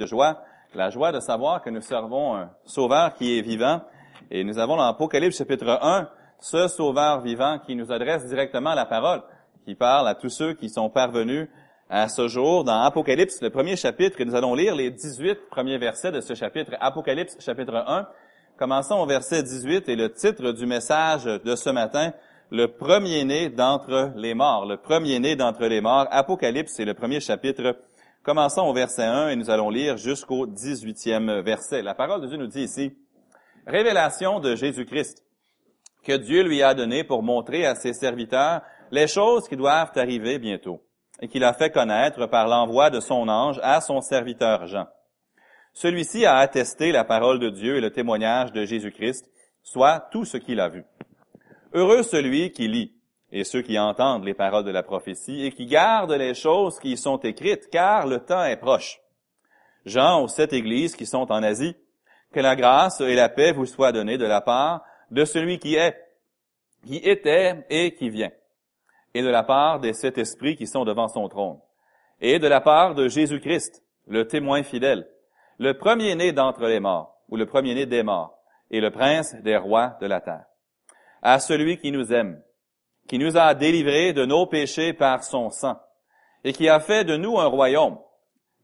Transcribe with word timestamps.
de 0.00 0.06
joie, 0.06 0.42
la 0.74 0.88
joie 0.90 1.12
de 1.12 1.20
savoir 1.20 1.62
que 1.62 1.70
nous 1.70 1.82
servons 1.82 2.34
un 2.34 2.50
Sauveur 2.64 3.12
qui 3.14 3.38
est 3.38 3.42
vivant. 3.42 3.82
Et 4.30 4.44
nous 4.44 4.58
avons 4.58 4.76
dans 4.76 4.86
l'Apocalypse 4.86 5.36
chapitre 5.36 5.78
1 5.82 6.08
ce 6.40 6.68
Sauveur 6.68 7.20
vivant 7.20 7.58
qui 7.58 7.76
nous 7.76 7.92
adresse 7.92 8.26
directement 8.26 8.74
la 8.74 8.86
parole, 8.86 9.22
qui 9.66 9.74
parle 9.74 10.08
à 10.08 10.14
tous 10.14 10.30
ceux 10.30 10.54
qui 10.54 10.70
sont 10.70 10.88
parvenus 10.88 11.48
à 11.90 12.08
ce 12.08 12.28
jour 12.28 12.64
dans 12.64 12.80
Apocalypse, 12.80 13.42
le 13.42 13.50
premier 13.50 13.76
chapitre, 13.76 14.20
et 14.20 14.24
nous 14.24 14.34
allons 14.34 14.54
lire 14.54 14.74
les 14.74 14.90
18 14.90 15.50
premiers 15.50 15.76
versets 15.76 16.12
de 16.12 16.20
ce 16.20 16.34
chapitre, 16.34 16.72
Apocalypse 16.80 17.36
chapitre 17.40 17.84
1. 17.86 18.06
Commençons 18.56 19.00
au 19.00 19.06
verset 19.06 19.42
18 19.42 19.88
et 19.88 19.96
le 19.96 20.12
titre 20.12 20.52
du 20.52 20.66
message 20.66 21.24
de 21.24 21.56
ce 21.56 21.68
matin, 21.70 22.12
le 22.50 22.68
premier-né 22.68 23.48
d'entre 23.48 24.12
les 24.16 24.34
morts. 24.34 24.66
Le 24.66 24.76
premier-né 24.76 25.36
d'entre 25.36 25.66
les 25.66 25.80
morts. 25.80 26.06
Apocalypse, 26.10 26.72
c'est 26.74 26.84
le 26.84 26.94
premier 26.94 27.20
chapitre. 27.20 27.76
Commençons 28.22 28.66
au 28.66 28.74
verset 28.74 29.04
1 29.04 29.30
et 29.30 29.36
nous 29.36 29.48
allons 29.48 29.70
lire 29.70 29.96
jusqu'au 29.96 30.46
18e 30.46 31.40
verset. 31.40 31.80
La 31.80 31.94
parole 31.94 32.20
de 32.20 32.26
Dieu 32.26 32.36
nous 32.36 32.48
dit 32.48 32.64
ici, 32.64 32.92
Révélation 33.66 34.40
de 34.40 34.54
Jésus-Christ, 34.54 35.24
que 36.04 36.18
Dieu 36.18 36.42
lui 36.42 36.62
a 36.62 36.74
donné 36.74 37.02
pour 37.02 37.22
montrer 37.22 37.64
à 37.64 37.74
ses 37.74 37.94
serviteurs 37.94 38.60
les 38.90 39.06
choses 39.06 39.48
qui 39.48 39.56
doivent 39.56 39.92
arriver 39.96 40.38
bientôt, 40.38 40.82
et 41.22 41.28
qu'il 41.28 41.44
a 41.44 41.54
fait 41.54 41.70
connaître 41.70 42.26
par 42.26 42.46
l'envoi 42.46 42.90
de 42.90 43.00
son 43.00 43.26
ange 43.26 43.58
à 43.62 43.80
son 43.80 44.02
serviteur 44.02 44.66
Jean. 44.66 44.86
Celui-ci 45.72 46.26
a 46.26 46.36
attesté 46.36 46.92
la 46.92 47.04
parole 47.04 47.38
de 47.38 47.48
Dieu 47.48 47.76
et 47.76 47.80
le 47.80 47.90
témoignage 47.90 48.52
de 48.52 48.66
Jésus-Christ, 48.66 49.30
soit 49.62 50.08
tout 50.12 50.26
ce 50.26 50.36
qu'il 50.36 50.60
a 50.60 50.68
vu. 50.68 50.84
Heureux 51.72 52.02
celui 52.02 52.52
qui 52.52 52.68
lit 52.68 52.99
et 53.32 53.44
ceux 53.44 53.62
qui 53.62 53.78
entendent 53.78 54.24
les 54.24 54.34
paroles 54.34 54.64
de 54.64 54.70
la 54.70 54.82
prophétie 54.82 55.44
et 55.44 55.52
qui 55.52 55.66
gardent 55.66 56.12
les 56.12 56.34
choses 56.34 56.78
qui 56.78 56.92
y 56.92 56.96
sont 56.96 57.18
écrites, 57.18 57.68
car 57.70 58.06
le 58.06 58.20
temps 58.20 58.44
est 58.44 58.56
proche. 58.56 59.00
Jean 59.86 60.22
aux 60.22 60.28
sept 60.28 60.52
églises 60.52 60.96
qui 60.96 61.06
sont 61.06 61.30
en 61.30 61.42
Asie, 61.42 61.76
que 62.32 62.40
la 62.40 62.56
grâce 62.56 63.00
et 63.00 63.14
la 63.14 63.28
paix 63.28 63.52
vous 63.52 63.66
soient 63.66 63.92
données 63.92 64.18
de 64.18 64.26
la 64.26 64.40
part 64.40 64.84
de 65.10 65.24
celui 65.24 65.58
qui 65.58 65.74
est, 65.74 65.96
qui 66.86 66.96
était 66.96 67.64
et 67.70 67.94
qui 67.94 68.10
vient, 68.10 68.32
et 69.14 69.22
de 69.22 69.28
la 69.28 69.42
part 69.42 69.80
des 69.80 69.92
sept 69.92 70.18
esprits 70.18 70.56
qui 70.56 70.66
sont 70.66 70.84
devant 70.84 71.08
son 71.08 71.28
trône, 71.28 71.58
et 72.20 72.38
de 72.38 72.46
la 72.46 72.60
part 72.60 72.94
de 72.94 73.08
Jésus-Christ, 73.08 73.82
le 74.06 74.26
témoin 74.26 74.62
fidèle, 74.62 75.08
le 75.58 75.76
premier-né 75.76 76.32
d'entre 76.32 76.66
les 76.66 76.80
morts, 76.80 77.16
ou 77.28 77.36
le 77.36 77.46
premier-né 77.46 77.86
des 77.86 78.02
morts, 78.02 78.38
et 78.70 78.80
le 78.80 78.90
prince 78.90 79.34
des 79.36 79.56
rois 79.56 79.96
de 80.00 80.06
la 80.06 80.20
terre 80.20 80.44
à 81.22 81.38
celui 81.38 81.78
qui 81.78 81.92
nous 81.92 82.12
aime, 82.12 82.40
qui 83.10 83.18
nous 83.18 83.36
a 83.36 83.54
délivrés 83.54 84.12
de 84.12 84.24
nos 84.24 84.46
péchés 84.46 84.92
par 84.92 85.24
son 85.24 85.50
sang, 85.50 85.80
et 86.44 86.52
qui 86.52 86.68
a 86.68 86.78
fait 86.78 87.02
de 87.02 87.16
nous 87.16 87.40
un 87.40 87.46
royaume, 87.46 87.98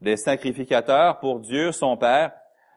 des 0.01 0.17
sacrificateurs 0.17 1.19
pour 1.19 1.41
Dieu 1.41 1.73
son 1.73 1.97
Père, 1.97 2.31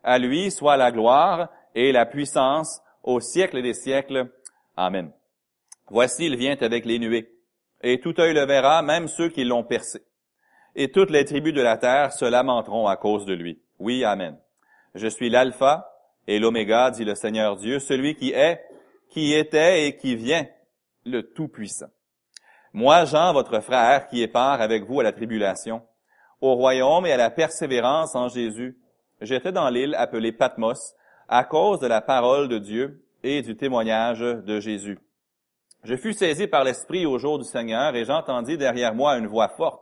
à 0.03 0.17
lui 0.17 0.49
soit 0.49 0.77
la 0.77 0.91
gloire 0.91 1.47
et 1.75 1.91
la 1.91 2.07
puissance 2.07 2.81
au 3.03 3.19
siècle 3.19 3.61
des 3.61 3.75
siècles. 3.75 4.31
Amen. 4.75 5.11
Voici, 5.91 6.25
il 6.25 6.37
vient 6.37 6.57
avec 6.59 6.85
les 6.85 6.97
nuées, 6.97 7.35
et 7.83 7.99
tout 7.99 8.19
œil 8.19 8.33
le 8.33 8.47
verra, 8.47 8.81
même 8.81 9.07
ceux 9.07 9.29
qui 9.29 9.43
l'ont 9.43 9.63
percé. 9.63 10.01
Et 10.75 10.89
toutes 10.89 11.11
les 11.11 11.25
tribus 11.25 11.53
de 11.53 11.61
la 11.61 11.77
terre 11.77 12.13
se 12.13 12.25
lamenteront 12.25 12.87
à 12.87 12.97
cause 12.97 13.27
de 13.27 13.35
lui. 13.35 13.61
Oui, 13.77 14.03
Amen. 14.03 14.39
Je 14.95 15.07
suis 15.07 15.29
l'alpha 15.29 15.87
et 16.25 16.39
l'oméga, 16.39 16.89
dit 16.89 17.05
le 17.05 17.13
Seigneur 17.13 17.57
Dieu, 17.57 17.77
celui 17.77 18.15
qui 18.15 18.31
est, 18.31 18.59
qui 19.11 19.35
était 19.35 19.85
et 19.85 19.97
qui 19.97 20.15
vient, 20.15 20.47
le 21.09 21.31
Tout-Puissant. 21.33 21.89
Moi, 22.73 23.05
Jean, 23.05 23.33
votre 23.33 23.59
frère, 23.61 24.07
qui 24.07 24.21
est 24.21 24.35
avec 24.35 24.85
vous 24.85 24.99
à 24.99 25.03
la 25.03 25.11
tribulation, 25.11 25.81
au 26.41 26.55
royaume 26.55 27.05
et 27.05 27.11
à 27.11 27.17
la 27.17 27.29
persévérance 27.29 28.15
en 28.15 28.29
Jésus, 28.29 28.77
j'étais 29.21 29.52
dans 29.52 29.69
l'île 29.69 29.95
appelée 29.95 30.31
Patmos 30.31 30.95
à 31.27 31.43
cause 31.43 31.80
de 31.80 31.87
la 31.87 32.02
parole 32.02 32.47
de 32.47 32.59
Dieu 32.59 33.03
et 33.23 33.41
du 33.41 33.55
témoignage 33.55 34.19
de 34.19 34.59
Jésus. 34.59 34.99
Je 35.83 35.95
fus 35.95 36.13
saisi 36.13 36.47
par 36.47 36.64
l'Esprit 36.64 37.05
au 37.05 37.17
jour 37.17 37.39
du 37.39 37.45
Seigneur 37.45 37.95
et 37.95 38.05
j'entendis 38.05 38.58
derrière 38.58 38.93
moi 38.93 39.17
une 39.17 39.27
voix 39.27 39.49
forte, 39.49 39.81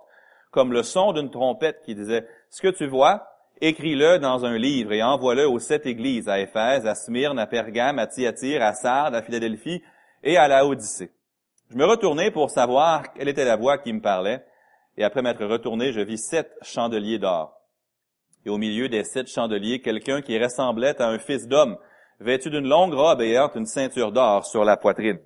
comme 0.52 0.72
le 0.72 0.84
son 0.84 1.12
d'une 1.14 1.30
trompette 1.30 1.82
qui 1.84 1.96
disait, 1.96 2.28
Ce 2.50 2.62
que 2.62 2.70
tu 2.70 2.88
vois, 2.88 3.28
Écris-le 3.60 4.20
dans 4.20 4.46
un 4.46 4.56
livre 4.56 4.94
et 4.94 5.02
envoie-le 5.02 5.48
aux 5.48 5.58
sept 5.58 5.88
églises, 5.88 6.30
à 6.30 6.40
Éphèse, 6.40 6.86
à 6.86 6.94
Smyrne, 6.94 7.40
à 7.40 7.48
Pergame, 7.48 7.98
à 7.98 8.06
Thyatire, 8.06 8.62
à 8.62 8.74
Sardes, 8.74 9.16
à 9.16 9.24
Philadelphie 9.24 9.82
et 10.24 10.38
à 10.38 10.48
la 10.48 10.68
Odyssée. 10.68 11.12
Je 11.70 11.76
me 11.76 11.86
retournai 11.86 12.32
pour 12.32 12.50
savoir 12.50 13.12
quelle 13.14 13.28
était 13.28 13.44
la 13.44 13.58
voix 13.58 13.78
qui 13.78 13.92
me 13.92 14.00
parlait, 14.00 14.46
et 14.96 15.04
après 15.04 15.22
m'être 15.22 15.46
retourné, 15.46 15.92
je 15.92 16.00
vis 16.00 16.18
sept 16.18 16.50
chandeliers 16.62 17.20
d'or. 17.20 17.54
Et 18.46 18.50
au 18.50 18.58
milieu 18.58 18.88
des 18.88 19.04
sept 19.04 19.28
chandeliers, 19.28 19.82
quelqu'un 19.82 20.22
qui 20.22 20.42
ressemblait 20.42 21.02
à 21.02 21.10
un 21.10 21.20
fils 21.20 21.46
d'homme, 21.46 21.78
vêtu 22.22 22.50
d'une 22.50 22.70
longue 22.70 22.94
robe 22.94 23.22
et 23.22 23.32
ayant 23.32 23.52
une 23.54 23.66
ceinture 23.66 24.14
d'or 24.14 24.46
sur 24.46 24.64
la 24.64 24.78
poitrine. 24.78 25.20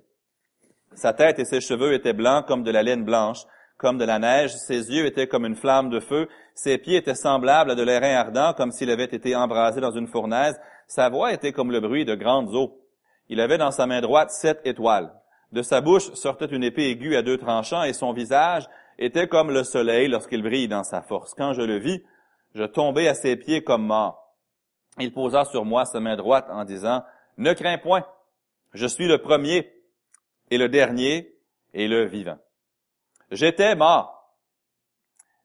Sa 0.94 1.12
tête 1.12 1.38
et 1.38 1.44
ses 1.44 1.60
cheveux 1.60 1.94
étaient 1.94 2.12
blancs 2.12 2.44
comme 2.46 2.64
de 2.64 2.72
la 2.72 2.82
laine 2.82 3.04
blanche, 3.04 3.44
comme 3.78 3.96
de 3.96 4.04
la 4.04 4.18
neige, 4.18 4.50
ses 4.50 4.90
yeux 4.90 5.06
étaient 5.06 5.28
comme 5.28 5.46
une 5.46 5.56
flamme 5.56 5.90
de 5.90 6.00
feu, 6.00 6.28
ses 6.54 6.76
pieds 6.76 6.96
étaient 6.96 7.14
semblables 7.14 7.70
à 7.70 7.74
de 7.76 7.82
l'airain 7.82 8.16
ardent, 8.16 8.52
comme 8.54 8.72
s'il 8.72 8.90
avait 8.90 9.04
été 9.04 9.36
embrasé 9.36 9.80
dans 9.80 9.92
une 9.92 10.08
fournaise, 10.08 10.60
sa 10.88 11.08
voix 11.08 11.32
était 11.32 11.52
comme 11.52 11.70
le 11.70 11.80
bruit 11.80 12.04
de 12.04 12.16
grandes 12.16 12.52
eaux. 12.52 12.80
Il 13.28 13.40
avait 13.40 13.58
dans 13.58 13.70
sa 13.70 13.86
main 13.86 14.00
droite 14.00 14.30
sept 14.32 14.60
étoiles. 14.64 15.12
De 15.52 15.62
sa 15.62 15.80
bouche 15.82 16.12
sortait 16.14 16.46
une 16.46 16.64
épée 16.64 16.90
aiguë 16.90 17.16
à 17.16 17.22
deux 17.22 17.36
tranchants, 17.36 17.84
et 17.84 17.92
son 17.92 18.12
visage 18.12 18.66
était 18.98 19.28
comme 19.28 19.50
le 19.50 19.64
soleil 19.64 20.08
lorsqu'il 20.08 20.42
brille 20.42 20.68
dans 20.68 20.84
sa 20.84 21.02
force. 21.02 21.34
Quand 21.34 21.52
je 21.52 21.62
le 21.62 21.78
vis, 21.78 22.02
je 22.54 22.64
tombai 22.64 23.06
à 23.08 23.14
ses 23.14 23.36
pieds 23.36 23.62
comme 23.62 23.86
mort. 23.86 24.34
Il 24.98 25.12
posa 25.12 25.44
sur 25.44 25.64
moi 25.64 25.84
sa 25.84 26.00
main 26.00 26.16
droite 26.16 26.46
en 26.50 26.64
disant, 26.64 27.02
Ne 27.36 27.52
crains 27.52 27.78
point, 27.78 28.06
je 28.72 28.86
suis 28.86 29.06
le 29.06 29.18
premier 29.18 29.72
et 30.50 30.58
le 30.58 30.68
dernier 30.68 31.34
et 31.74 31.88
le 31.88 32.06
vivant. 32.06 32.38
J'étais 33.30 33.74
mort. 33.74 34.34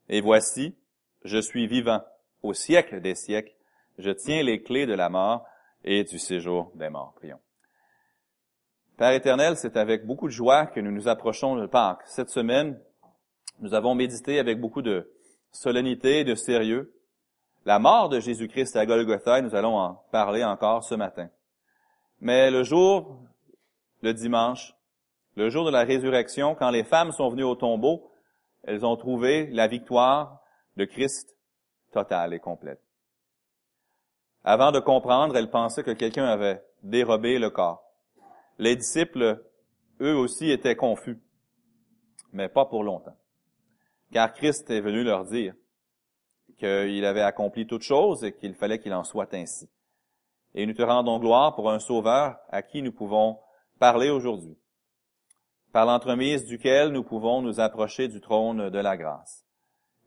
Et 0.10 0.22
voici, 0.22 0.76
je 1.24 1.38
suis 1.38 1.68
vivant 1.68 2.02
au 2.44 2.54
siècle 2.54 3.02
des 3.02 3.16
siècles. 3.16 3.56
Je 3.98 4.12
tiens 4.12 4.44
les 4.44 4.62
clés 4.62 4.86
de 4.86 4.94
la 4.94 5.10
mort 5.10 5.46
et 5.84 6.04
du 6.04 6.20
séjour 6.20 6.72
des 6.76 6.90
morts. 6.90 7.14
Prions. 7.16 7.40
Père 8.98 9.12
éternel, 9.12 9.58
c'est 9.58 9.78
avec 9.78 10.08
beaucoup 10.08 10.26
de 10.26 10.34
joie 10.34 10.66
que 10.66 10.80
nous 10.80 10.92
nous 10.92 11.08
approchons 11.08 11.56
de 11.56 11.68
Pâques. 11.68 12.02
Cette 12.06 12.32
semaine, 12.32 12.80
nous 13.60 13.76
avons 13.76 13.94
médité 13.94 14.40
avec 14.40 14.60
beaucoup 14.60 14.82
de 14.82 15.14
solennité 15.52 16.22
et 16.22 16.24
de 16.24 16.34
sérieux 16.34 16.92
la 17.64 17.78
mort 17.78 18.10
de 18.10 18.20
Jésus-Christ 18.20 18.76
à 18.76 18.88
Golgotha 18.88 19.38
et 19.38 19.42
nous 19.44 19.54
allons 19.54 19.78
en 19.78 20.04
parler 20.12 20.44
encore 20.44 20.84
ce 20.84 20.96
matin. 20.96 21.30
Mais 22.22 22.50
le 22.50 22.64
jour, 22.64 23.20
le 24.02 24.16
dimanche, 24.16 24.74
le 25.36 25.52
jour 25.52 25.64
de 25.64 25.72
la 25.72 25.84
résurrection, 25.84 26.56
quand 26.56 26.72
les 26.72 26.84
femmes 26.84 27.12
sont 27.12 27.30
venues 27.30 27.44
au 27.44 27.56
tombeau, 27.56 28.10
elles 28.64 28.84
ont 28.84 28.96
trouvé 28.96 29.46
la 29.52 29.68
victoire 29.68 30.40
de 30.76 30.86
Christ 30.86 31.38
totale 31.92 32.34
et 32.34 32.40
complète. 32.40 32.82
Avant 34.44 34.72
de 34.72 34.80
comprendre, 34.80 35.38
elles 35.38 35.52
pensaient 35.52 35.84
que 35.84 35.92
quelqu'un 35.92 36.26
avait 36.26 36.64
dérobé 36.82 37.38
le 37.38 37.52
corps. 37.52 37.87
Les 38.60 38.76
disciples, 38.76 39.44
eux 40.02 40.16
aussi, 40.16 40.52
étaient 40.52 40.76
confus, 40.76 41.20
mais 42.34 42.50
pas 42.50 42.66
pour 42.66 42.84
longtemps. 42.84 43.18
Car 44.12 44.34
Christ 44.34 44.70
est 44.70 44.82
venu 44.82 45.04
leur 45.04 45.26
dire 45.26 45.54
qu'il 46.58 47.06
avait 47.06 47.22
accompli 47.22 47.68
toute 47.68 47.84
chose 47.84 48.24
et 48.24 48.34
qu'il 48.34 48.56
fallait 48.56 48.80
qu'il 48.80 48.94
en 48.94 49.04
soit 49.04 49.34
ainsi. 49.34 49.70
Et 50.56 50.66
nous 50.66 50.74
te 50.74 50.82
rendons 50.82 51.20
gloire 51.20 51.56
pour 51.56 51.70
un 51.70 51.80
sauveur 51.80 52.38
à 52.50 52.62
qui 52.62 52.82
nous 52.82 52.92
pouvons 52.92 53.40
parler 53.80 54.10
aujourd'hui 54.10 54.58
par 55.78 55.86
l'entremise 55.86 56.46
duquel 56.46 56.90
nous 56.90 57.04
pouvons 57.04 57.44
nous 57.44 57.60
approcher 57.60 58.08
du 58.08 58.20
trône 58.20 58.72
de 58.72 58.80
la 58.80 58.98
grâce. 58.98 59.46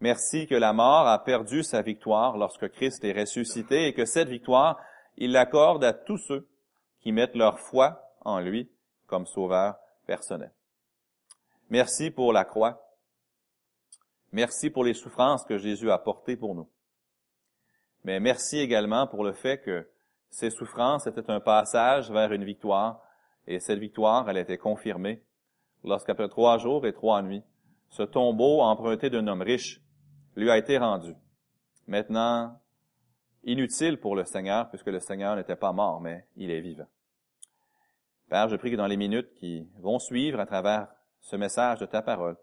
Merci 0.01 0.49
que 0.49 0.57
la 0.57 0.73
mort 0.73 1.07
a 1.07 1.23
perdu 1.23 1.63
sa 1.63 1.83
victoire 1.83 2.37
lorsque 2.39 2.69
Christ 2.71 3.05
est 3.05 3.13
ressuscité 3.13 3.87
et 3.87 3.93
que 3.93 4.07
cette 4.07 4.29
victoire, 4.29 4.81
il 5.17 5.31
l'accorde 5.31 5.85
à 5.85 5.93
tous 5.93 6.19
ceux 6.19 6.49
qui 7.01 7.13
mettent 7.13 7.37
leur 7.37 7.61
foi 7.61 8.10
en 8.21 8.41
lui 8.41 8.71
comme 9.07 9.27
sauveur 9.27 9.77
personnel. 10.07 10.53
Merci 11.69 12.11
pour 12.11 12.33
la 12.33 12.45
croix. 12.45 12.83
Merci 14.33 14.71
pour 14.71 14.85
les 14.85 14.95
souffrances 14.95 15.45
que 15.45 15.59
Jésus 15.59 15.91
a 15.91 15.99
portées 15.99 16.37
pour 16.37 16.55
nous. 16.55 16.69
Mais 18.05 18.21
merci 18.21 18.59
également 18.59 19.07
pour 19.07 19.25
le 19.25 19.33
fait 19.33 19.61
que 19.61 19.89
ces 20.31 20.51
souffrances 20.51 21.07
étaient 21.07 21.31
un 21.31 21.41
passage 21.41 22.11
vers 22.11 22.33
une 22.33 22.45
victoire 22.45 23.03
et 23.47 23.59
cette 23.59 23.79
victoire, 23.79 24.29
elle 24.29 24.37
été 24.37 24.59
confirmée 24.59 25.23
lorsqu'après 25.85 26.29
trois 26.29 26.59
jours 26.59 26.87
et 26.87 26.93
trois 26.93 27.23
nuits, 27.23 27.43
ce 27.89 28.03
tombeau 28.03 28.61
emprunté 28.61 29.11
d'un 29.11 29.27
homme 29.27 29.43
riche 29.43 29.81
lui 30.37 30.51
a 30.51 30.59
été 30.59 30.79
rendu. 30.79 31.15
Maintenant, 31.87 32.57
inutile 33.43 33.99
pour 33.99 34.15
le 34.15 34.25
Seigneur, 34.25 34.69
puisque 34.69 34.87
le 34.87 35.01
Seigneur 35.01 35.35
n'était 35.37 35.57
pas 35.57 35.73
mort, 35.73 36.01
mais 36.01 36.27
il 36.37 36.51
est 36.51 36.61
vivant. 36.61 36.87
Père, 38.31 38.49
je 38.49 38.55
prie 38.55 38.71
que 38.71 38.77
dans 38.77 38.87
les 38.87 38.97
minutes 38.97 39.35
qui 39.35 39.69
vont 39.81 39.99
suivre 39.99 40.39
à 40.39 40.47
travers 40.47 40.87
ce 41.21 41.35
message 41.35 41.81
de 41.81 41.87
ta 41.87 42.01
parole, 42.01 42.37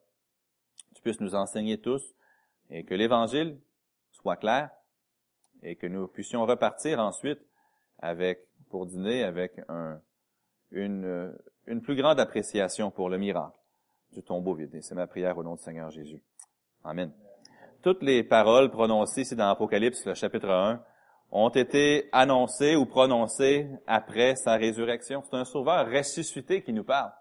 tu 0.94 1.02
puisses 1.02 1.22
nous 1.22 1.34
enseigner 1.34 1.80
tous 1.80 2.04
et 2.70 2.84
que 2.84 2.94
l'Évangile 2.94 3.58
soit 4.12 4.36
clair 4.36 4.70
et 5.64 5.78
que 5.78 5.88
nous 5.88 6.10
puissions 6.10 6.46
repartir 6.46 7.00
ensuite 7.00 7.40
avec, 8.00 8.42
pour 8.70 8.86
dîner 8.86 9.24
avec 9.24 9.62
un, 9.70 10.02
une, 10.72 11.34
une 11.68 11.82
plus 11.82 11.96
grande 11.96 12.20
appréciation 12.20 12.92
pour 12.92 13.08
le 13.08 13.18
miracle 13.18 13.58
du 14.12 14.22
tombeau 14.22 14.56
vide. 14.56 14.78
c'est 14.82 14.94
ma 14.94 15.08
prière 15.08 15.38
au 15.38 15.44
nom 15.44 15.56
du 15.56 15.62
Seigneur 15.62 15.90
Jésus. 15.90 16.22
Amen. 16.84 17.14
Toutes 17.82 18.04
les 18.04 18.26
paroles 18.26 18.72
prononcées 18.72 19.22
ici 19.22 19.38
dans 19.38 19.48
Apocalypse, 19.48 20.06
le 20.06 20.16
chapitre 20.16 20.50
1, 20.50 20.84
ont 21.32 21.50
été 21.50 22.10
annoncées 22.12 22.76
ou 22.76 22.86
prononcées 22.86 23.68
après 23.86 24.36
sa 24.36 24.56
résurrection. 24.56 25.24
C'est 25.24 25.38
un 25.38 25.46
sauveur 25.46 25.90
ressuscité 25.90 26.62
qui 26.62 26.74
nous 26.74 26.84
parle. 26.84 27.12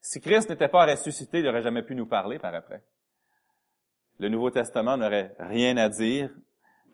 Si 0.00 0.20
Christ 0.20 0.50
n'était 0.50 0.68
pas 0.68 0.86
ressuscité, 0.86 1.38
il 1.38 1.44
n'aurait 1.44 1.62
jamais 1.62 1.82
pu 1.82 1.94
nous 1.94 2.06
parler 2.06 2.38
par 2.38 2.54
après. 2.54 2.82
Le 4.18 4.28
Nouveau 4.28 4.50
Testament 4.50 4.96
n'aurait 4.96 5.34
rien 5.38 5.76
à 5.76 5.88
dire. 5.88 6.30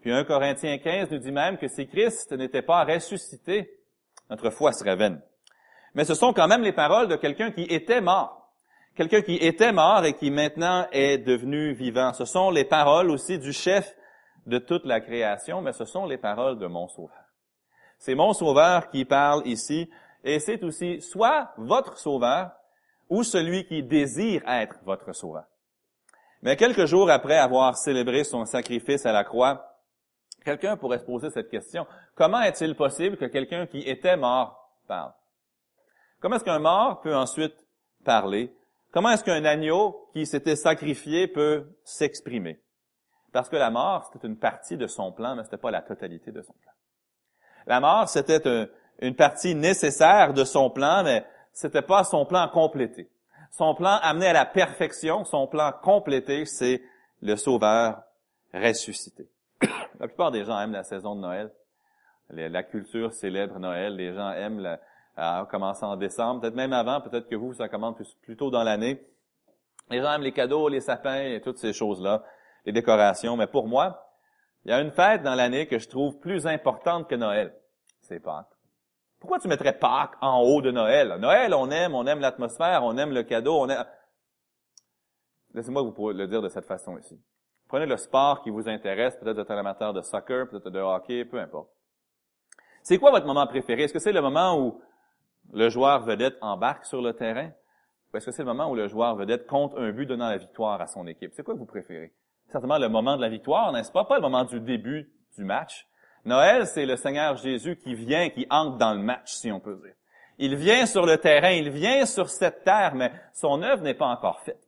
Puis 0.00 0.12
1 0.12 0.24
Corinthiens 0.24 0.78
15 0.78 1.10
nous 1.10 1.18
dit 1.18 1.32
même 1.32 1.58
que 1.58 1.68
si 1.68 1.86
Christ 1.86 2.32
n'était 2.32 2.62
pas 2.62 2.84
ressuscité, 2.84 3.70
notre 4.30 4.50
foi 4.50 4.72
serait 4.72 4.96
vaine. 4.96 5.20
Mais 5.94 6.04
ce 6.04 6.14
sont 6.14 6.32
quand 6.32 6.48
même 6.48 6.62
les 6.62 6.72
paroles 6.72 7.08
de 7.08 7.16
quelqu'un 7.16 7.50
qui 7.50 7.62
était 7.62 8.00
mort. 8.00 8.52
Quelqu'un 8.94 9.22
qui 9.22 9.36
était 9.36 9.72
mort 9.72 10.04
et 10.04 10.14
qui 10.14 10.30
maintenant 10.30 10.86
est 10.92 11.18
devenu 11.18 11.72
vivant. 11.72 12.12
Ce 12.12 12.24
sont 12.24 12.50
les 12.50 12.64
paroles 12.64 13.10
aussi 13.10 13.38
du 13.38 13.52
chef 13.52 13.94
de 14.46 14.58
toute 14.58 14.84
la 14.84 15.00
création, 15.00 15.60
mais 15.60 15.72
ce 15.72 15.84
sont 15.84 16.06
les 16.06 16.18
paroles 16.18 16.58
de 16.58 16.66
mon 16.66 16.88
sauveur. 16.88 17.24
C'est 17.98 18.14
mon 18.14 18.32
sauveur 18.32 18.88
qui 18.90 19.04
parle 19.04 19.46
ici, 19.46 19.90
et 20.24 20.38
c'est 20.40 20.62
aussi 20.62 21.00
soit 21.00 21.52
votre 21.56 21.98
sauveur 21.98 22.50
ou 23.08 23.22
celui 23.22 23.66
qui 23.66 23.82
désire 23.82 24.42
être 24.46 24.76
votre 24.84 25.12
sauveur. 25.12 25.44
Mais 26.42 26.56
quelques 26.56 26.86
jours 26.86 27.10
après 27.10 27.38
avoir 27.38 27.76
célébré 27.76 28.24
son 28.24 28.44
sacrifice 28.44 29.06
à 29.06 29.12
la 29.12 29.24
croix, 29.24 29.76
quelqu'un 30.44 30.76
pourrait 30.76 30.98
se 30.98 31.04
poser 31.04 31.30
cette 31.30 31.50
question. 31.50 31.86
Comment 32.14 32.42
est-il 32.42 32.74
possible 32.76 33.16
que 33.16 33.24
quelqu'un 33.24 33.66
qui 33.66 33.80
était 33.80 34.16
mort 34.16 34.72
parle? 34.86 35.12
Comment 36.20 36.36
est-ce 36.36 36.44
qu'un 36.44 36.58
mort 36.58 37.00
peut 37.00 37.14
ensuite 37.14 37.54
parler? 38.04 38.54
Comment 38.92 39.10
est-ce 39.10 39.24
qu'un 39.24 39.44
agneau 39.44 40.08
qui 40.12 40.26
s'était 40.26 40.56
sacrifié 40.56 41.26
peut 41.26 41.66
s'exprimer? 41.84 42.60
Parce 43.32 43.48
que 43.48 43.56
la 43.56 43.70
mort, 43.70 44.10
c'était 44.12 44.26
une 44.26 44.38
partie 44.38 44.76
de 44.76 44.86
son 44.86 45.12
plan, 45.12 45.34
mais 45.34 45.42
ce 45.42 45.48
n'était 45.48 45.58
pas 45.58 45.70
la 45.70 45.82
totalité 45.82 46.32
de 46.32 46.42
son 46.42 46.54
plan. 46.54 46.72
La 47.66 47.80
mort, 47.80 48.08
c'était 48.08 48.68
une 49.00 49.14
partie 49.14 49.54
nécessaire 49.54 50.32
de 50.32 50.44
son 50.44 50.70
plan, 50.70 51.02
mais 51.04 51.26
c'était 51.52 51.82
pas 51.82 52.04
son 52.04 52.24
plan 52.24 52.48
complété. 52.48 53.10
Son 53.50 53.74
plan 53.74 53.98
amené 54.02 54.28
à 54.28 54.32
la 54.32 54.46
perfection, 54.46 55.24
son 55.24 55.46
plan 55.46 55.72
complété, 55.72 56.44
c'est 56.44 56.82
le 57.20 57.36
Sauveur 57.36 58.02
ressuscité. 58.54 59.28
la 60.00 60.06
plupart 60.06 60.30
des 60.30 60.44
gens 60.44 60.60
aiment 60.60 60.72
la 60.72 60.84
saison 60.84 61.14
de 61.14 61.20
Noël. 61.20 61.50
La 62.30 62.62
culture 62.62 63.12
célèbre 63.12 63.58
Noël. 63.58 63.96
Les 63.96 64.12
gens 64.14 64.30
aiment, 64.32 64.60
la, 64.60 65.46
commencer 65.50 65.84
en 65.84 65.96
décembre, 65.96 66.42
peut-être 66.42 66.54
même 66.54 66.72
avant, 66.72 67.00
peut-être 67.00 67.28
que 67.28 67.36
vous, 67.36 67.54
ça 67.54 67.68
commence 67.68 67.96
plus, 68.22 68.36
tôt 68.36 68.50
dans 68.50 68.62
l'année. 68.62 69.02
Les 69.90 70.00
gens 70.00 70.12
aiment 70.12 70.22
les 70.22 70.32
cadeaux, 70.32 70.68
les 70.68 70.80
sapins 70.80 71.22
et 71.22 71.40
toutes 71.40 71.58
ces 71.58 71.72
choses-là, 71.72 72.22
les 72.68 72.72
décorations. 72.72 73.36
Mais 73.36 73.46
pour 73.46 73.66
moi, 73.66 74.12
il 74.64 74.70
y 74.70 74.74
a 74.74 74.80
une 74.80 74.90
fête 74.90 75.22
dans 75.22 75.34
l'année 75.34 75.66
que 75.66 75.78
je 75.78 75.88
trouve 75.88 76.18
plus 76.18 76.46
importante 76.46 77.08
que 77.08 77.14
Noël. 77.14 77.54
C'est 78.02 78.20
Pâques. 78.20 78.46
Pourquoi 79.18 79.38
tu 79.38 79.48
mettrais 79.48 79.76
Pâques 79.76 80.16
en 80.20 80.42
haut 80.42 80.60
de 80.60 80.70
Noël? 80.70 81.16
Noël, 81.18 81.54
on 81.54 81.70
aime, 81.70 81.94
on 81.94 82.06
aime 82.06 82.20
l'atmosphère, 82.20 82.84
on 82.84 82.96
aime 82.98 83.12
le 83.12 83.22
cadeau, 83.22 83.58
on 83.58 83.68
aime... 83.68 83.84
Laissez-moi 85.54 85.82
vous 85.82 86.10
le 86.10 86.26
dire 86.28 86.42
de 86.42 86.48
cette 86.48 86.66
façon 86.66 86.98
ici. 86.98 87.18
Prenez 87.68 87.86
le 87.86 87.96
sport 87.96 88.42
qui 88.42 88.50
vous 88.50 88.68
intéresse, 88.68 89.16
peut-être 89.16 89.42
vous 89.42 89.52
un 89.52 89.58
amateur 89.58 89.94
de 89.94 90.02
soccer, 90.02 90.48
peut-être 90.48 90.70
de 90.70 90.78
hockey, 90.78 91.24
peu 91.24 91.40
importe. 91.40 91.70
C'est 92.82 92.98
quoi 92.98 93.10
votre 93.10 93.26
moment 93.26 93.46
préféré? 93.46 93.84
Est-ce 93.84 93.94
que 93.94 93.98
c'est 93.98 94.12
le 94.12 94.20
moment 94.20 94.58
où 94.58 94.80
le 95.52 95.70
joueur 95.70 96.00
vedette 96.00 96.36
embarque 96.42 96.84
sur 96.84 97.00
le 97.00 97.14
terrain? 97.14 97.50
Ou 98.12 98.16
est-ce 98.18 98.26
que 98.26 98.32
c'est 98.32 98.42
le 98.42 98.48
moment 98.48 98.70
où 98.70 98.74
le 98.74 98.88
joueur 98.88 99.16
vedette 99.16 99.46
compte 99.46 99.74
un 99.76 99.90
but 99.90 100.06
donnant 100.06 100.28
la 100.28 100.36
victoire 100.36 100.80
à 100.80 100.86
son 100.86 101.06
équipe? 101.06 101.32
C'est 101.34 101.42
quoi 101.42 101.54
que 101.54 101.58
vous 101.58 101.66
préférez? 101.66 102.12
Certainement 102.50 102.78
le 102.78 102.88
moment 102.88 103.16
de 103.16 103.20
la 103.20 103.28
victoire, 103.28 103.72
n'est-ce 103.72 103.92
pas? 103.92 104.04
Pas 104.04 104.16
le 104.16 104.22
moment 104.22 104.44
du 104.44 104.60
début 104.60 105.10
du 105.36 105.44
match. 105.44 105.86
Noël, 106.24 106.66
c'est 106.66 106.86
le 106.86 106.96
Seigneur 106.96 107.36
Jésus 107.36 107.76
qui 107.76 107.94
vient, 107.94 108.30
qui 108.30 108.46
entre 108.50 108.78
dans 108.78 108.94
le 108.94 109.00
match, 109.00 109.32
si 109.32 109.52
on 109.52 109.60
peut 109.60 109.76
dire. 109.76 109.94
Il 110.38 110.56
vient 110.56 110.86
sur 110.86 111.04
le 111.04 111.18
terrain, 111.18 111.50
il 111.50 111.70
vient 111.70 112.06
sur 112.06 112.30
cette 112.30 112.64
terre, 112.64 112.94
mais 112.94 113.12
son 113.32 113.62
œuvre 113.62 113.82
n'est 113.82 113.94
pas 113.94 114.06
encore 114.06 114.40
faite. 114.40 114.62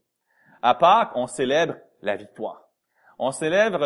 À 0.62 0.74
Pâques, 0.74 1.12
on 1.14 1.26
célèbre 1.26 1.74
la 2.02 2.16
victoire. 2.16 2.62
On 3.18 3.30
célèbre 3.30 3.78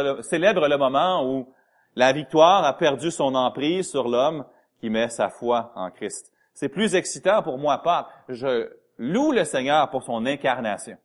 le, 0.68 0.76
moment 0.76 1.24
où 1.24 1.52
la 1.94 2.12
victoire 2.12 2.64
a 2.64 2.76
perdu 2.76 3.10
son 3.10 3.34
emprise 3.34 3.90
sur 3.90 4.08
l'homme 4.08 4.44
qui 4.80 4.90
met 4.90 5.08
sa 5.08 5.28
foi 5.28 5.72
en 5.76 5.90
Christ. 5.90 6.32
C'est 6.52 6.68
plus 6.68 6.94
excitant 6.94 7.42
pour 7.42 7.58
moi, 7.58 7.78
Pâques. 7.78 8.06
Je 8.28 8.70
loue 8.98 9.32
le 9.32 9.44
Seigneur 9.44 9.90
pour 9.90 10.02
son 10.02 10.24
incarnation. 10.26 10.96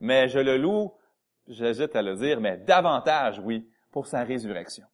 Mais 0.00 0.28
je 0.28 0.38
le 0.38 0.56
loue, 0.56 0.92
j'hésite 1.48 1.94
à 1.96 2.02
le 2.02 2.16
dire, 2.16 2.40
mais 2.40 2.56
davantage, 2.56 3.38
oui, 3.38 3.68
pour 3.90 4.06
sa 4.06 4.24
résurrection 4.24 4.86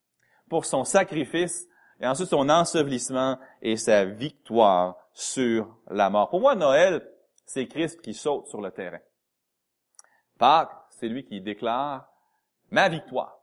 pour 0.51 0.67
son 0.67 0.85
sacrifice 0.85 1.67
et 2.01 2.07
ensuite 2.07 2.29
son 2.29 2.51
ensevelissement 2.51 3.39
et 3.63 3.77
sa 3.77 4.05
victoire 4.05 4.97
sur 5.15 5.75
la 5.89 6.11
mort. 6.11 6.29
Pour 6.29 6.41
moi, 6.41 6.55
Noël, 6.55 7.09
c'est 7.47 7.67
Christ 7.67 8.03
qui 8.03 8.13
saute 8.13 8.49
sur 8.49 8.61
le 8.61 8.71
terrain. 8.71 8.99
Pâques, 10.39 10.73
c'est 10.91 11.09
lui 11.09 11.25
qui 11.25 11.41
déclare 11.41 12.07
ma 12.71 12.89
victoire. 12.89 13.39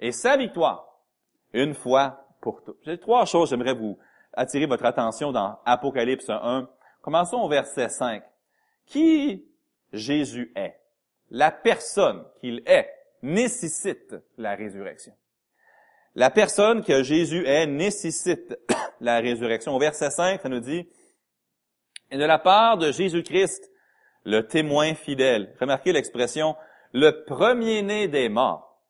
Et 0.00 0.12
sa 0.12 0.36
victoire, 0.36 1.00
une 1.52 1.74
fois 1.74 2.26
pour 2.40 2.62
toutes. 2.62 2.78
J'ai 2.84 2.98
trois 2.98 3.24
choses, 3.24 3.50
j'aimerais 3.50 3.74
vous 3.74 3.98
attirer 4.32 4.66
votre 4.66 4.84
attention 4.84 5.32
dans 5.32 5.58
Apocalypse 5.64 6.28
1. 6.28 6.68
Commençons 7.00 7.38
au 7.38 7.48
verset 7.48 7.88
5. 7.88 8.22
Qui 8.84 9.46
Jésus 9.92 10.52
est, 10.56 10.78
la 11.30 11.50
personne 11.50 12.24
qu'il 12.40 12.62
est, 12.66 12.90
nécessite 13.22 14.14
la 14.36 14.54
résurrection. 14.54 15.12
La 16.14 16.30
personne 16.30 16.82
que 16.82 17.02
Jésus 17.02 17.46
est 17.46 17.66
nécessite 17.66 18.58
la 19.00 19.20
résurrection. 19.20 19.74
Au 19.74 19.78
verset 19.78 20.10
5, 20.10 20.40
ça 20.40 20.48
nous 20.48 20.60
dit, 20.60 20.88
et 22.10 22.16
de 22.16 22.24
la 22.24 22.38
part 22.38 22.78
de 22.78 22.92
Jésus-Christ, 22.92 23.70
le 24.24 24.46
témoin 24.46 24.94
fidèle. 24.94 25.54
Remarquez 25.60 25.92
l'expression, 25.92 26.56
le 26.92 27.24
premier-né 27.24 28.08
des 28.08 28.28
morts 28.28 28.82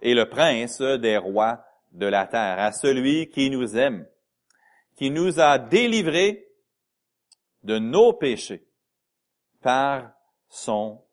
et 0.00 0.14
le 0.14 0.28
prince 0.28 0.80
des 0.80 1.16
rois 1.16 1.64
de 1.92 2.06
la 2.06 2.26
terre, 2.26 2.58
à 2.58 2.72
celui 2.72 3.28
qui 3.28 3.50
nous 3.50 3.76
aime, 3.76 4.06
qui 4.96 5.10
nous 5.10 5.40
a 5.40 5.58
délivrés 5.58 6.48
de 7.62 7.78
nos 7.78 8.12
péchés 8.12 8.66
par 9.60 10.10
son 10.48 11.04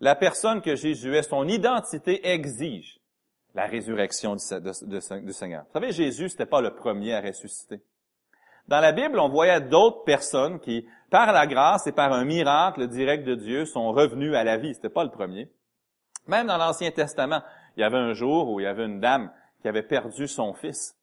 La 0.00 0.16
personne 0.16 0.60
que 0.60 0.74
Jésus 0.74 1.14
est, 1.14 1.22
son 1.22 1.46
identité 1.46 2.26
exige 2.28 2.98
la 3.54 3.66
résurrection 3.66 4.34
du, 4.34 5.32
Seigneur. 5.32 5.64
Vous 5.64 5.72
savez, 5.72 5.92
Jésus, 5.92 6.24
n'était 6.24 6.46
pas 6.46 6.60
le 6.60 6.74
premier 6.74 7.14
à 7.14 7.20
ressusciter. 7.20 7.82
Dans 8.68 8.80
la 8.80 8.92
Bible, 8.92 9.18
on 9.18 9.28
voyait 9.28 9.60
d'autres 9.60 10.04
personnes 10.04 10.58
qui, 10.60 10.86
par 11.10 11.32
la 11.32 11.46
grâce 11.46 11.86
et 11.86 11.92
par 11.92 12.12
un 12.12 12.24
miracle 12.24 12.88
direct 12.88 13.26
de 13.26 13.34
Dieu, 13.34 13.64
sont 13.66 13.92
revenus 13.92 14.34
à 14.34 14.44
la 14.44 14.56
vie. 14.56 14.74
C'était 14.74 14.88
pas 14.88 15.04
le 15.04 15.10
premier. 15.10 15.50
Même 16.26 16.46
dans 16.46 16.56
l'Ancien 16.56 16.90
Testament, 16.90 17.42
il 17.76 17.80
y 17.80 17.84
avait 17.84 17.98
un 17.98 18.12
jour 18.12 18.48
où 18.48 18.60
il 18.60 18.64
y 18.64 18.66
avait 18.66 18.84
une 18.84 19.00
dame 19.00 19.30
qui 19.60 19.68
avait 19.68 19.82
perdu 19.82 20.28
son 20.28 20.54
fils. 20.54 20.96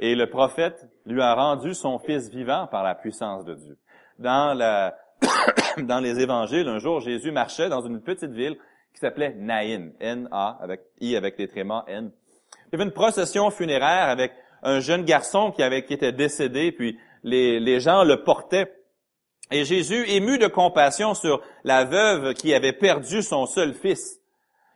Et 0.00 0.14
le 0.14 0.28
prophète 0.28 0.88
lui 1.06 1.22
a 1.22 1.34
rendu 1.34 1.74
son 1.74 1.98
fils 1.98 2.28
vivant 2.28 2.66
par 2.66 2.82
la 2.82 2.94
puissance 2.94 3.44
de 3.44 3.54
Dieu. 3.54 3.78
Dans, 4.18 4.56
la, 4.56 4.96
dans 5.78 6.00
les 6.00 6.20
évangiles, 6.20 6.68
un 6.68 6.78
jour, 6.78 7.00
Jésus 7.00 7.32
marchait 7.32 7.68
dans 7.68 7.86
une 7.86 8.00
petite 8.00 8.32
ville 8.32 8.56
qui 8.92 9.00
s'appelait 9.00 9.34
Naïn, 9.34 9.92
N-A, 10.00 10.58
avec 10.60 10.82
I 11.00 11.16
avec 11.16 11.38
les 11.38 11.48
trémas, 11.48 11.84
N. 11.86 12.10
Il 12.66 12.72
y 12.72 12.74
avait 12.76 12.84
une 12.84 12.92
procession 12.92 13.50
funéraire 13.50 14.08
avec 14.08 14.32
un 14.62 14.80
jeune 14.80 15.04
garçon 15.04 15.52
qui 15.52 15.62
avait 15.62 15.84
qui 15.84 15.94
était 15.94 16.12
décédé, 16.12 16.72
puis 16.72 16.98
les, 17.22 17.60
les 17.60 17.80
gens 17.80 18.04
le 18.04 18.22
portaient. 18.22 18.72
Et 19.50 19.64
Jésus, 19.64 20.04
ému 20.08 20.38
de 20.38 20.46
compassion 20.46 21.14
sur 21.14 21.42
la 21.64 21.84
veuve 21.84 22.34
qui 22.34 22.54
avait 22.54 22.72
perdu 22.72 23.22
son 23.22 23.46
seul 23.46 23.74
fils, 23.74 24.20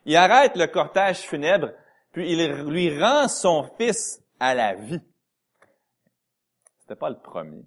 il 0.04 0.16
arrête 0.16 0.56
le 0.56 0.66
cortège 0.66 1.18
funèbre, 1.18 1.70
puis 2.12 2.32
il 2.32 2.52
lui 2.68 2.98
rend 2.98 3.28
son 3.28 3.68
fils 3.78 4.22
à 4.40 4.54
la 4.54 4.74
vie. 4.74 5.00
C'était 6.80 6.96
pas 6.96 7.08
le 7.08 7.18
premier. 7.18 7.64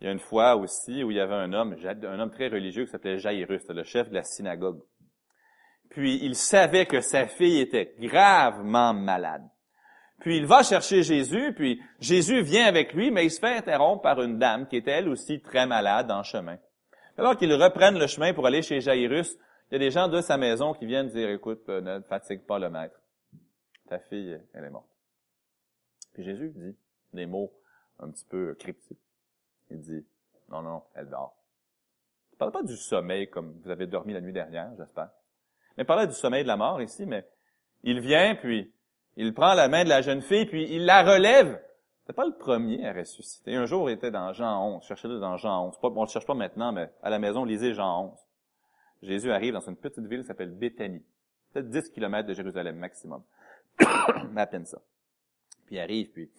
Il 0.00 0.06
y 0.06 0.08
a 0.08 0.12
une 0.12 0.20
fois 0.20 0.56
aussi 0.56 1.02
où 1.02 1.10
il 1.10 1.16
y 1.16 1.20
avait 1.20 1.34
un 1.34 1.52
homme, 1.52 1.76
un 1.84 2.20
homme 2.20 2.30
très 2.30 2.48
religieux 2.48 2.84
qui 2.84 2.90
s'appelait 2.90 3.18
Jairus, 3.18 3.62
le 3.68 3.82
chef 3.82 4.08
de 4.08 4.14
la 4.14 4.22
synagogue 4.22 4.80
puis 5.90 6.20
il 6.22 6.34
savait 6.34 6.86
que 6.86 7.00
sa 7.00 7.26
fille 7.26 7.60
était 7.60 7.94
gravement 7.98 8.94
malade. 8.94 9.42
Puis 10.20 10.36
il 10.36 10.46
va 10.46 10.62
chercher 10.62 11.02
Jésus, 11.02 11.54
puis 11.54 11.80
Jésus 12.00 12.42
vient 12.42 12.66
avec 12.66 12.92
lui, 12.92 13.10
mais 13.10 13.24
il 13.24 13.30
se 13.30 13.40
fait 13.40 13.56
interrompre 13.56 14.02
par 14.02 14.20
une 14.20 14.38
dame 14.38 14.66
qui 14.66 14.76
était 14.76 14.90
elle 14.90 15.08
aussi 15.08 15.40
très 15.40 15.66
malade 15.66 16.10
en 16.10 16.22
chemin. 16.22 16.58
Alors 17.16 17.36
qu'ils 17.36 17.52
reprennent 17.52 17.98
le 17.98 18.06
chemin 18.06 18.34
pour 18.34 18.46
aller 18.46 18.62
chez 18.62 18.80
Jairus, 18.80 19.36
il 19.70 19.74
y 19.74 19.76
a 19.76 19.78
des 19.78 19.90
gens 19.90 20.08
de 20.08 20.20
sa 20.20 20.36
maison 20.36 20.72
qui 20.72 20.86
viennent 20.86 21.08
dire, 21.08 21.30
écoute, 21.30 21.68
euh, 21.68 21.80
ne 21.80 22.00
fatigue 22.02 22.44
pas 22.46 22.58
le 22.58 22.70
maître. 22.70 23.00
ta 23.88 23.98
fille, 23.98 24.40
elle 24.54 24.64
est 24.64 24.70
morte. 24.70 24.88
Puis 26.14 26.24
Jésus 26.24 26.52
dit 26.54 26.76
des 27.12 27.26
mots 27.26 27.52
un 28.00 28.10
petit 28.10 28.24
peu 28.24 28.54
cryptiques. 28.54 28.98
Il 29.70 29.80
dit, 29.80 30.06
non, 30.48 30.62
non, 30.62 30.82
elle 30.94 31.08
dort. 31.08 31.36
Il 32.32 32.36
parle 32.38 32.52
pas 32.52 32.62
du 32.62 32.76
sommeil 32.76 33.28
comme 33.28 33.60
vous 33.62 33.70
avez 33.70 33.86
dormi 33.86 34.12
la 34.12 34.20
nuit 34.20 34.32
dernière, 34.32 34.70
j'espère. 34.76 35.10
Mais 35.76 35.84
il 35.84 35.86
parlait 35.86 36.06
du 36.06 36.14
sommeil 36.14 36.42
de 36.42 36.48
la 36.48 36.56
mort 36.56 36.80
ici, 36.80 37.06
mais 37.06 37.28
il 37.82 38.00
vient, 38.00 38.34
puis 38.34 38.72
il 39.16 39.34
prend 39.34 39.54
la 39.54 39.68
main 39.68 39.84
de 39.84 39.88
la 39.88 40.02
jeune 40.02 40.22
fille, 40.22 40.46
puis 40.46 40.66
il 40.70 40.84
la 40.84 41.02
relève. 41.02 41.62
C'est 42.06 42.12
pas 42.14 42.24
le 42.24 42.36
premier 42.36 42.86
à 42.86 42.92
ressusciter. 42.92 43.54
Un 43.54 43.66
jour, 43.66 43.90
il 43.90 43.94
était 43.94 44.10
dans 44.10 44.32
Jean 44.32 44.76
11. 44.76 44.82
Cherchez-le 44.84 45.20
dans 45.20 45.36
Jean 45.36 45.66
11. 45.66 45.78
Pas, 45.78 45.88
on 45.88 46.04
le 46.04 46.08
cherche 46.08 46.26
pas 46.26 46.34
maintenant, 46.34 46.72
mais 46.72 46.90
à 47.02 47.10
la 47.10 47.18
maison, 47.18 47.44
lisez 47.44 47.74
Jean 47.74 48.12
11. 48.12 48.18
Jésus 49.02 49.30
arrive 49.30 49.52
dans 49.52 49.60
une 49.60 49.76
petite 49.76 50.06
ville 50.06 50.22
qui 50.22 50.26
s'appelle 50.26 50.50
Béthanie. 50.50 51.04
Peut-être 51.52 51.68
10 51.68 51.90
kilomètres 51.90 52.28
de 52.28 52.34
Jérusalem 52.34 52.76
maximum. 52.76 53.22
à 54.36 54.46
peine 54.46 54.64
ça. 54.64 54.78
Puis 55.66 55.76
il 55.76 55.80
arrive, 55.80 56.10
puis 56.12 56.30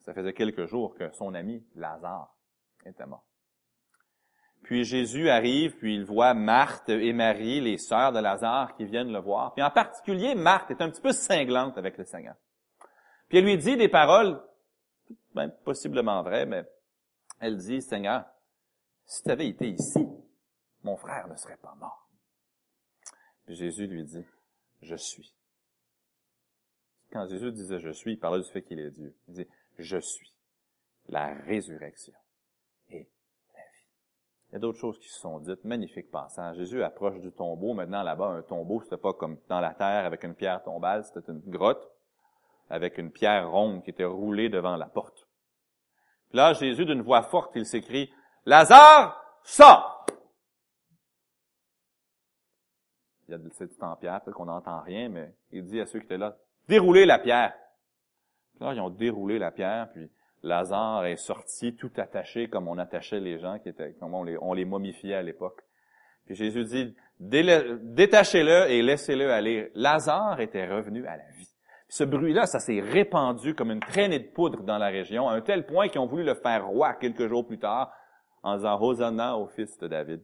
ça 0.00 0.12
faisait 0.12 0.34
quelques 0.34 0.66
jours 0.66 0.94
que 0.94 1.10
son 1.12 1.34
ami 1.34 1.64
Lazare 1.74 2.35
était 2.86 3.06
mort. 3.06 3.24
Puis 4.62 4.84
Jésus 4.84 5.28
arrive, 5.28 5.76
puis 5.76 5.94
il 5.94 6.04
voit 6.04 6.34
Marthe 6.34 6.88
et 6.88 7.12
Marie, 7.12 7.60
les 7.60 7.78
sœurs 7.78 8.12
de 8.12 8.18
Lazare, 8.18 8.74
qui 8.76 8.84
viennent 8.84 9.12
le 9.12 9.20
voir. 9.20 9.54
Puis 9.54 9.62
en 9.62 9.70
particulier, 9.70 10.34
Marthe 10.34 10.70
est 10.72 10.82
un 10.82 10.90
petit 10.90 11.00
peu 11.00 11.12
cinglante 11.12 11.78
avec 11.78 11.96
le 11.98 12.04
Seigneur. 12.04 12.34
Puis 13.28 13.38
elle 13.38 13.44
lui 13.44 13.56
dit 13.58 13.76
des 13.76 13.88
paroles, 13.88 14.42
ben, 15.34 15.50
possiblement 15.64 16.22
vraies, 16.22 16.46
mais 16.46 16.64
elle 17.40 17.56
dit, 17.56 17.80
Seigneur, 17.80 18.24
si 19.04 19.22
tu 19.22 19.30
avais 19.30 19.48
été 19.48 19.68
ici, 19.68 20.06
mon 20.82 20.96
frère 20.96 21.28
ne 21.28 21.36
serait 21.36 21.58
pas 21.58 21.74
mort. 21.76 22.08
Puis 23.44 23.54
Jésus 23.54 23.86
lui 23.86 24.04
dit, 24.04 24.24
je 24.82 24.96
suis. 24.96 25.32
Quand 27.12 27.28
Jésus 27.28 27.52
disait 27.52 27.78
je 27.78 27.90
suis, 27.90 28.12
il 28.12 28.18
parlait 28.18 28.42
du 28.42 28.50
fait 28.50 28.62
qu'il 28.62 28.80
est 28.80 28.90
Dieu. 28.90 29.16
Il 29.28 29.34
dit, 29.34 29.48
je 29.78 29.98
suis 29.98 30.32
la 31.08 31.34
résurrection 31.34 32.14
et 32.90 33.08
la 33.54 33.60
vie. 33.60 33.88
Il 34.45 34.45
y 34.56 34.58
a 34.58 34.60
d'autres 34.60 34.78
choses 34.78 34.98
qui 34.98 35.08
se 35.08 35.20
sont 35.20 35.38
dites. 35.38 35.64
Magnifique 35.64 36.10
passage. 36.10 36.56
Jésus 36.56 36.82
approche 36.82 37.20
du 37.20 37.30
tombeau. 37.30 37.74
Maintenant, 37.74 38.02
là-bas, 38.02 38.26
un 38.26 38.42
tombeau, 38.42 38.80
c'était 38.82 38.96
pas 38.96 39.12
comme 39.12 39.38
dans 39.48 39.60
la 39.60 39.74
terre 39.74 40.06
avec 40.06 40.24
une 40.24 40.34
pierre 40.34 40.62
tombale, 40.62 41.04
c'était 41.04 41.30
une 41.30 41.42
grotte 41.46 41.90
avec 42.70 42.98
une 42.98 43.10
pierre 43.10 43.50
ronde 43.50 43.82
qui 43.84 43.90
était 43.90 44.04
roulée 44.04 44.48
devant 44.48 44.76
la 44.76 44.86
porte. 44.86 45.28
Puis 46.30 46.38
là, 46.38 46.54
Jésus, 46.54 46.84
d'une 46.84 47.02
voix 47.02 47.22
forte, 47.22 47.52
il 47.54 47.66
s'écrie, 47.66 48.10
Lazare, 48.44 49.22
sors! 49.44 50.06
Il 53.28 53.32
y 53.32 53.34
a 53.34 53.38
c'est 53.52 53.82
en 53.82 53.96
pierre, 53.96 54.22
peut-être 54.22 54.36
qu'on 54.36 54.46
n'entend 54.46 54.80
rien, 54.80 55.08
mais 55.08 55.34
il 55.50 55.64
dit 55.64 55.80
à 55.80 55.86
ceux 55.86 55.98
qui 55.98 56.06
étaient 56.06 56.18
là, 56.18 56.36
déroulez 56.68 57.06
la 57.06 57.18
pierre. 57.18 57.54
Là, 58.60 58.72
ils 58.72 58.80
ont 58.80 58.90
déroulé 58.90 59.38
la 59.38 59.50
pierre, 59.50 59.90
puis 59.92 60.08
Lazare 60.46 61.06
est 61.06 61.16
sorti 61.16 61.74
tout 61.74 61.90
attaché 61.96 62.48
comme 62.48 62.68
on 62.68 62.78
attachait 62.78 63.18
les 63.18 63.38
gens 63.38 63.58
qui 63.58 63.68
étaient, 63.68 63.94
comme 63.94 64.14
on 64.14 64.54
les, 64.54 64.64
momifiait 64.64 65.16
à 65.16 65.22
l'époque. 65.22 65.60
Puis 66.24 66.36
Jésus 66.36 66.64
dit, 66.64 66.96
détachez-le 67.18 68.70
et 68.70 68.82
laissez-le 68.82 69.32
aller. 69.32 69.70
Lazare 69.74 70.40
était 70.40 70.66
revenu 70.66 71.04
à 71.06 71.16
la 71.16 71.28
vie. 71.36 71.48
ce 71.88 72.04
bruit-là, 72.04 72.46
ça 72.46 72.60
s'est 72.60 72.80
répandu 72.80 73.54
comme 73.54 73.72
une 73.72 73.80
traînée 73.80 74.20
de 74.20 74.28
poudre 74.28 74.62
dans 74.62 74.78
la 74.78 74.88
région, 74.88 75.28
à 75.28 75.34
un 75.34 75.40
tel 75.40 75.66
point 75.66 75.88
qu'ils 75.88 76.00
ont 76.00 76.06
voulu 76.06 76.24
le 76.24 76.34
faire 76.34 76.66
roi 76.66 76.94
quelques 76.94 77.26
jours 77.26 77.46
plus 77.46 77.58
tard, 77.58 77.92
en 78.42 78.56
disant 78.56 78.80
Hosanna 78.80 79.36
au 79.36 79.48
fils 79.48 79.76
de 79.78 79.88
David. 79.88 80.22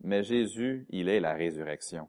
Mais 0.00 0.22
Jésus, 0.22 0.86
il 0.90 1.08
est 1.08 1.20
la 1.20 1.34
résurrection 1.34 2.08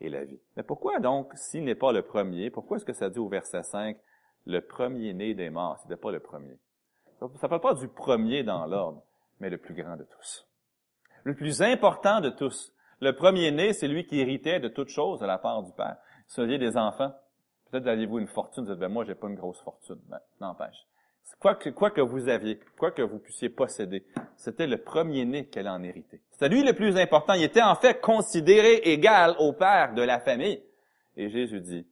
et 0.00 0.08
la 0.08 0.24
vie. 0.24 0.40
Mais 0.56 0.62
pourquoi 0.62 0.98
donc, 0.98 1.32
s'il 1.34 1.64
n'est 1.64 1.74
pas 1.74 1.92
le 1.92 2.02
premier, 2.02 2.50
pourquoi 2.50 2.78
est-ce 2.78 2.84
que 2.84 2.92
ça 2.92 3.10
dit 3.10 3.18
au 3.18 3.28
verset 3.28 3.62
5, 3.62 3.96
le 4.46 4.60
premier-né 4.60 5.34
des 5.34 5.50
morts, 5.50 5.78
c'était 5.82 5.96
pas 5.96 6.10
le 6.10 6.20
premier? 6.20 6.58
Ça 7.20 7.26
ne 7.26 7.48
parle 7.48 7.60
pas 7.60 7.74
du 7.74 7.88
premier 7.88 8.42
dans 8.42 8.66
l'ordre, 8.66 9.02
mais 9.40 9.50
le 9.50 9.58
plus 9.58 9.74
grand 9.74 9.96
de 9.96 10.04
tous. 10.04 10.48
Le 11.24 11.34
plus 11.34 11.62
important 11.62 12.20
de 12.20 12.30
tous. 12.30 12.72
Le 13.00 13.14
premier-né, 13.14 13.72
c'est 13.72 13.88
lui 13.88 14.04
qui 14.04 14.20
héritait 14.20 14.60
de 14.60 14.68
toutes 14.68 14.88
choses 14.88 15.20
de 15.20 15.26
la 15.26 15.38
part 15.38 15.62
du 15.62 15.72
Père. 15.72 15.96
Si 16.26 16.36
vous 16.36 16.44
aviez 16.44 16.58
des 16.58 16.76
enfants, 16.76 17.12
peut-être 17.70 17.86
aviez-vous 17.86 18.18
une 18.18 18.28
fortune, 18.28 18.64
vous 18.64 18.70
dites, 18.70 18.80
ben 18.80 18.88
moi, 18.88 19.04
j'ai 19.04 19.14
pas 19.14 19.28
une 19.28 19.36
grosse 19.36 19.60
fortune. 19.60 20.00
Ben, 20.08 20.20
n'empêche. 20.40 20.86
Quoi 21.38 21.54
que, 21.54 21.70
quoi 21.70 21.90
que 21.90 22.00
vous 22.00 22.28
aviez, 22.28 22.58
quoi 22.78 22.90
que 22.90 23.02
vous 23.02 23.18
puissiez 23.18 23.48
posséder, 23.48 24.04
c'était 24.36 24.66
le 24.66 24.78
premier-né 24.78 25.46
qu'elle 25.46 25.68
en 25.68 25.82
héritait. 25.82 26.20
C'était 26.30 26.48
lui 26.48 26.62
le 26.62 26.74
plus 26.74 26.96
important. 26.96 27.34
Il 27.34 27.44
était 27.44 27.62
en 27.62 27.76
fait 27.76 28.00
considéré 28.00 28.74
égal 28.84 29.34
au 29.38 29.52
père 29.52 29.94
de 29.94 30.02
la 30.02 30.20
famille. 30.20 30.62
Et 31.16 31.30
Jésus 31.30 31.60
dit, 31.60 31.86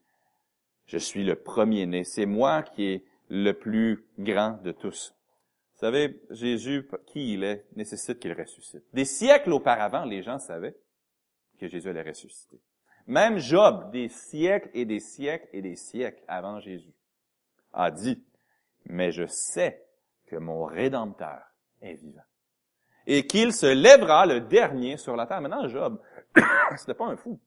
je 0.90 0.99
suis 0.99 1.23
le 1.23 1.37
premier-né. 1.37 2.02
C'est 2.02 2.26
moi 2.26 2.64
qui 2.64 2.85
est 2.85 3.04
le 3.28 3.52
plus 3.52 4.04
grand 4.18 4.61
de 4.64 4.73
tous. 4.73 5.14
Vous 5.75 5.78
savez, 5.78 6.20
Jésus, 6.30 6.88
qui 7.06 7.35
il 7.35 7.44
est, 7.44 7.64
nécessite 7.76 8.18
qu'il 8.18 8.32
ressuscite. 8.32 8.82
Des 8.92 9.04
siècles 9.04 9.52
auparavant, 9.52 10.04
les 10.04 10.23
gens 10.23 10.40
savaient 10.40 10.76
que 11.61 11.68
Jésus 11.68 11.88
allait 11.88 12.02
ressusciter. 12.02 12.61
Même 13.06 13.38
Job, 13.38 13.92
des 13.92 14.09
siècles 14.09 14.68
et 14.75 14.85
des 14.85 14.99
siècles 14.99 15.49
et 15.52 15.62
des 15.62 15.76
siècles 15.76 16.23
avant 16.26 16.59
Jésus, 16.59 16.92
a 17.73 17.92
dit, 17.92 18.20
mais 18.87 19.12
je 19.12 19.26
sais 19.26 19.87
que 20.26 20.37
mon 20.37 20.64
Rédempteur 20.64 21.40
est 21.80 21.94
vivant. 21.94 22.20
Et 23.06 23.28
qu'il 23.28 23.52
se 23.52 23.66
lèvera 23.66 24.26
le 24.26 24.40
dernier 24.40 24.97
sur 24.97 25.14
la 25.14 25.26
terre. 25.26 25.40
Maintenant, 25.40 25.68
Job, 25.68 26.00
c'était 26.76 26.94
pas 26.94 27.06
un 27.06 27.16
fou. 27.16 27.38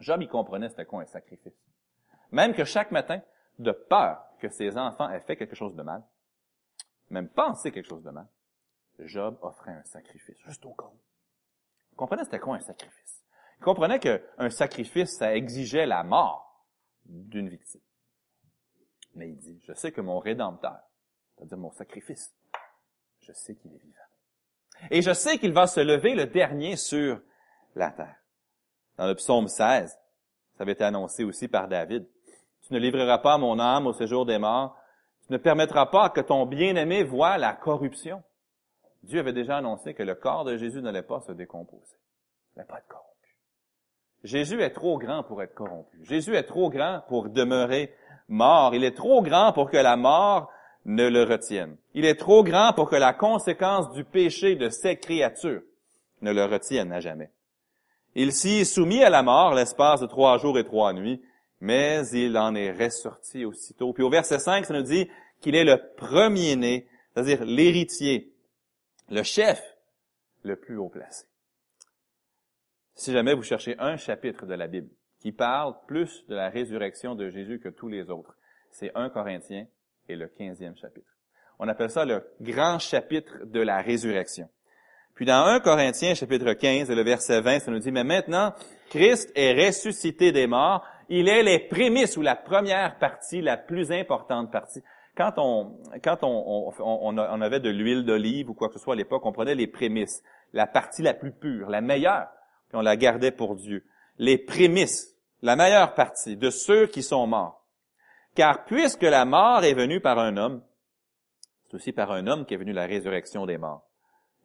Job, 0.00 0.20
il 0.20 0.28
comprenait 0.28 0.68
c'était 0.68 0.84
quoi 0.84 1.02
un 1.02 1.06
sacrifice. 1.06 1.54
Même 2.32 2.54
que 2.54 2.64
chaque 2.64 2.90
matin, 2.90 3.20
de 3.58 3.72
peur 3.72 4.22
que 4.38 4.48
ses 4.48 4.76
enfants 4.76 5.10
aient 5.10 5.20
fait 5.20 5.36
quelque 5.36 5.56
chose 5.56 5.74
de 5.74 5.82
mal, 5.82 6.02
même 7.10 7.28
penser 7.28 7.72
quelque 7.72 7.88
chose 7.88 8.02
de 8.02 8.10
mal, 8.10 8.26
Job 8.98 9.38
offrait 9.42 9.72
un 9.72 9.84
sacrifice, 9.84 10.38
juste 10.46 10.64
au 10.64 10.74
cas 10.74 10.86
où. 10.86 10.98
Il 11.92 11.96
comprenait 11.96 12.24
c'était 12.24 12.38
quoi 12.38 12.56
un 12.56 12.60
sacrifice? 12.60 13.22
Il 13.58 13.64
comprenait 13.64 14.00
qu'un 14.00 14.50
sacrifice, 14.50 15.16
ça 15.16 15.34
exigeait 15.34 15.86
la 15.86 16.02
mort 16.02 16.66
d'une 17.04 17.48
victime. 17.48 17.80
Mais 19.14 19.30
il 19.30 19.36
dit, 19.36 19.62
je 19.64 19.72
sais 19.72 19.92
que 19.92 20.00
mon 20.00 20.18
Rédempteur, 20.18 20.78
c'est-à-dire 21.34 21.56
mon 21.56 21.72
sacrifice, 21.72 22.34
je 23.20 23.32
sais 23.32 23.54
qu'il 23.54 23.72
est 23.72 23.78
vivant. 23.78 23.96
Et 24.90 25.00
je 25.00 25.12
sais 25.12 25.38
qu'il 25.38 25.52
va 25.52 25.66
se 25.66 25.80
lever 25.80 26.14
le 26.14 26.26
dernier 26.26 26.76
sur 26.76 27.20
la 27.74 27.90
terre. 27.90 28.16
Dans 28.96 29.06
le 29.06 29.14
psaume 29.14 29.48
16, 29.48 29.90
ça 29.90 30.62
avait 30.62 30.72
été 30.72 30.84
annoncé 30.84 31.24
aussi 31.24 31.48
par 31.48 31.68
David. 31.68 32.06
Tu 32.66 32.74
ne 32.74 32.78
livreras 32.78 33.18
pas 33.18 33.38
mon 33.38 33.60
âme 33.60 33.86
au 33.86 33.92
séjour 33.92 34.26
des 34.26 34.38
morts. 34.38 34.76
Tu 35.26 35.32
ne 35.32 35.38
permettras 35.38 35.86
pas 35.86 36.10
que 36.10 36.20
ton 36.20 36.46
bien-aimé 36.46 37.04
voie 37.04 37.38
la 37.38 37.52
corruption. 37.52 38.22
Dieu 39.04 39.20
avait 39.20 39.32
déjà 39.32 39.58
annoncé 39.58 39.94
que 39.94 40.02
le 40.02 40.16
corps 40.16 40.44
de 40.44 40.56
Jésus 40.56 40.82
n'allait 40.82 41.02
pas 41.02 41.20
se 41.20 41.32
décomposer. 41.32 41.96
Il 42.54 42.58
n'allait 42.58 42.68
pas 42.68 42.78
être 42.78 42.88
corrompu. 42.88 43.36
Jésus 44.24 44.60
est 44.62 44.70
trop 44.70 44.98
grand 44.98 45.22
pour 45.22 45.42
être 45.42 45.54
corrompu. 45.54 45.96
Jésus 46.02 46.34
est 46.34 46.42
trop 46.42 46.70
grand 46.70 47.02
pour 47.08 47.28
demeurer 47.28 47.94
mort. 48.28 48.74
Il 48.74 48.82
est 48.82 48.96
trop 48.96 49.22
grand 49.22 49.52
pour 49.52 49.70
que 49.70 49.76
la 49.76 49.96
mort 49.96 50.50
ne 50.84 51.08
le 51.08 51.22
retienne. 51.22 51.76
Il 51.94 52.04
est 52.04 52.16
trop 52.16 52.42
grand 52.42 52.72
pour 52.72 52.90
que 52.90 52.96
la 52.96 53.12
conséquence 53.12 53.92
du 53.92 54.04
péché 54.04 54.56
de 54.56 54.70
ces 54.70 54.96
créatures 54.96 55.62
ne 56.20 56.32
le 56.32 56.44
retienne 56.44 56.92
à 56.92 56.98
jamais. 56.98 57.30
Il 58.16 58.32
s'y 58.32 58.60
est 58.60 58.64
soumis 58.64 59.04
à 59.04 59.10
la 59.10 59.22
mort 59.22 59.54
l'espace 59.54 60.00
de 60.00 60.06
trois 60.06 60.38
jours 60.38 60.58
et 60.58 60.64
trois 60.64 60.92
nuits, 60.92 61.22
mais 61.60 62.06
il 62.08 62.36
en 62.36 62.54
est 62.54 62.72
ressorti 62.72 63.44
aussitôt. 63.44 63.92
Puis 63.92 64.02
au 64.02 64.10
verset 64.10 64.38
5, 64.38 64.66
ça 64.66 64.74
nous 64.74 64.82
dit 64.82 65.08
qu'il 65.40 65.54
est 65.54 65.64
le 65.64 65.78
premier-né, 65.96 66.86
c'est-à-dire 67.12 67.44
l'héritier, 67.44 68.32
le 69.08 69.22
chef 69.22 69.62
le 70.42 70.56
plus 70.56 70.76
haut 70.76 70.88
placé. 70.88 71.26
Si 72.94 73.12
jamais 73.12 73.34
vous 73.34 73.42
cherchez 73.42 73.76
un 73.78 73.96
chapitre 73.96 74.46
de 74.46 74.54
la 74.54 74.68
Bible 74.68 74.88
qui 75.20 75.32
parle 75.32 75.74
plus 75.86 76.24
de 76.28 76.34
la 76.34 76.50
résurrection 76.50 77.14
de 77.14 77.30
Jésus 77.30 77.58
que 77.58 77.68
tous 77.68 77.88
les 77.88 78.10
autres. 78.10 78.36
C'est 78.70 78.92
1 78.94 79.10
Corinthiens 79.10 79.66
et 80.08 80.16
le 80.16 80.26
15e 80.26 80.76
chapitre. 80.76 81.10
On 81.58 81.68
appelle 81.68 81.90
ça 81.90 82.04
le 82.04 82.22
grand 82.40 82.78
chapitre 82.78 83.44
de 83.44 83.60
la 83.60 83.80
résurrection. 83.80 84.48
Puis 85.14 85.24
dans 85.24 85.44
1 85.44 85.60
Corinthiens 85.60 86.14
chapitre 86.14 86.52
15 86.52 86.90
et 86.90 86.94
le 86.94 87.02
verset 87.02 87.40
20, 87.40 87.60
ça 87.60 87.70
nous 87.70 87.78
dit, 87.78 87.90
mais 87.90 88.04
maintenant, 88.04 88.52
Christ 88.90 89.32
est 89.34 89.66
ressuscité 89.66 90.30
des 90.30 90.46
morts. 90.46 90.86
Il 91.08 91.28
est 91.28 91.42
les 91.42 91.58
prémices 91.58 92.16
ou 92.16 92.22
la 92.22 92.36
première 92.36 92.98
partie, 92.98 93.40
la 93.40 93.56
plus 93.56 93.92
importante 93.92 94.50
partie. 94.50 94.82
Quand 95.16 95.34
on, 95.38 95.78
quand 96.02 96.18
on, 96.22 96.72
on, 96.78 97.40
avait 97.40 97.60
de 97.60 97.70
l'huile 97.70 98.04
d'olive 98.04 98.50
ou 98.50 98.54
quoi 98.54 98.68
que 98.68 98.74
ce 98.74 98.80
soit 98.80 98.94
à 98.94 98.96
l'époque, 98.96 99.24
on 99.24 99.32
prenait 99.32 99.54
les 99.54 99.66
prémices, 99.66 100.22
la 100.52 100.66
partie 100.66 101.02
la 101.02 101.14
plus 101.14 101.32
pure, 101.32 101.70
la 101.70 101.80
meilleure, 101.80 102.28
puis 102.68 102.76
on 102.76 102.82
la 102.82 102.96
gardait 102.96 103.30
pour 103.30 103.54
Dieu. 103.54 103.84
Les 104.18 104.36
prémices, 104.36 105.16
la 105.42 105.56
meilleure 105.56 105.94
partie 105.94 106.36
de 106.36 106.50
ceux 106.50 106.86
qui 106.86 107.02
sont 107.02 107.26
morts. 107.26 107.64
Car 108.34 108.64
puisque 108.64 109.02
la 109.02 109.24
mort 109.24 109.64
est 109.64 109.72
venue 109.72 110.00
par 110.00 110.18
un 110.18 110.36
homme, 110.36 110.62
c'est 111.66 111.76
aussi 111.76 111.92
par 111.92 112.12
un 112.12 112.26
homme 112.26 112.44
qu'est 112.44 112.56
venue 112.56 112.72
la 112.72 112.86
résurrection 112.86 113.46
des 113.46 113.56
morts. 113.56 113.86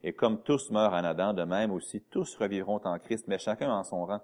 Et 0.02 0.12
comme 0.12 0.42
tous 0.42 0.70
meurent 0.70 0.94
en 0.94 1.04
Adam, 1.04 1.34
de 1.34 1.44
même 1.44 1.70
aussi 1.70 2.00
tous 2.10 2.36
revivront 2.36 2.80
en 2.84 2.98
Christ, 2.98 3.26
mais 3.28 3.38
chacun 3.38 3.70
en 3.70 3.84
son 3.84 4.06
rang. 4.06 4.20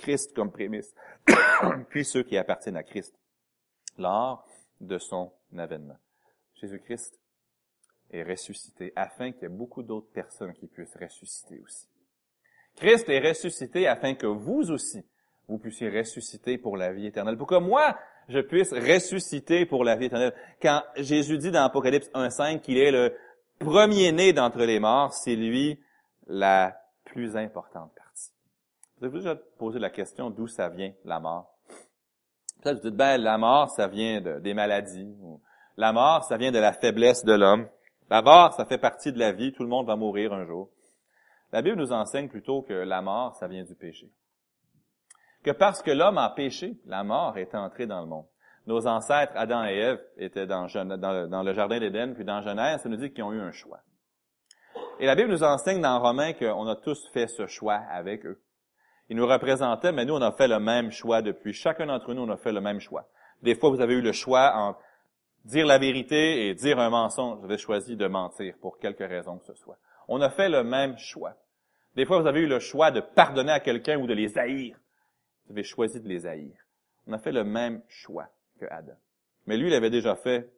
Christ 0.00 0.34
comme 0.34 0.50
prémisse, 0.50 0.94
puis 1.90 2.04
ceux 2.04 2.22
qui 2.22 2.36
appartiennent 2.36 2.76
à 2.76 2.82
Christ, 2.82 3.14
lors 3.98 4.46
de 4.80 4.98
son 4.98 5.32
avènement. 5.56 5.98
Jésus-Christ 6.54 7.20
est 8.10 8.22
ressuscité 8.22 8.92
afin 8.96 9.30
qu'il 9.32 9.42
y 9.42 9.44
ait 9.46 9.48
beaucoup 9.48 9.82
d'autres 9.82 10.10
personnes 10.12 10.52
qui 10.54 10.66
puissent 10.66 10.96
ressusciter 11.00 11.60
aussi. 11.60 11.86
Christ 12.76 13.08
est 13.08 13.20
ressuscité 13.20 13.86
afin 13.86 14.14
que 14.14 14.26
vous 14.26 14.70
aussi, 14.70 15.04
vous 15.48 15.58
puissiez 15.58 15.90
ressusciter 15.90 16.58
pour 16.58 16.76
la 16.76 16.92
vie 16.92 17.06
éternelle. 17.06 17.36
Pour 17.36 17.46
que 17.46 17.58
moi, 17.58 17.98
je 18.28 18.40
puisse 18.40 18.72
ressusciter 18.72 19.66
pour 19.66 19.84
la 19.84 19.96
vie 19.96 20.06
éternelle. 20.06 20.34
Quand 20.62 20.82
Jésus 20.96 21.38
dit 21.38 21.50
dans 21.50 21.64
Apocalypse 21.64 22.08
1.5 22.14 22.60
qu'il 22.60 22.78
est 22.78 22.92
le 22.92 23.14
premier-né 23.58 24.32
d'entre 24.32 24.64
les 24.64 24.80
morts, 24.80 25.12
c'est 25.12 25.36
lui 25.36 25.78
la 26.26 26.80
plus 27.04 27.36
importante 27.36 27.92
partie. 27.94 28.09
Vous 29.00 29.06
avez 29.06 29.18
déjà 29.18 29.34
posé 29.34 29.78
la 29.78 29.88
question 29.88 30.28
d'où 30.28 30.46
ça 30.46 30.68
vient, 30.68 30.92
la 31.06 31.20
mort. 31.20 31.54
Peut-être 32.62 32.82
vous 32.82 32.90
dites, 32.90 32.96
ben, 32.98 33.16
la 33.16 33.38
mort, 33.38 33.70
ça 33.70 33.88
vient 33.88 34.20
de, 34.20 34.40
des 34.40 34.52
maladies. 34.52 35.08
La 35.78 35.94
mort, 35.94 36.24
ça 36.24 36.36
vient 36.36 36.52
de 36.52 36.58
la 36.58 36.74
faiblesse 36.74 37.24
de 37.24 37.32
l'homme. 37.32 37.66
La 38.10 38.20
mort, 38.20 38.52
ça 38.52 38.66
fait 38.66 38.76
partie 38.76 39.10
de 39.10 39.18
la 39.18 39.32
vie. 39.32 39.54
Tout 39.54 39.62
le 39.62 39.70
monde 39.70 39.86
va 39.86 39.96
mourir 39.96 40.34
un 40.34 40.44
jour. 40.44 40.68
La 41.50 41.62
Bible 41.62 41.78
nous 41.78 41.92
enseigne 41.92 42.28
plutôt 42.28 42.60
que 42.60 42.74
la 42.74 43.00
mort, 43.00 43.34
ça 43.36 43.48
vient 43.48 43.64
du 43.64 43.74
péché. 43.74 44.10
Que 45.42 45.52
parce 45.52 45.80
que 45.80 45.90
l'homme 45.90 46.18
a 46.18 46.28
péché, 46.28 46.78
la 46.84 47.02
mort 47.02 47.38
est 47.38 47.54
entrée 47.54 47.86
dans 47.86 48.02
le 48.02 48.06
monde. 48.06 48.26
Nos 48.66 48.86
ancêtres, 48.86 49.32
Adam 49.34 49.64
et 49.64 49.78
Ève, 49.78 50.00
étaient 50.18 50.46
dans, 50.46 50.66
dans 50.66 51.42
le 51.42 51.52
jardin 51.54 51.80
d'Éden, 51.80 52.12
puis 52.12 52.26
dans 52.26 52.42
Genèse, 52.42 52.82
ça 52.82 52.88
nous 52.90 52.96
dit 52.96 53.10
qu'ils 53.10 53.24
ont 53.24 53.32
eu 53.32 53.40
un 53.40 53.50
choix. 53.50 53.80
Et 54.98 55.06
la 55.06 55.14
Bible 55.14 55.30
nous 55.30 55.42
enseigne 55.42 55.80
dans 55.80 55.98
Romains 55.98 56.34
qu'on 56.34 56.66
a 56.66 56.76
tous 56.76 57.08
fait 57.14 57.26
ce 57.26 57.46
choix 57.46 57.76
avec 57.76 58.26
eux. 58.26 58.38
Ils 59.10 59.16
nous 59.16 59.26
représentaient, 59.26 59.90
mais 59.90 60.04
nous, 60.04 60.14
on 60.14 60.22
a 60.22 60.30
fait 60.30 60.46
le 60.46 60.60
même 60.60 60.92
choix 60.92 61.20
depuis. 61.20 61.52
Chacun 61.52 61.86
d'entre 61.86 62.14
nous, 62.14 62.22
on 62.22 62.30
a 62.30 62.36
fait 62.36 62.52
le 62.52 62.60
même 62.60 62.78
choix. 62.78 63.08
Des 63.42 63.56
fois, 63.56 63.70
vous 63.70 63.80
avez 63.80 63.94
eu 63.94 64.00
le 64.00 64.12
choix 64.12 64.52
en 64.54 64.76
dire 65.44 65.66
la 65.66 65.78
vérité 65.78 66.46
et 66.46 66.54
dire 66.54 66.78
un 66.78 66.90
mensonge. 66.90 67.38
Vous 67.40 67.46
avez 67.46 67.58
choisi 67.58 67.96
de 67.96 68.06
mentir 68.06 68.54
pour 68.60 68.78
quelque 68.78 69.02
raison 69.02 69.38
que 69.38 69.46
ce 69.46 69.54
soit. 69.54 69.78
On 70.06 70.20
a 70.20 70.30
fait 70.30 70.48
le 70.48 70.62
même 70.62 70.96
choix. 70.96 71.34
Des 71.96 72.04
fois, 72.04 72.20
vous 72.20 72.26
avez 72.28 72.40
eu 72.40 72.46
le 72.46 72.60
choix 72.60 72.92
de 72.92 73.00
pardonner 73.00 73.50
à 73.50 73.58
quelqu'un 73.58 73.98
ou 73.98 74.06
de 74.06 74.14
les 74.14 74.38
haïr. 74.38 74.78
Vous 75.46 75.52
avez 75.52 75.64
choisi 75.64 76.00
de 76.00 76.08
les 76.08 76.24
haïr. 76.24 76.54
On 77.08 77.12
a 77.12 77.18
fait 77.18 77.32
le 77.32 77.42
même 77.42 77.82
choix 77.88 78.28
que 78.60 78.66
Adam. 78.70 78.94
Mais 79.46 79.56
lui, 79.56 79.68
il 79.68 79.74
avait 79.74 79.90
déjà 79.90 80.14
fait, 80.14 80.48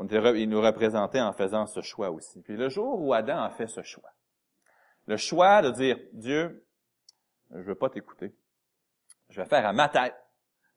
il 0.00 0.48
nous 0.48 0.60
représentait 0.60 1.20
en 1.20 1.32
faisant 1.32 1.66
ce 1.66 1.80
choix 1.80 2.10
aussi. 2.10 2.42
Puis 2.42 2.56
le 2.56 2.68
jour 2.70 3.00
où 3.00 3.14
Adam 3.14 3.40
a 3.40 3.50
fait 3.50 3.68
ce 3.68 3.82
choix, 3.82 4.10
le 5.06 5.16
choix 5.16 5.62
de 5.62 5.70
dire, 5.70 5.96
Dieu, 6.12 6.64
je 7.50 7.60
veux 7.60 7.74
pas 7.74 7.90
t'écouter. 7.90 8.34
Je 9.30 9.40
vais 9.40 9.48
faire 9.48 9.66
à 9.66 9.72
ma 9.72 9.88
tête. 9.88 10.14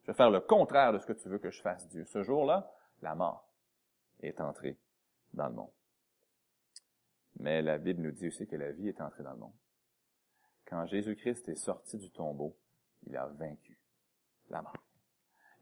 Je 0.03 0.07
vais 0.07 0.17
faire 0.17 0.29
le 0.29 0.39
contraire 0.39 0.93
de 0.93 0.99
ce 0.99 1.05
que 1.05 1.13
tu 1.13 1.29
veux 1.29 1.37
que 1.37 1.51
je 1.51 1.61
fasse, 1.61 1.87
Dieu. 1.89 2.05
Ce 2.05 2.23
jour-là, 2.23 2.71
la 3.01 3.15
mort 3.15 3.47
est 4.21 4.39
entrée 4.41 4.77
dans 5.33 5.47
le 5.47 5.53
monde. 5.53 5.71
Mais 7.39 7.61
la 7.61 7.77
Bible 7.77 8.01
nous 8.01 8.11
dit 8.11 8.27
aussi 8.27 8.47
que 8.47 8.55
la 8.55 8.71
vie 8.71 8.89
est 8.89 9.01
entrée 9.01 9.23
dans 9.23 9.31
le 9.31 9.37
monde. 9.37 9.53
Quand 10.65 10.85
Jésus-Christ 10.85 11.49
est 11.49 11.55
sorti 11.55 11.97
du 11.97 12.09
tombeau, 12.11 12.55
il 13.07 13.15
a 13.17 13.27
vaincu 13.27 13.79
la 14.49 14.61
mort. 14.61 14.73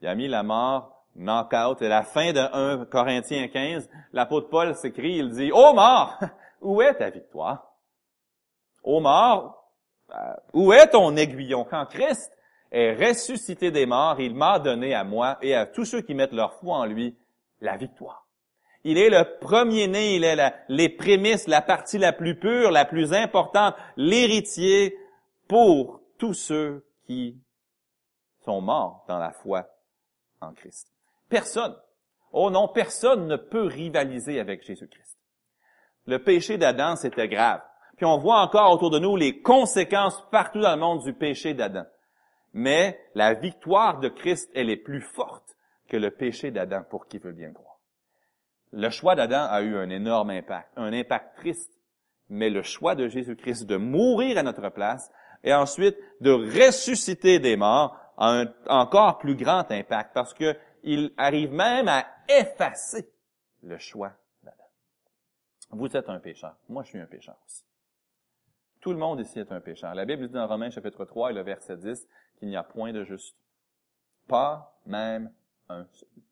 Il 0.02 0.08
a 0.08 0.16
mis 0.16 0.28
la 0.28 0.44
mort 0.44 1.00
knock-out. 1.16 1.82
Et 1.82 1.88
la 1.88 2.04
fin 2.04 2.32
de 2.32 2.40
1 2.40 2.86
Corinthiens 2.86 3.48
15, 3.48 3.90
l'apôtre 4.14 4.50
Paul 4.50 4.76
s'écrit, 4.76 5.18
il 5.18 5.32
dit, 5.32 5.52
Ô 5.52 5.74
mort, 5.74 6.20
où 6.62 6.82
est 6.82 6.96
ta 6.96 7.10
victoire? 7.10 7.74
Ô 8.84 9.00
mort, 9.00 9.59
où 10.54 10.74
est 10.74 10.88
ton 10.88 11.16
aiguillon? 11.16 11.64
Quand 11.64 11.86
Christ 11.86 12.32
est 12.72 12.94
ressuscité 12.94 13.72
des 13.72 13.86
morts, 13.86 14.20
il 14.20 14.36
m'a 14.36 14.60
donné 14.60 14.94
à 14.94 15.04
moi 15.04 15.38
et 15.42 15.56
à 15.56 15.66
tous 15.66 15.86
ceux 15.86 16.02
qui 16.02 16.14
mettent 16.14 16.34
leur 16.34 16.54
foi 16.56 16.78
en 16.78 16.86
lui 16.86 17.18
la 17.62 17.78
victoire. 17.78 18.26
Il 18.84 18.98
est 18.98 19.10
le 19.10 19.38
premier-né, 19.40 20.16
il 20.16 20.24
est 20.24 20.38
les 20.70 20.90
prémices, 20.90 21.48
la 21.48 21.62
partie 21.62 21.98
la 21.98 22.14
plus 22.14 22.40
pure, 22.40 22.72
la 22.72 22.86
plus 22.86 23.14
importante, 23.14 23.76
l'héritier 23.98 24.98
pour 25.48 26.02
tous 26.18 26.34
ceux 26.34 26.86
qui 27.06 27.38
sont 28.46 28.62
morts 28.62 29.04
dans 29.08 29.20
la 29.20 29.32
foi 29.32 29.68
en 30.40 30.54
Christ. 30.54 30.94
Personne, 31.28 31.76
oh 32.32 32.50
non, 32.50 32.70
personne 32.70 33.28
ne 33.28 33.36
peut 33.36 33.66
rivaliser 33.66 34.40
avec 34.40 34.64
Jésus-Christ. 34.64 35.18
Le 36.06 36.24
péché 36.24 36.58
d'Adam, 36.58 36.96
c'était 36.96 37.28
grave. 37.28 37.62
Puis 38.00 38.06
on 38.06 38.18
voit 38.18 38.40
encore 38.40 38.72
autour 38.72 38.92
de 38.92 39.00
nous 39.00 39.18
les 39.18 39.42
conséquences 39.42 40.24
partout 40.32 40.62
dans 40.62 40.74
le 40.74 40.80
monde 40.80 41.04
du 41.04 41.12
péché 41.12 41.54
d'Adam. 41.54 41.84
Mais 42.54 42.98
la 43.14 43.34
victoire 43.34 44.00
de 44.00 44.08
Christ, 44.08 44.50
elle 44.56 44.70
est 44.70 44.78
plus 44.78 45.02
forte 45.02 45.58
que 45.90 45.98
le 45.98 46.10
péché 46.10 46.50
d'Adam 46.50 46.82
pour 46.90 47.08
qui 47.08 47.18
veut 47.18 47.34
bien 47.34 47.52
croire. 47.52 47.78
Le 48.72 48.90
choix 48.90 49.16
d'Adam 49.16 49.46
a 49.50 49.62
eu 49.64 49.76
un 49.76 49.90
énorme 49.90 50.30
impact, 50.30 50.70
un 50.78 50.94
impact 50.94 51.40
triste. 51.40 51.74
Mais 52.30 52.50
le 52.50 52.64
choix 52.64 52.96
de 52.96 53.10
Jésus-Christ 53.10 53.66
de 53.66 53.76
mourir 53.76 54.38
à 54.38 54.44
notre 54.44 54.70
place 54.70 55.12
et 55.44 55.54
ensuite 55.54 55.98
de 56.22 56.32
ressusciter 56.32 57.40
des 57.40 57.58
morts 57.58 58.00
a 58.18 58.30
un 58.30 58.54
encore 58.68 59.18
plus 59.18 59.36
grand 59.36 59.70
impact 59.70 60.12
parce 60.14 60.34
qu'il 60.34 61.12
arrive 61.18 61.52
même 61.52 61.90
à 61.90 62.06
effacer 62.30 63.12
le 63.62 63.78
choix 63.78 64.14
d'Adam. 64.42 64.64
Vous 65.72 65.98
êtes 65.98 66.08
un 66.08 66.20
pécheur. 66.20 66.56
Moi, 66.70 66.84
je 66.84 66.92
suis 66.92 67.00
un 67.00 67.06
pécheur 67.06 67.36
aussi. 67.46 67.66
Tout 68.82 68.92
le 68.92 68.98
monde 68.98 69.20
ici 69.20 69.40
est 69.40 69.52
un 69.52 69.60
pécheur. 69.60 69.94
La 69.94 70.06
Bible 70.06 70.28
dit 70.28 70.34
dans 70.34 70.48
Romains 70.48 70.70
chapitre 70.70 71.06
3 71.06 71.32
et 71.32 71.34
le 71.34 71.42
verset 71.42 71.78
10 71.78 72.08
qu'il 72.38 72.48
n'y 72.48 72.56
a 72.56 72.64
point 72.64 72.94
de 72.94 73.04
juste. 73.04 73.36
Pas 74.28 74.80
même 74.86 75.32
un. 75.68 75.86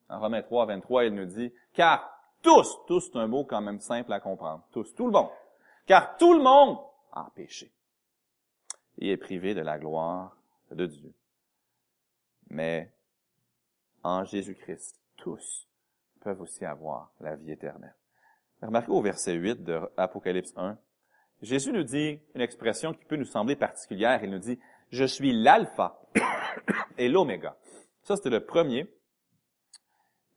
En 0.09 0.19
Romains 0.19 0.41
3, 0.41 0.67
23, 0.67 1.05
il 1.05 1.13
nous 1.13 1.25
dit, 1.25 1.53
car 1.73 2.09
tous, 2.41 2.77
tous 2.87 3.01
c'est 3.01 3.17
un 3.17 3.27
mot 3.27 3.43
quand 3.43 3.61
même 3.61 3.79
simple 3.79 4.13
à 4.13 4.19
comprendre, 4.19 4.63
tous, 4.71 4.95
tout 4.95 5.05
le 5.05 5.11
monde, 5.11 5.29
car 5.85 6.15
tout 6.17 6.33
le 6.33 6.41
monde 6.41 6.77
a 7.11 7.29
péché 7.35 7.73
et 8.99 9.11
est 9.11 9.17
privé 9.17 9.53
de 9.53 9.61
la 9.61 9.77
gloire 9.77 10.37
de 10.71 10.85
Dieu. 10.85 11.13
Mais 12.49 12.93
en 14.03 14.23
Jésus-Christ, 14.23 14.97
tous 15.17 15.67
peuvent 16.21 16.41
aussi 16.41 16.63
avoir 16.63 17.11
la 17.19 17.35
vie 17.35 17.51
éternelle. 17.51 17.95
Remarquez 18.61 18.91
au 18.91 19.01
verset 19.01 19.33
8 19.33 19.63
de 19.63 19.81
Apocalypse 19.97 20.53
1, 20.55 20.77
Jésus 21.41 21.71
nous 21.71 21.83
dit 21.83 22.19
une 22.33 22.41
expression 22.41 22.93
qui 22.93 23.05
peut 23.05 23.15
nous 23.15 23.25
sembler 23.25 23.55
particulière. 23.55 24.23
Il 24.23 24.31
nous 24.31 24.39
dit, 24.39 24.59
je 24.89 25.05
suis 25.05 25.33
l'alpha 25.33 26.01
et 26.97 27.09
l'oméga. 27.09 27.57
Ça, 28.03 28.15
c'était 28.15 28.29
le 28.29 28.45
premier, 28.45 28.87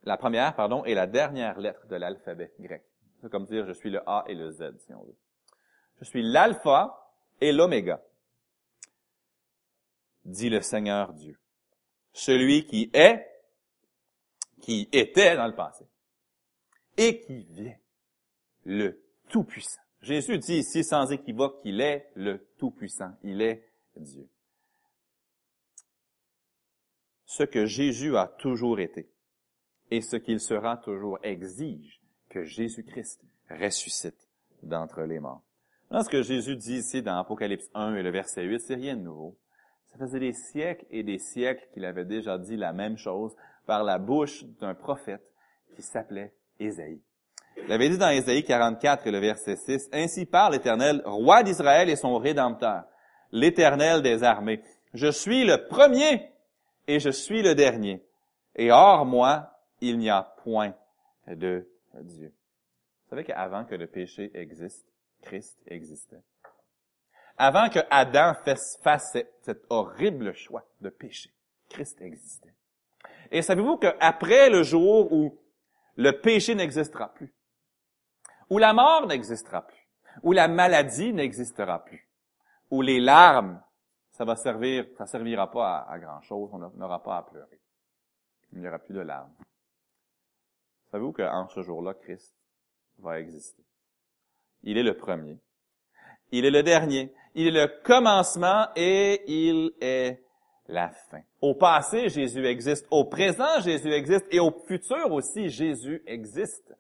la 0.02 0.16
première, 0.16 0.54
pardon, 0.54 0.84
et 0.84 0.94
la 0.94 1.06
dernière 1.06 1.58
lettre 1.58 1.86
de 1.86 1.96
l'alphabet 1.96 2.52
grec. 2.58 2.84
C'est 3.20 3.30
comme 3.30 3.46
dire, 3.46 3.66
je 3.66 3.72
suis 3.72 3.90
le 3.90 4.02
A 4.08 4.24
et 4.26 4.34
le 4.34 4.50
Z, 4.50 4.78
si 4.78 4.94
on 4.94 5.04
veut. 5.04 5.16
Je 6.00 6.04
suis 6.04 6.22
l'alpha 6.22 7.12
et 7.40 7.52
l'oméga, 7.52 8.02
dit 10.24 10.48
le 10.48 10.60
Seigneur 10.62 11.12
Dieu. 11.12 11.38
Celui 12.12 12.66
qui 12.66 12.90
est, 12.92 13.26
qui 14.60 14.88
était 14.92 15.36
dans 15.36 15.46
le 15.46 15.54
passé, 15.54 15.86
et 16.96 17.20
qui 17.20 17.44
vient, 17.44 17.76
le 18.64 19.02
Tout-Puissant. 19.28 19.80
Jésus 20.02 20.38
dit 20.38 20.58
ici 20.58 20.82
sans 20.82 21.10
équivoque 21.12 21.62
qu'il 21.62 21.80
est 21.80 22.10
le 22.14 22.46
Tout-Puissant. 22.58 23.12
Il 23.22 23.42
est 23.42 23.68
Dieu. 23.96 24.28
Ce 27.26 27.42
que 27.44 27.66
Jésus 27.66 28.16
a 28.16 28.26
toujours 28.26 28.80
été 28.80 29.10
et 29.90 30.00
ce 30.00 30.16
qu'il 30.16 30.40
sera 30.40 30.76
toujours 30.78 31.18
exige 31.22 32.00
que 32.28 32.44
Jésus-Christ 32.44 33.22
ressuscite 33.50 34.28
d'entre 34.62 35.02
les 35.02 35.20
morts. 35.20 35.42
ce 35.90 36.08
que 36.08 36.22
Jésus 36.22 36.56
dit 36.56 36.78
ici 36.78 37.02
dans 37.02 37.18
Apocalypse 37.18 37.68
1 37.74 37.96
et 37.96 38.02
le 38.02 38.10
verset 38.10 38.44
8, 38.44 38.60
c'est 38.60 38.74
rien 38.74 38.96
de 38.96 39.02
nouveau. 39.02 39.36
Ça 39.86 39.98
faisait 39.98 40.20
des 40.20 40.32
siècles 40.32 40.86
et 40.90 41.02
des 41.02 41.18
siècles 41.18 41.66
qu'il 41.72 41.84
avait 41.84 42.04
déjà 42.04 42.38
dit 42.38 42.56
la 42.56 42.72
même 42.72 42.96
chose 42.96 43.34
par 43.66 43.82
la 43.82 43.98
bouche 43.98 44.44
d'un 44.60 44.74
prophète 44.74 45.24
qui 45.74 45.82
s'appelait 45.82 46.32
Ésaïe. 46.58 47.02
Il 47.56 47.72
avait 47.72 47.88
dit 47.88 47.98
dans 47.98 48.10
Ésaïe 48.10 48.42
44 48.42 49.06
et 49.06 49.10
le 49.10 49.18
verset 49.18 49.56
6, 49.56 49.90
Ainsi 49.92 50.26
parle 50.26 50.54
l'Éternel, 50.54 51.02
roi 51.04 51.42
d'Israël 51.42 51.88
et 51.88 51.96
son 51.96 52.18
Rédempteur, 52.18 52.84
l'Éternel 53.32 54.02
des 54.02 54.22
armées. 54.24 54.62
Je 54.92 55.10
suis 55.10 55.44
le 55.44 55.66
premier 55.68 56.32
et 56.88 56.98
je 56.98 57.10
suis 57.10 57.42
le 57.42 57.54
dernier. 57.54 58.02
Et 58.56 58.72
hors 58.72 59.06
moi, 59.06 59.50
il 59.80 59.98
n'y 59.98 60.10
a 60.10 60.22
point 60.42 60.74
de 61.28 61.68
Dieu. 62.00 62.32
Vous 63.04 63.10
savez 63.10 63.24
qu'avant 63.24 63.64
que 63.64 63.74
le 63.74 63.86
péché 63.86 64.30
existe, 64.34 64.86
Christ 65.22 65.58
existait. 65.66 66.22
Avant 67.36 67.68
que 67.68 67.78
Adam 67.90 68.34
fasse 68.82 69.16
cet 69.42 69.64
horrible 69.70 70.34
choix 70.34 70.64
de 70.80 70.90
péché, 70.90 71.30
Christ 71.68 72.00
existait. 72.00 72.52
Et 73.30 73.42
savez-vous 73.42 73.78
qu'après 73.78 74.50
le 74.50 74.62
jour 74.62 75.12
où 75.12 75.38
le 75.96 76.20
péché 76.20 76.54
n'existera 76.54 77.12
plus, 77.14 77.32
où 78.50 78.58
la 78.58 78.72
mort 78.72 79.06
n'existera 79.06 79.62
plus, 79.62 79.88
où 80.22 80.32
la 80.32 80.48
maladie 80.48 81.12
n'existera 81.12 81.84
plus, 81.84 82.08
où 82.70 82.82
les 82.82 83.00
larmes 83.00 83.62
ça 84.20 84.26
va 84.26 84.36
servir, 84.36 84.84
ça 84.98 85.06
servira 85.06 85.50
pas 85.50 85.86
à, 85.88 85.98
grand 85.98 86.20
chose, 86.20 86.50
on 86.52 86.58
n'aura 86.58 87.02
pas 87.02 87.16
à 87.16 87.22
pleurer. 87.22 87.58
Il 88.52 88.60
n'y 88.60 88.68
aura 88.68 88.78
plus 88.78 88.92
de 88.92 89.00
larmes. 89.00 89.32
Savez-vous 90.90 91.12
qu'en 91.12 91.48
ce 91.48 91.62
jour-là, 91.62 91.94
Christ 91.94 92.36
va 92.98 93.18
exister? 93.18 93.64
Il 94.62 94.76
est 94.76 94.82
le 94.82 94.94
premier. 94.94 95.38
Il 96.32 96.44
est 96.44 96.50
le 96.50 96.62
dernier. 96.62 97.14
Il 97.34 97.46
est 97.46 97.66
le 97.66 97.82
commencement 97.82 98.66
et 98.76 99.22
il 99.26 99.72
est 99.80 100.22
la 100.66 100.90
fin. 100.90 101.22
Au 101.40 101.54
passé, 101.54 102.10
Jésus 102.10 102.44
existe. 102.44 102.86
Au 102.90 103.06
présent, 103.06 103.60
Jésus 103.60 103.90
existe. 103.90 104.26
Et 104.30 104.38
au 104.38 104.50
futur 104.50 105.12
aussi, 105.12 105.48
Jésus 105.48 106.02
existe. 106.06 106.76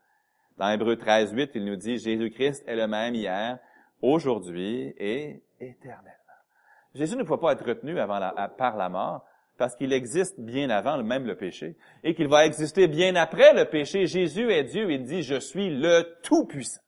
Dans 0.60 0.68
Hébreu 0.68 0.94
13, 0.94 1.32
8, 1.32 1.52
il 1.54 1.64
nous 1.64 1.76
dit, 1.76 1.96
Jésus-Christ 1.96 2.64
est 2.66 2.76
le 2.76 2.86
même 2.86 3.14
hier, 3.14 3.58
aujourd'hui 4.02 4.94
et 4.98 5.42
éternellement. 5.58 6.10
Jésus 6.94 7.16
ne 7.16 7.22
peut 7.22 7.38
pas 7.38 7.52
être 7.52 7.64
retenu 7.64 7.98
avant 7.98 8.20
par 8.58 8.76
la 8.76 8.90
mort 8.90 9.24
parce 9.56 9.74
qu'il 9.74 9.94
existe 9.94 10.38
bien 10.38 10.68
avant 10.68 11.02
même 11.02 11.24
le 11.24 11.34
péché 11.34 11.78
et 12.04 12.14
qu'il 12.14 12.28
va 12.28 12.44
exister 12.44 12.88
bien 12.88 13.16
après 13.16 13.54
le 13.54 13.70
péché. 13.70 14.04
Jésus 14.04 14.52
est 14.52 14.64
Dieu. 14.64 14.90
Il 14.92 15.04
dit, 15.04 15.22
je 15.22 15.40
suis 15.40 15.70
le 15.70 16.18
Tout-Puissant. 16.22 16.82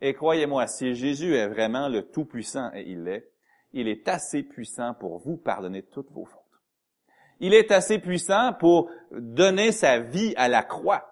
Et 0.00 0.12
croyez-moi, 0.12 0.66
si 0.66 0.96
Jésus 0.96 1.36
est 1.36 1.46
vraiment 1.46 1.86
le 1.86 2.02
Tout-Puissant, 2.02 2.72
et 2.74 2.82
il 2.88 3.04
l'est, 3.04 3.30
il 3.72 3.86
est 3.86 4.08
assez 4.08 4.42
puissant 4.42 4.94
pour 4.94 5.20
vous 5.20 5.36
pardonner 5.36 5.84
toutes 5.84 6.10
vos 6.10 6.24
fautes. 6.24 6.40
Il 7.38 7.54
est 7.54 7.70
assez 7.70 8.00
puissant 8.00 8.54
pour 8.54 8.90
donner 9.12 9.70
sa 9.70 10.00
vie 10.00 10.34
à 10.36 10.48
la 10.48 10.64
croix 10.64 11.11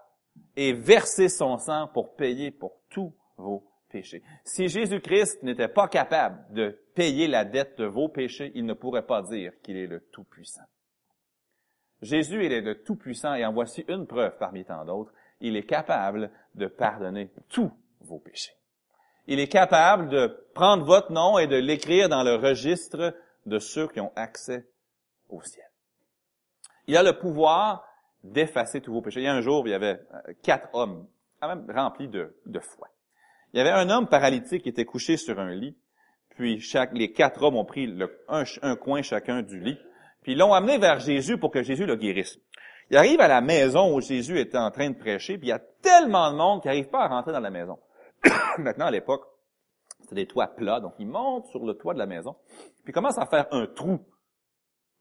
et 0.56 0.72
verser 0.72 1.28
son 1.28 1.58
sang 1.58 1.88
pour 1.88 2.14
payer 2.16 2.50
pour 2.50 2.76
tous 2.90 3.14
vos 3.36 3.66
péchés. 3.88 4.22
Si 4.44 4.68
Jésus-Christ 4.68 5.42
n'était 5.42 5.68
pas 5.68 5.88
capable 5.88 6.52
de 6.52 6.78
payer 6.94 7.26
la 7.26 7.44
dette 7.44 7.78
de 7.78 7.84
vos 7.84 8.08
péchés, 8.08 8.52
il 8.54 8.64
ne 8.64 8.74
pourrait 8.74 9.06
pas 9.06 9.22
dire 9.22 9.52
qu'il 9.62 9.76
est 9.76 9.86
le 9.86 10.00
Tout-Puissant. 10.12 10.64
Jésus, 12.02 12.46
il 12.46 12.52
est 12.52 12.62
le 12.62 12.82
Tout-Puissant 12.82 13.34
et 13.34 13.44
en 13.44 13.52
voici 13.52 13.84
une 13.88 14.06
preuve 14.06 14.36
parmi 14.38 14.64
tant 14.64 14.84
d'autres. 14.84 15.12
Il 15.40 15.56
est 15.56 15.66
capable 15.66 16.30
de 16.54 16.66
pardonner 16.66 17.30
tous 17.48 17.70
vos 18.00 18.18
péchés. 18.18 18.54
Il 19.26 19.38
est 19.38 19.48
capable 19.48 20.08
de 20.08 20.46
prendre 20.54 20.84
votre 20.84 21.12
nom 21.12 21.38
et 21.38 21.46
de 21.46 21.56
l'écrire 21.56 22.08
dans 22.08 22.22
le 22.22 22.34
registre 22.34 23.14
de 23.46 23.58
ceux 23.58 23.86
qui 23.88 24.00
ont 24.00 24.12
accès 24.16 24.66
au 25.28 25.42
ciel. 25.42 25.66
Il 26.86 26.96
a 26.96 27.02
le 27.02 27.18
pouvoir 27.18 27.84
d'effacer 28.24 28.80
tous 28.80 28.92
vos 28.92 29.02
péchés. 29.02 29.20
Il 29.20 29.24
y 29.24 29.28
a 29.28 29.34
un 29.34 29.40
jour, 29.40 29.66
il 29.66 29.70
y 29.70 29.74
avait 29.74 30.00
euh, 30.14 30.32
quatre 30.42 30.68
hommes, 30.72 31.06
quand 31.40 31.48
même 31.48 31.66
remplis 31.74 32.08
de, 32.08 32.32
foi. 32.60 32.88
Il 33.52 33.58
y 33.58 33.60
avait 33.60 33.70
un 33.70 33.90
homme 33.90 34.08
paralytique 34.08 34.62
qui 34.62 34.68
était 34.68 34.84
couché 34.84 35.16
sur 35.16 35.38
un 35.38 35.54
lit, 35.54 35.76
puis 36.30 36.62
les 36.92 37.12
quatre 37.12 37.42
hommes 37.42 37.56
ont 37.56 37.64
pris 37.64 37.92
un, 38.28 38.76
coin 38.76 39.02
chacun 39.02 39.42
du 39.42 39.60
lit, 39.60 39.78
puis 40.22 40.34
l'ont 40.34 40.52
amené 40.52 40.78
vers 40.78 41.00
Jésus 41.00 41.38
pour 41.38 41.50
que 41.50 41.62
Jésus 41.62 41.86
le 41.86 41.96
guérisse. 41.96 42.38
Il 42.90 42.96
arrive 42.96 43.20
à 43.20 43.28
la 43.28 43.40
maison 43.40 43.94
où 43.94 44.00
Jésus 44.00 44.38
était 44.38 44.58
en 44.58 44.70
train 44.70 44.90
de 44.90 44.96
prêcher, 44.96 45.38
puis 45.38 45.48
il 45.48 45.50
y 45.50 45.54
a 45.54 45.58
tellement 45.58 46.30
de 46.30 46.36
monde 46.36 46.62
qui 46.62 46.68
n'arrive 46.68 46.88
pas 46.88 47.04
à 47.04 47.08
rentrer 47.08 47.32
dans 47.32 47.40
la 47.40 47.50
maison. 47.50 47.78
Maintenant, 48.58 48.86
à 48.86 48.90
l'époque, 48.90 49.24
c'était 50.02 50.16
des 50.16 50.26
toits 50.26 50.48
plats, 50.48 50.80
donc 50.80 50.94
ils 50.98 51.06
montent 51.06 51.46
sur 51.46 51.64
le 51.64 51.74
toit 51.74 51.94
de 51.94 51.98
la 51.98 52.06
maison, 52.06 52.36
puis 52.84 52.92
commencent 52.92 53.18
à 53.18 53.26
faire 53.26 53.46
un 53.52 53.66
trou 53.66 54.00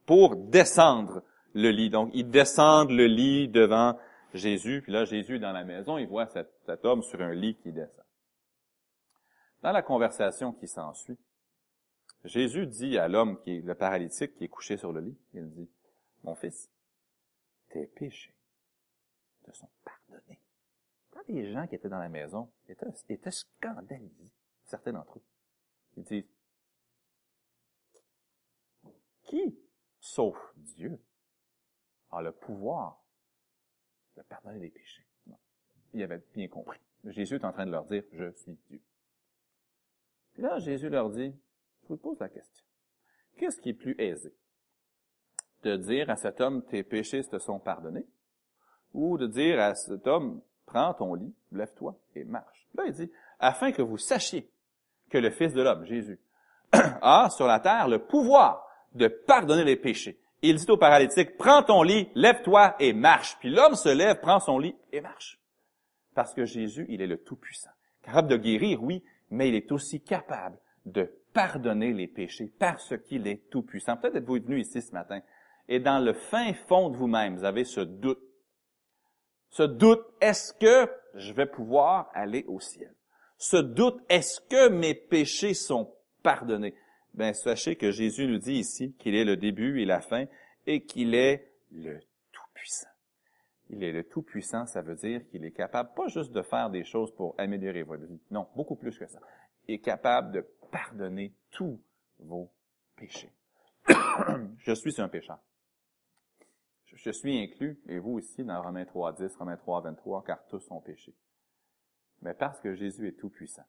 pour 0.06 0.36
descendre 0.36 1.22
le 1.54 1.70
lit. 1.70 1.90
Donc, 1.90 2.12
ils 2.14 2.30
descendent 2.30 2.92
le 2.92 3.06
lit 3.06 3.48
devant 3.48 3.98
Jésus, 4.34 4.82
puis 4.82 4.92
là, 4.92 5.06
Jésus 5.06 5.38
est 5.38 5.40
dans 5.40 5.52
la 5.52 5.64
maison, 5.64 5.98
il 5.98 6.08
voit 6.08 6.28
cet 6.28 6.86
homme 6.86 7.02
sur 7.02 7.22
un 7.22 7.34
lit 7.34 7.56
qui 7.56 7.72
descend. 7.72 8.06
Dans 9.62 9.72
la 9.72 9.82
conversation 9.82 10.54
qui 10.54 10.68
s'ensuit, 10.68 11.18
Jésus 12.24 12.68
dit 12.68 12.98
à 12.98 13.08
l'homme 13.08 13.40
qui 13.42 13.58
est 13.58 13.62
le 13.62 13.76
paralytique 13.76 14.36
qui 14.36 14.46
est 14.46 14.50
couché 14.50 14.78
sur 14.78 14.92
le 14.92 15.02
lit, 15.02 15.18
il 15.34 15.50
dit, 15.50 15.70
mon 16.24 16.36
fils, 16.36 16.70
tes 17.70 17.88
péchés 17.88 18.36
te 19.44 19.52
sont 19.52 19.70
pardonnés. 19.84 20.40
Quand 21.12 21.22
les 21.28 21.52
gens 21.52 21.66
qui 21.68 21.76
étaient 21.76 21.90
dans 21.90 22.00
la 22.00 22.10
maison 22.10 22.52
étaient, 22.68 22.86
étaient 23.10 23.32
scandalisés, 23.32 24.32
certains 24.66 24.94
d'entre 24.94 25.18
eux, 25.18 25.24
ils 25.98 26.04
disent, 26.04 26.30
qui, 29.24 29.58
sauf 30.00 30.38
Dieu, 30.56 31.00
a 32.12 32.22
le 32.22 32.32
pouvoir 32.32 33.02
de 34.18 34.22
pardonner 34.24 34.60
les 34.60 34.70
péchés? 34.70 35.06
Non. 35.28 35.38
Il 35.94 36.04
avait 36.04 36.22
bien 36.34 36.48
compris. 36.48 36.80
Jésus 37.06 37.36
est 37.36 37.46
en 37.46 37.52
train 37.52 37.66
de 37.66 37.72
leur 37.72 37.86
dire, 37.86 38.04
je 38.14 38.32
suis 38.32 38.58
Dieu 38.70 38.82
là, 40.40 40.60
Jésus 40.60 40.90
leur 40.90 41.10
dit, 41.10 41.34
je 41.84 41.88
vous 41.90 41.98
pose 41.98 42.20
la 42.20 42.30
question. 42.30 42.66
Qu'est-ce 43.38 43.60
qui 43.60 43.70
est 43.70 43.74
plus 43.74 43.96
aisé? 44.00 44.34
De 45.64 45.76
dire 45.76 46.10
à 46.10 46.16
cet 46.16 46.42
homme, 46.42 46.64
tes 46.64 46.84
péchés 46.84 47.24
te 47.24 47.38
sont 47.38 47.60
pardonnés? 47.60 48.08
Ou 48.94 49.18
de 49.18 49.28
dire 49.28 49.60
à 49.60 49.76
cet 49.76 50.08
homme, 50.08 50.42
prends 50.66 50.94
ton 50.94 51.14
lit, 51.14 51.34
lève-toi 51.52 52.00
et 52.16 52.24
marche? 52.24 52.68
Là, 52.76 52.86
il 52.88 52.94
dit, 52.94 53.12
afin 53.40 53.72
que 53.72 53.82
vous 53.82 53.98
sachiez 53.98 54.50
que 55.10 55.18
le 55.18 55.32
Fils 55.32 55.54
de 55.54 55.62
l'homme, 55.62 55.86
Jésus, 55.86 56.20
a 56.72 57.30
sur 57.30 57.48
la 57.48 57.60
terre 57.60 57.88
le 57.88 58.00
pouvoir 58.00 58.66
de 58.94 59.08
pardonner 59.08 59.64
les 59.64 59.76
péchés. 59.76 60.20
Il 60.42 60.56
dit 60.56 60.70
au 60.70 60.78
paralytique, 60.78 61.38
prends 61.38 61.64
ton 61.64 61.84
lit, 61.84 62.10
lève-toi 62.16 62.76
et 62.80 62.94
marche. 62.94 63.38
Puis 63.40 63.50
l'homme 63.50 63.76
se 63.76 63.90
lève, 63.90 64.20
prend 64.20 64.40
son 64.40 64.58
lit 64.58 64.76
et 64.92 65.02
marche. 65.02 65.40
Parce 66.16 66.34
que 66.34 66.46
Jésus, 66.46 66.86
il 66.90 67.02
est 67.02 67.08
le 67.08 67.18
Tout-Puissant. 67.18 67.72
Capable 68.02 68.30
de 68.30 68.38
guérir, 68.38 68.82
oui, 68.82 69.04
mais 69.30 69.50
il 69.50 69.56
est 69.56 69.72
aussi 69.72 70.02
capable 70.02 70.58
de 70.86 71.12
pardonner 71.34 71.94
les 71.94 72.08
péchés 72.08 72.52
parce 72.60 72.98
qu'il 72.98 73.28
est 73.28 73.50
tout-puissant. 73.50 73.98
Peut-être 73.98 74.18
êtes-vous 74.18 74.42
venu 74.42 74.60
ici 74.60 74.82
ce 74.82 74.92
matin 74.92 75.22
et 75.68 75.80
dans 75.80 76.00
le 76.00 76.14
fin 76.14 76.54
fond 76.54 76.90
de 76.90 76.98
vous-même, 76.98 77.38
vous 77.38 77.46
avez 77.46 77.64
ce 77.64 77.82
doute. 77.82 78.20
Ce 79.50 79.64
doute, 79.64 80.04
est-ce 80.20 80.54
que 80.54 80.92
je 81.14 81.32
vais 81.32 81.46
pouvoir 81.46 82.10
aller 82.14 82.44
au 82.48 82.60
ciel? 82.60 82.94
Ce 83.38 83.58
doute, 83.58 84.00
est-ce 84.10 84.42
que 84.42 84.70
mes 84.70 84.96
péchés 84.96 85.54
sont 85.54 85.94
pardonnés? 86.24 86.76
Ben, 87.14 87.34
sachez 87.34 87.76
que 87.76 87.92
Jésus 87.92 88.28
nous 88.28 88.38
dit 88.38 88.56
ici 88.56 88.94
qu'il 89.00 89.16
est 89.16 89.26
le 89.26 89.38
début 89.38 89.82
et 89.82 89.86
la 89.86 90.02
fin 90.02 90.26
et 90.66 90.86
qu'il 90.86 91.16
est 91.16 91.52
le 91.72 92.00
Tout-Puissant. 92.32 92.90
Il 93.70 93.84
est 93.84 93.92
le 93.92 94.04
Tout-Puissant, 94.04 94.66
ça 94.66 94.82
veut 94.82 94.96
dire 94.96 95.28
qu'il 95.28 95.46
est 95.46 95.52
capable 95.52 95.94
pas 95.96 96.08
juste 96.08 96.32
de 96.32 96.42
faire 96.42 96.70
des 96.70 96.84
choses 96.84 97.14
pour 97.16 97.36
améliorer 97.38 97.84
votre 97.84 98.06
vie, 98.06 98.22
non, 98.32 98.48
beaucoup 98.56 98.76
plus 98.76 98.98
que 98.98 99.08
ça. 99.08 99.20
Il 99.68 99.76
est 99.76 99.80
capable 99.80 100.32
de 100.32 100.48
pardonner 100.72 101.34
tous 101.52 101.82
vos 102.20 102.52
péchés. 102.96 103.32
je 104.58 104.74
suis 104.74 105.02
un 105.02 105.08
pécheur. 105.08 105.40
Je 106.86 107.12
suis 107.12 107.40
inclus, 107.40 107.80
et 107.88 108.00
vous 108.00 108.14
aussi, 108.14 108.44
dans 108.44 108.62
Romains 108.62 108.86
3, 108.86 109.14
10, 109.14 109.36
Romains 109.38 109.58
3, 109.58 109.82
23, 109.82 110.24
car 110.24 110.46
tous 110.48 110.70
ont 110.72 110.82
péché. 110.82 111.16
Mais 112.22 112.34
parce 112.34 112.60
que 112.60 112.74
Jésus 112.74 113.08
est 113.08 113.20
tout-puissant, 113.20 113.66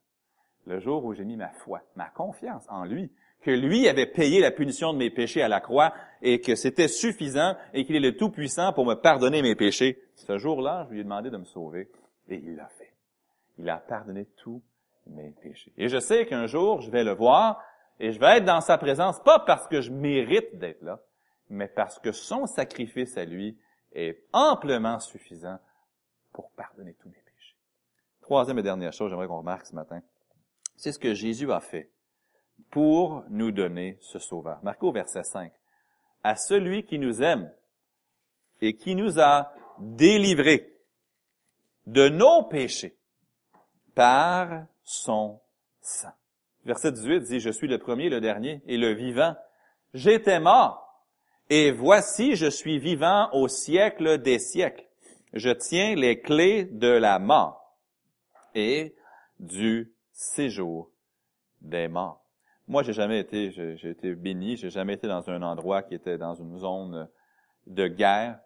le 0.65 0.79
jour 0.79 1.05
où 1.05 1.13
j'ai 1.13 1.23
mis 1.23 1.37
ma 1.37 1.49
foi, 1.49 1.81
ma 1.95 2.09
confiance 2.09 2.65
en 2.69 2.83
lui, 2.83 3.11
que 3.41 3.51
lui 3.51 3.87
avait 3.87 4.05
payé 4.05 4.39
la 4.39 4.51
punition 4.51 4.93
de 4.93 4.99
mes 4.99 5.09
péchés 5.09 5.41
à 5.41 5.47
la 5.47 5.59
croix 5.59 5.93
et 6.21 6.41
que 6.41 6.55
c'était 6.55 6.87
suffisant 6.87 7.55
et 7.73 7.85
qu'il 7.85 7.95
est 7.95 7.99
le 7.99 8.15
Tout-Puissant 8.15 8.73
pour 8.73 8.85
me 8.85 8.95
pardonner 8.95 9.41
mes 9.41 9.55
péchés. 9.55 9.99
Ce 10.15 10.37
jour-là, 10.37 10.85
je 10.87 10.93
lui 10.93 11.01
ai 11.01 11.03
demandé 11.03 11.29
de 11.29 11.37
me 11.37 11.45
sauver 11.45 11.89
et 12.29 12.35
il 12.35 12.55
l'a 12.55 12.67
fait. 12.67 12.93
Il 13.57 13.69
a 13.69 13.77
pardonné 13.77 14.25
tous 14.37 14.61
mes 15.07 15.31
péchés. 15.41 15.73
Et 15.77 15.87
je 15.87 15.99
sais 15.99 16.25
qu'un 16.25 16.45
jour, 16.45 16.81
je 16.81 16.91
vais 16.91 17.03
le 17.03 17.13
voir 17.13 17.63
et 17.99 18.11
je 18.11 18.19
vais 18.19 18.37
être 18.37 18.45
dans 18.45 18.61
sa 18.61 18.77
présence, 18.77 19.19
pas 19.23 19.39
parce 19.39 19.67
que 19.67 19.81
je 19.81 19.91
mérite 19.91 20.57
d'être 20.57 20.81
là, 20.81 20.99
mais 21.49 21.67
parce 21.67 21.99
que 21.99 22.11
son 22.11 22.45
sacrifice 22.45 23.17
à 23.17 23.25
lui 23.25 23.57
est 23.93 24.23
amplement 24.33 24.99
suffisant 24.99 25.59
pour 26.31 26.51
pardonner 26.51 26.93
tous 26.93 27.09
mes 27.09 27.15
péchés. 27.15 27.57
Troisième 28.21 28.59
et 28.59 28.63
dernière 28.63 28.93
chose, 28.93 29.09
j'aimerais 29.09 29.27
qu'on 29.27 29.39
remarque 29.39 29.65
ce 29.65 29.75
matin, 29.75 30.01
c'est 30.75 30.91
ce 30.91 30.99
que 30.99 31.13
Jésus 31.13 31.51
a 31.51 31.59
fait 31.59 31.91
pour 32.69 33.23
nous 33.29 33.51
donner 33.51 33.97
ce 34.01 34.19
sauveur. 34.19 34.59
Marc 34.63 34.81
au 34.83 34.91
verset 34.91 35.23
5. 35.23 35.51
À 36.23 36.35
celui 36.35 36.85
qui 36.85 36.99
nous 36.99 37.21
aime 37.21 37.51
et 38.61 38.75
qui 38.75 38.95
nous 38.95 39.19
a 39.19 39.51
délivrés 39.79 40.73
de 41.87 42.09
nos 42.09 42.43
péchés 42.43 42.95
par 43.95 44.65
son 44.83 45.41
sang. 45.81 46.13
Verset 46.63 46.91
18 46.91 47.21
dit, 47.21 47.39
je 47.39 47.49
suis 47.49 47.67
le 47.67 47.79
premier, 47.79 48.09
le 48.09 48.21
dernier 48.21 48.61
et 48.67 48.77
le 48.77 48.93
vivant. 48.93 49.35
J'étais 49.93 50.39
mort 50.39 51.05
et 51.49 51.71
voici 51.71 52.35
je 52.35 52.49
suis 52.49 52.79
vivant 52.79 53.29
au 53.33 53.47
siècle 53.47 54.19
des 54.19 54.39
siècles. 54.39 54.85
Je 55.33 55.49
tiens 55.49 55.95
les 55.95 56.21
clés 56.21 56.65
de 56.65 56.87
la 56.87 57.19
mort 57.19 57.77
et 58.53 58.95
du 59.39 59.93
séjour 60.11 60.91
des 61.61 61.87
morts. 61.87 62.20
Moi, 62.71 62.83
j'ai 62.83 62.93
jamais 62.93 63.19
été, 63.19 63.51
j'ai 63.51 63.89
été 63.89 64.15
béni, 64.15 64.55
j'ai 64.55 64.69
jamais 64.69 64.93
été 64.93 65.05
dans 65.05 65.29
un 65.29 65.41
endroit 65.41 65.83
qui 65.83 65.93
était 65.93 66.17
dans 66.17 66.35
une 66.35 66.57
zone 66.57 67.09
de 67.67 67.87
guerre. 67.89 68.39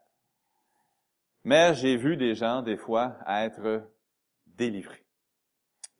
Mais 1.43 1.75
j'ai 1.75 1.95
vu 1.95 2.17
des 2.17 2.33
gens, 2.33 2.63
des 2.63 2.75
fois, 2.75 3.19
être 3.27 3.87
délivrés. 4.47 5.05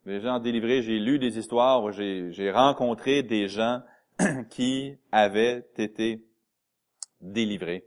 Des 0.07 0.21
gens 0.21 0.39
délivrés, 0.39 0.81
j'ai 0.81 0.97
lu 0.97 1.19
des 1.19 1.37
histoires 1.37 1.91
j'ai 1.91 2.51
rencontré 2.51 3.21
des 3.21 3.47
gens 3.47 3.83
qui 4.49 4.97
avait 5.11 5.69
été 5.77 6.25
délivré. 7.21 7.85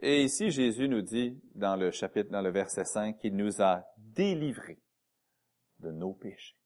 Et 0.00 0.24
ici, 0.24 0.50
Jésus 0.50 0.88
nous 0.88 1.02
dit 1.02 1.40
dans 1.54 1.76
le 1.76 1.92
chapitre, 1.92 2.32
dans 2.32 2.42
le 2.42 2.50
verset 2.50 2.84
5, 2.84 3.16
qu'il 3.16 3.36
nous 3.36 3.62
a 3.62 3.84
délivrés 3.96 4.82
de 5.78 5.92
nos 5.92 6.14
péchés. 6.14 6.59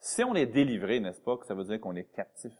Si 0.00 0.24
on 0.24 0.34
est 0.34 0.46
délivré, 0.46 0.98
n'est-ce 0.98 1.20
pas, 1.20 1.36
que 1.36 1.46
ça 1.46 1.54
veut 1.54 1.64
dire 1.64 1.80
qu'on 1.80 1.94
est 1.94 2.10
captif? 2.14 2.52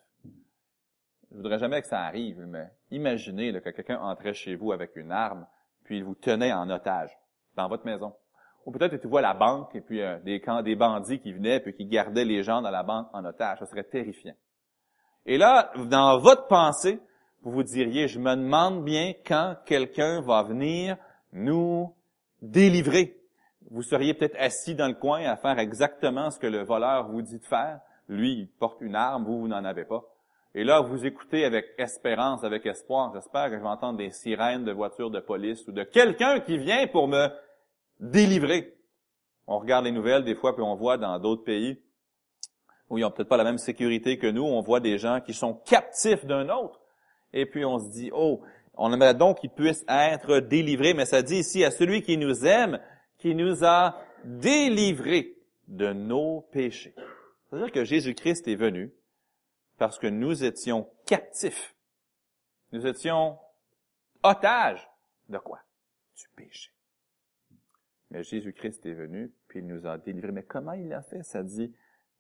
Je 1.31 1.37
voudrais 1.37 1.59
jamais 1.59 1.81
que 1.81 1.87
ça 1.87 2.03
arrive, 2.03 2.41
mais 2.47 2.69
imaginez 2.91 3.53
que 3.61 3.71
quelqu'un 3.71 3.99
entrait 4.01 4.35
chez 4.35 4.57
vous 4.57 4.73
avec 4.73 4.95
une 4.97 5.11
arme, 5.11 5.47
puis 5.85 5.99
il 5.99 6.05
vous 6.05 6.15
tenait 6.15 6.53
en 6.53 6.69
otage 6.69 7.17
dans 7.57 7.69
votre 7.69 7.87
maison. 7.87 8.15
Ou 8.67 8.73
peut-être 8.73 8.93
que 8.93 9.01
tu 9.01 9.09
vois 9.09 9.23
la 9.23 9.33
banque 9.33 9.75
et 9.75 9.81
puis 9.81 10.03
euh, 10.03 10.19
des, 10.21 10.43
des 10.65 10.77
bandits 10.77 11.19
qui 11.19 11.33
venaient 11.33 11.61
puis 11.61 11.75
qui 11.75 11.87
gardaient 11.87 12.27
les 12.27 12.43
gens 12.43 12.61
dans 12.61 12.71
la 12.71 12.83
banque 12.83 13.09
en 13.15 13.25
otage. 13.25 13.59
Ça 13.61 13.67
serait 13.67 13.85
terrifiant. 13.85 14.35
Et 15.25 15.39
là, 15.39 15.73
dans 15.89 16.19
votre 16.19 16.47
pensée, 16.47 17.01
vous 17.43 17.53
vous 17.53 17.63
diriez, 17.63 18.07
je 18.07 18.19
me 18.19 18.35
demande 18.37 18.85
bien 18.85 19.15
quand 19.25 19.57
quelqu'un 19.65 20.21
va 20.21 20.43
venir 20.43 20.99
nous 21.33 21.95
délivrer. 22.43 23.20
Vous 23.71 23.83
seriez 23.83 24.15
peut-être 24.15 24.37
assis 24.39 24.75
dans 24.75 24.89
le 24.89 24.95
coin 24.95 25.21
à 25.23 25.37
faire 25.37 25.59
exactement 25.59 26.31
ce 26.31 26.39
que 26.39 26.47
le 26.47 26.63
voleur 26.63 27.09
vous 27.09 27.23
dit 27.23 27.39
de 27.39 27.45
faire. 27.45 27.81
Lui, 28.09 28.33
il 28.33 28.49
porte 28.49 28.81
une 28.81 28.97
arme, 28.97 29.25
vous, 29.25 29.41
vous 29.41 29.49
n'en 29.49 29.65
avez 29.65 29.85
pas. 29.85 30.03
Et 30.55 30.65
là, 30.65 30.81
vous 30.81 31.07
écoutez 31.07 31.45
avec 31.45 31.67
espérance, 31.79 32.43
avec 32.43 32.67
espoir. 32.67 33.13
J'espère 33.15 33.51
que 33.51 33.57
je 33.57 33.63
vais 33.63 33.69
entendre 33.69 33.99
des 33.99 34.11
sirènes 34.11 34.65
de 34.65 34.73
voitures 34.73 35.11
de 35.11 35.21
police 35.21 35.67
ou 35.69 35.73
de 35.73 35.85
quelqu'un 35.85 36.41
qui 36.41 36.59
vient 36.59 36.89
pour 36.89 37.07
me 37.07 37.29
délivrer. 38.01 38.75
On 39.47 39.59
regarde 39.61 39.85
les 39.85 39.93
nouvelles 39.93 40.25
des 40.25 40.35
fois, 40.35 40.55
puis 40.55 40.65
on 40.65 40.75
voit 40.75 40.99
dans 40.99 41.19
d'autres 41.21 41.45
pays 41.45 41.81
où 42.89 42.99
ils 42.99 43.03
n'ont 43.03 43.11
peut-être 43.13 43.29
pas 43.29 43.37
la 43.37 43.45
même 43.45 43.59
sécurité 43.59 44.19
que 44.19 44.27
nous, 44.27 44.43
on 44.43 44.61
voit 44.61 44.81
des 44.81 44.99
gens 44.99 45.21
qui 45.21 45.33
sont 45.33 45.55
captifs 45.55 46.27
d'un 46.27 46.49
autre. 46.49 46.81
Et 47.33 47.47
puis 47.47 47.65
on 47.65 47.79
se 47.79 47.89
dit, 47.89 48.11
oh, 48.13 48.43
on 48.75 48.93
aimerait 48.93 49.15
donc 49.15 49.39
qu'ils 49.39 49.51
puissent 49.51 49.85
être 49.89 50.41
délivrés, 50.41 50.95
mais 50.95 51.05
ça 51.05 51.23
dit 51.23 51.37
ici 51.37 51.65
à 51.65 51.71
celui 51.71 52.03
qui 52.03 52.17
nous 52.17 52.45
aime, 52.45 52.81
qui 53.21 53.35
nous 53.35 53.65
a 53.65 54.03
délivrés 54.25 55.37
de 55.69 55.93
nos 55.93 56.43
péchés. 56.53 56.95
C'est-à-dire 57.49 57.73
que 57.73 57.85
Jésus-Christ 57.85 58.49
est 58.49 58.57
venu 58.57 58.93
parce 59.79 59.99
que 59.99 60.07
nous 60.07 60.45
étions 60.45 60.91
captifs. 61.07 61.75
Nous 62.73 62.87
étions 62.87 63.39
otages 64.23 64.89
de 65.29 65.39
quoi? 65.39 65.61
Du 66.17 66.29
péché. 66.37 66.71
Mais 68.11 68.25
Jésus-Christ 68.25 68.85
est 68.87 68.95
venu, 68.95 69.33
puis 69.49 69.61
il 69.61 69.67
nous 69.67 69.87
a 69.87 69.97
délivrés. 69.97 70.33
Mais 70.33 70.43
comment 70.43 70.73
il 70.73 70.89
l'a 70.89 71.03
fait? 71.03 71.23
Ça 71.23 71.43
dit 71.43 71.75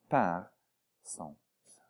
par 0.09 0.51
son 1.03 1.37
sang. 1.67 1.83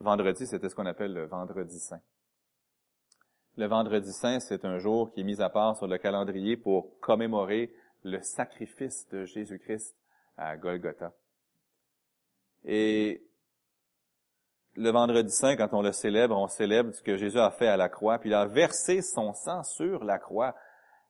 Vendredi, 0.00 0.46
c'était 0.46 0.68
ce 0.68 0.74
qu'on 0.74 0.86
appelle 0.86 1.14
le 1.14 1.26
vendredi 1.26 1.78
saint. 1.78 2.02
Le 3.56 3.66
vendredi 3.66 4.12
saint, 4.12 4.40
c'est 4.40 4.64
un 4.64 4.78
jour 4.78 5.12
qui 5.12 5.20
est 5.20 5.24
mis 5.24 5.40
à 5.40 5.48
part 5.48 5.76
sur 5.76 5.86
le 5.86 5.96
calendrier 5.96 6.56
pour 6.56 6.98
commémorer 6.98 7.72
le 8.02 8.20
sacrifice 8.20 9.08
de 9.10 9.24
Jésus-Christ 9.24 9.96
à 10.36 10.56
Golgotha. 10.56 11.12
Et 12.64 13.22
le 14.74 14.90
vendredi 14.90 15.30
saint, 15.30 15.54
quand 15.54 15.72
on 15.72 15.82
le 15.82 15.92
célèbre, 15.92 16.36
on 16.36 16.48
célèbre 16.48 16.92
ce 16.92 17.02
que 17.02 17.16
Jésus 17.16 17.38
a 17.38 17.52
fait 17.52 17.68
à 17.68 17.76
la 17.76 17.88
croix, 17.88 18.18
puis 18.18 18.30
il 18.30 18.34
a 18.34 18.46
versé 18.46 19.02
son 19.02 19.32
sang 19.34 19.62
sur 19.62 20.02
la 20.02 20.18
croix 20.18 20.56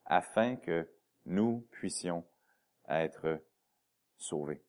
afin 0.05 0.57
que 0.57 0.87
nous 1.25 1.67
puissions 1.71 2.27
être 2.87 3.41
sauvés. 4.19 4.63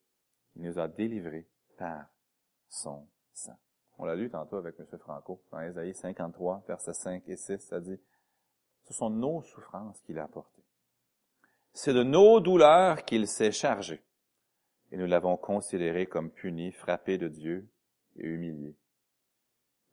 Il 0.54 0.62
nous 0.62 0.78
a 0.78 0.88
délivrés 0.88 1.46
par 1.76 2.06
son 2.70 3.06
sang. 3.34 3.58
On 3.98 4.04
l'a 4.04 4.14
lu 4.14 4.30
tantôt 4.30 4.56
avec 4.56 4.78
M. 4.78 4.86
Franco, 4.98 5.40
dans 5.50 5.60
Ésaïe 5.60 5.94
53, 5.94 6.64
versets 6.68 6.92
5 6.92 7.22
et 7.28 7.36
6, 7.36 7.58
ça 7.58 7.80
dit, 7.80 7.98
ce 8.84 8.94
sont 8.94 9.10
nos 9.10 9.42
souffrances 9.42 10.00
qu'il 10.02 10.18
a 10.18 10.24
apportées. 10.24 10.62
C'est 11.72 11.94
de 11.94 12.02
nos 12.02 12.40
douleurs 12.40 13.04
qu'il 13.04 13.26
s'est 13.26 13.52
chargé. 13.52 14.02
Et 14.92 14.96
nous 14.96 15.06
l'avons 15.06 15.36
considéré 15.36 16.06
comme 16.06 16.30
puni, 16.30 16.72
frappé 16.72 17.18
de 17.18 17.28
Dieu 17.28 17.68
et 18.16 18.26
humilié. 18.26 18.76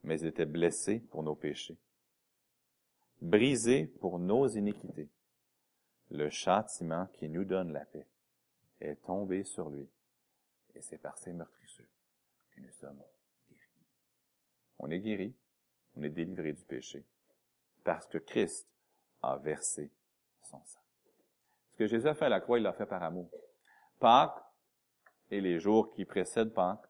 Mais 0.04 0.20
il 0.20 0.28
était 0.28 0.46
blessé 0.46 1.00
pour 1.00 1.24
nos 1.24 1.36
péchés, 1.36 1.78
brisé 3.22 3.88
pour 3.88 4.20
nos 4.20 4.48
iniquités 4.48 5.10
le 6.14 6.30
châtiment 6.30 7.08
qui 7.14 7.28
nous 7.28 7.44
donne 7.44 7.74
la 7.74 7.86
paix 7.86 8.08
est 8.80 8.96
tombé 9.04 9.44
sur 9.44 9.70
lui, 9.70 9.90
et 10.76 10.82
c'est 10.82 10.98
par 10.98 11.18
ses 11.18 11.34
meurtrissures 11.34 11.86
que 12.52 12.62
nous 12.62 12.72
sommes. 12.72 13.02
On 14.86 14.90
est 14.90 15.00
guéri, 15.00 15.34
on 15.96 16.04
est 16.04 16.10
délivré 16.10 16.52
du 16.52 16.66
péché, 16.66 17.06
parce 17.86 18.06
que 18.06 18.18
Christ 18.18 18.68
a 19.22 19.38
versé 19.38 19.90
son 20.42 20.62
sang. 20.66 20.82
Ce 21.72 21.78
que 21.78 21.88
Jésus 21.88 22.06
a 22.06 22.14
fait 22.14 22.26
à 22.26 22.30
la 22.30 22.42
croix, 22.42 22.60
il 22.60 22.64
l'a 22.64 22.74
fait 22.74 22.86
par 22.86 23.02
amour. 23.02 23.30
Pâques 24.00 24.44
et 25.32 25.40
les 25.40 25.58
jours 25.58 25.90
qui 25.94 26.04
précèdent 26.04 26.54
Pâques, 26.54 26.86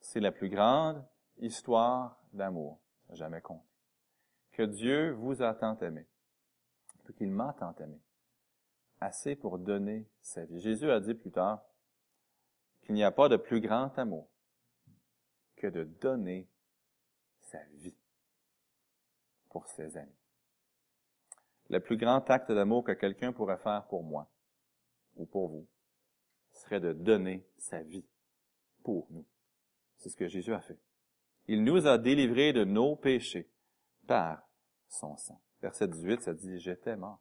c'est 0.00 0.20
la 0.20 0.32
plus 0.32 0.48
grande 0.48 1.04
histoire 1.36 2.18
d'amour 2.32 2.80
jamais 3.10 3.42
contée. 3.42 3.68
Que 4.52 4.62
Dieu 4.62 5.10
vous 5.10 5.42
a 5.42 5.52
tant 5.52 5.76
aimé, 5.80 6.06
qu'il 7.18 7.30
m'a 7.30 7.52
tant 7.52 7.74
aimé, 7.74 8.00
assez 9.00 9.36
pour 9.36 9.58
donner 9.58 10.08
sa 10.22 10.46
vie. 10.46 10.60
Jésus 10.60 10.90
a 10.90 10.98
dit 10.98 11.12
plus 11.12 11.30
tard 11.30 11.62
qu'il 12.80 12.94
n'y 12.94 13.04
a 13.04 13.10
pas 13.10 13.28
de 13.28 13.36
plus 13.36 13.60
grand 13.60 13.98
amour 13.98 14.30
que 15.56 15.66
de 15.66 15.84
donner 15.84 16.48
sa 17.54 17.62
vie 17.76 17.94
pour 19.48 19.68
ses 19.68 19.96
amis. 19.96 20.18
Le 21.70 21.78
plus 21.78 21.96
grand 21.96 22.28
acte 22.28 22.50
d'amour 22.50 22.82
que 22.82 22.92
quelqu'un 22.92 23.32
pourrait 23.32 23.58
faire 23.58 23.86
pour 23.86 24.02
moi 24.02 24.28
ou 25.14 25.24
pour 25.24 25.48
vous 25.48 25.68
serait 26.52 26.80
de 26.80 26.92
donner 26.92 27.46
sa 27.56 27.80
vie 27.82 28.04
pour 28.82 29.06
nous. 29.10 29.24
C'est 29.96 30.08
ce 30.08 30.16
que 30.16 30.26
Jésus 30.26 30.52
a 30.52 30.60
fait. 30.60 30.78
Il 31.46 31.62
nous 31.62 31.86
a 31.86 31.96
délivrés 31.96 32.52
de 32.52 32.64
nos 32.64 32.96
péchés 32.96 33.48
par 34.06 34.48
son 34.88 35.16
sang. 35.16 35.40
Verset 35.62 35.88
18, 35.88 36.22
ça 36.22 36.34
dit, 36.34 36.58
j'étais 36.58 36.96
mort. 36.96 37.20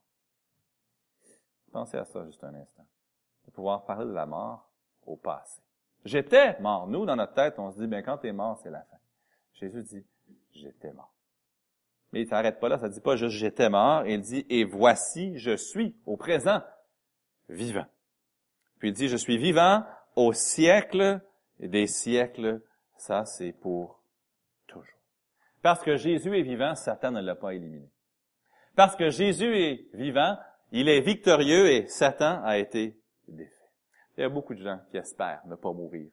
Pensez 1.71 1.97
à 1.97 2.05
ça 2.05 2.25
juste 2.25 2.43
un 2.43 2.53
instant. 2.55 2.87
De 3.45 3.51
pouvoir 3.51 3.85
parler 3.85 4.05
de 4.05 4.13
la 4.13 4.25
mort 4.25 4.71
au 5.05 5.15
passé. 5.15 5.61
J'étais 6.05 6.59
mort. 6.59 6.87
Nous, 6.87 7.05
dans 7.05 7.15
notre 7.15 7.33
tête, 7.33 7.59
on 7.59 7.71
se 7.71 7.79
dit, 7.79 7.87
bien, 7.87 8.01
quand 8.01 8.17
tu 8.17 8.27
es 8.27 8.33
mort, 8.33 8.57
c'est 8.57 8.71
la 8.71 8.83
fin. 8.83 8.97
Jésus 9.53 9.83
dit, 9.83 10.05
j'étais 10.53 10.91
mort. 10.93 11.13
Mais 12.11 12.21
il 12.21 12.27
s'arrête 12.27 12.59
pas 12.59 12.69
là, 12.69 12.77
ça 12.77 12.89
dit 12.89 13.01
pas 13.01 13.15
juste 13.15 13.37
j'étais 13.37 13.69
mort, 13.69 14.05
il 14.05 14.21
dit, 14.21 14.45
et 14.49 14.63
voici, 14.63 15.37
je 15.37 15.55
suis 15.55 15.95
au 16.05 16.15
présent 16.15 16.61
vivant. 17.49 17.85
Puis 18.79 18.89
il 18.89 18.93
dit, 18.93 19.07
je 19.07 19.17
suis 19.17 19.37
vivant 19.37 19.83
au 20.15 20.33
siècle 20.33 21.21
des 21.59 21.87
siècles. 21.87 22.61
Ça, 22.97 23.25
c'est 23.25 23.51
pour 23.51 24.01
toujours. 24.67 24.85
Parce 25.61 25.81
que 25.83 25.95
Jésus 25.95 26.37
est 26.37 26.43
vivant, 26.43 26.75
Satan 26.75 27.11
ne 27.11 27.21
l'a 27.21 27.35
pas 27.35 27.53
éliminé. 27.53 27.89
Parce 28.75 28.95
que 28.95 29.09
Jésus 29.09 29.55
est 29.55 29.87
vivant, 29.93 30.37
il 30.71 30.89
est 30.89 31.01
victorieux 31.01 31.71
et 31.71 31.87
Satan 31.87 32.43
a 32.43 32.57
été 32.57 32.99
défait. 33.27 33.51
Il 34.17 34.21
y 34.21 34.23
a 34.23 34.29
beaucoup 34.29 34.53
de 34.53 34.61
gens 34.61 34.79
qui 34.89 34.97
espèrent 34.97 35.41
ne 35.45 35.55
pas 35.55 35.71
mourir 35.71 36.09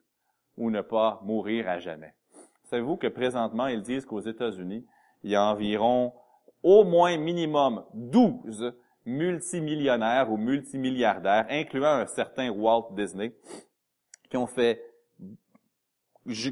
ou 0.56 0.70
ne 0.70 0.80
pas 0.80 1.20
mourir 1.22 1.68
à 1.68 1.78
jamais. 1.78 2.14
Savez-vous 2.70 2.98
que 2.98 3.08
présentement, 3.08 3.66
ils 3.66 3.82
disent 3.82 4.06
qu'aux 4.06 4.20
États-Unis, 4.20 4.86
il 5.24 5.32
y 5.32 5.34
a 5.34 5.42
environ 5.44 6.12
au 6.62 6.84
moins 6.84 7.16
minimum 7.16 7.84
12 7.94 8.72
multimillionnaires 9.06 10.30
ou 10.30 10.36
multimilliardaires, 10.36 11.46
incluant 11.50 11.94
un 11.94 12.06
certain 12.06 12.48
Walt 12.50 12.90
Disney, 12.92 13.34
qui 14.30 14.36
ont 14.36 14.46
fait 14.46 14.80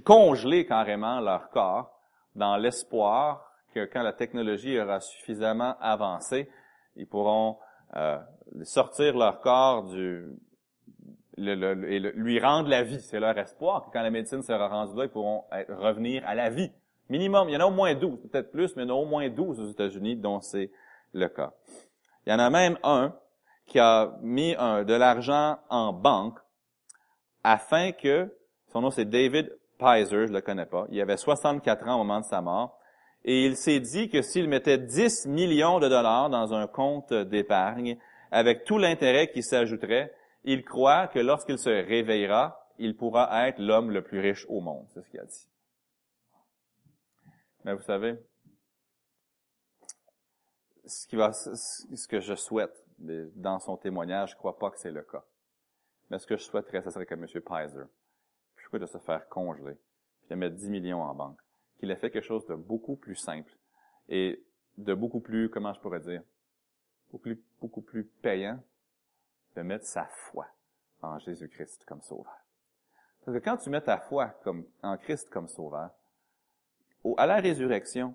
congeler 0.04 0.66
carrément 0.66 1.20
leur 1.20 1.50
corps 1.50 1.96
dans 2.34 2.56
l'espoir 2.56 3.52
que 3.72 3.84
quand 3.84 4.02
la 4.02 4.12
technologie 4.12 4.76
aura 4.76 4.98
suffisamment 4.98 5.76
avancé, 5.80 6.50
ils 6.96 7.06
pourront 7.06 7.58
euh, 7.94 8.18
sortir 8.64 9.16
leur 9.16 9.40
corps 9.40 9.84
du 9.84 10.26
lui 11.38 12.40
rendre 12.40 12.68
la 12.68 12.82
vie. 12.82 13.00
C'est 13.00 13.20
leur 13.20 13.36
espoir 13.38 13.86
que 13.86 13.90
quand 13.92 14.02
la 14.02 14.10
médecine 14.10 14.42
sera 14.42 14.68
rendue 14.68 14.96
là, 14.96 15.04
ils 15.04 15.10
pourront 15.10 15.44
revenir 15.68 16.22
à 16.26 16.34
la 16.34 16.50
vie. 16.50 16.70
Minimum, 17.08 17.48
il 17.48 17.54
y 17.54 17.56
en 17.56 17.60
a 17.60 17.66
au 17.66 17.70
moins 17.70 17.94
12, 17.94 18.20
peut-être 18.30 18.50
plus, 18.50 18.76
mais 18.76 18.82
il 18.82 18.88
y 18.88 18.90
en 18.90 18.96
a 18.96 18.98
au 18.98 19.06
moins 19.06 19.28
12 19.28 19.60
aux 19.60 19.70
États-Unis 19.70 20.16
dont 20.16 20.40
c'est 20.40 20.70
le 21.14 21.28
cas. 21.28 21.52
Il 22.26 22.30
y 22.30 22.34
en 22.34 22.38
a 22.38 22.50
même 22.50 22.78
un 22.82 23.14
qui 23.66 23.78
a 23.78 24.16
mis 24.20 24.54
de 24.54 24.94
l'argent 24.94 25.58
en 25.70 25.92
banque 25.92 26.38
afin 27.44 27.92
que, 27.92 28.34
son 28.72 28.82
nom 28.82 28.90
c'est 28.90 29.06
David 29.06 29.56
Pizer, 29.78 30.26
je 30.26 30.32
le 30.32 30.40
connais 30.40 30.66
pas, 30.66 30.86
il 30.90 31.00
avait 31.00 31.16
64 31.16 31.88
ans 31.88 31.94
au 31.94 31.98
moment 31.98 32.20
de 32.20 32.24
sa 32.24 32.42
mort, 32.42 32.78
et 33.24 33.44
il 33.44 33.56
s'est 33.56 33.80
dit 33.80 34.08
que 34.08 34.22
s'il 34.22 34.48
mettait 34.48 34.78
10 34.78 35.26
millions 35.26 35.80
de 35.80 35.88
dollars 35.88 36.30
dans 36.30 36.52
un 36.52 36.66
compte 36.66 37.12
d'épargne, 37.12 37.96
avec 38.30 38.64
tout 38.64 38.78
l'intérêt 38.78 39.30
qui 39.30 39.42
s'ajouterait, 39.42 40.12
il 40.44 40.64
croit 40.64 41.08
que 41.08 41.18
lorsqu'il 41.18 41.58
se 41.58 41.68
réveillera, 41.68 42.68
il 42.78 42.96
pourra 42.96 43.48
être 43.48 43.58
l'homme 43.58 43.90
le 43.90 44.02
plus 44.02 44.20
riche 44.20 44.46
au 44.48 44.60
monde. 44.60 44.86
C'est 44.90 45.02
ce 45.02 45.10
qu'il 45.10 45.20
a 45.20 45.24
dit. 45.24 45.48
Mais 47.64 47.74
vous 47.74 47.82
savez, 47.82 48.16
ce, 50.86 51.06
qui 51.06 51.16
va, 51.16 51.32
ce 51.32 52.08
que 52.08 52.20
je 52.20 52.34
souhaite 52.34 52.84
dans 52.98 53.58
son 53.58 53.76
témoignage, 53.76 54.30
je 54.30 54.34
ne 54.34 54.38
crois 54.38 54.58
pas 54.58 54.70
que 54.70 54.78
c'est 54.78 54.90
le 54.90 55.02
cas. 55.02 55.24
Mais 56.10 56.18
ce 56.18 56.26
que 56.26 56.36
je 56.36 56.42
souhaiterais, 56.42 56.82
ce 56.82 56.90
serait 56.90 57.06
que 57.06 57.14
M. 57.14 57.26
Pizer, 57.26 57.86
plutôt 58.54 58.70
que 58.72 58.76
de 58.78 58.86
se 58.86 58.98
faire 58.98 59.28
congeler, 59.28 59.76
puis 60.20 60.30
de 60.30 60.34
mettre 60.36 60.56
10 60.56 60.70
millions 60.70 61.02
en 61.02 61.14
banque, 61.14 61.38
qu'il 61.78 61.90
ait 61.90 61.96
fait 61.96 62.10
quelque 62.10 62.24
chose 62.24 62.46
de 62.46 62.54
beaucoup 62.54 62.96
plus 62.96 63.14
simple 63.14 63.54
et 64.08 64.42
de 64.78 64.94
beaucoup 64.94 65.20
plus, 65.20 65.50
comment 65.50 65.72
je 65.74 65.80
pourrais 65.80 66.00
dire, 66.00 66.22
beaucoup 67.10 67.22
plus, 67.22 67.42
beaucoup 67.60 67.82
plus 67.82 68.04
payant, 68.04 68.62
de 69.58 69.62
mettre 69.64 69.86
sa 69.86 70.04
foi 70.06 70.46
en 71.02 71.18
Jésus-Christ 71.18 71.84
comme 71.84 72.00
sauveur. 72.00 72.46
Parce 73.24 73.36
que 73.36 73.42
quand 73.44 73.56
tu 73.56 73.70
mets 73.70 73.80
ta 73.80 73.98
foi 73.98 74.28
comme, 74.44 74.64
en 74.84 74.96
Christ 74.96 75.28
comme 75.30 75.48
sauveur, 75.48 75.90
à 77.16 77.26
la 77.26 77.40
résurrection, 77.40 78.14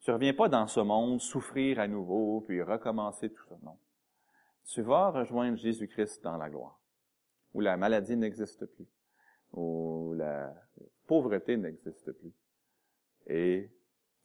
tu 0.00 0.10
reviens 0.10 0.34
pas 0.34 0.48
dans 0.48 0.66
ce 0.66 0.80
monde 0.80 1.22
souffrir 1.22 1.80
à 1.80 1.88
nouveau, 1.88 2.42
puis 2.42 2.60
recommencer 2.62 3.30
tout 3.30 3.42
ça. 3.48 3.56
Non. 3.62 3.78
Tu 4.66 4.82
vas 4.82 5.10
rejoindre 5.10 5.56
Jésus-Christ 5.56 6.22
dans 6.22 6.36
la 6.36 6.50
gloire, 6.50 6.78
où 7.54 7.60
la 7.60 7.78
maladie 7.78 8.16
n'existe 8.16 8.66
plus, 8.66 8.88
où 9.52 10.12
la 10.14 10.54
pauvreté 11.06 11.56
n'existe 11.56 12.12
plus. 12.12 12.34
Et 13.26 13.70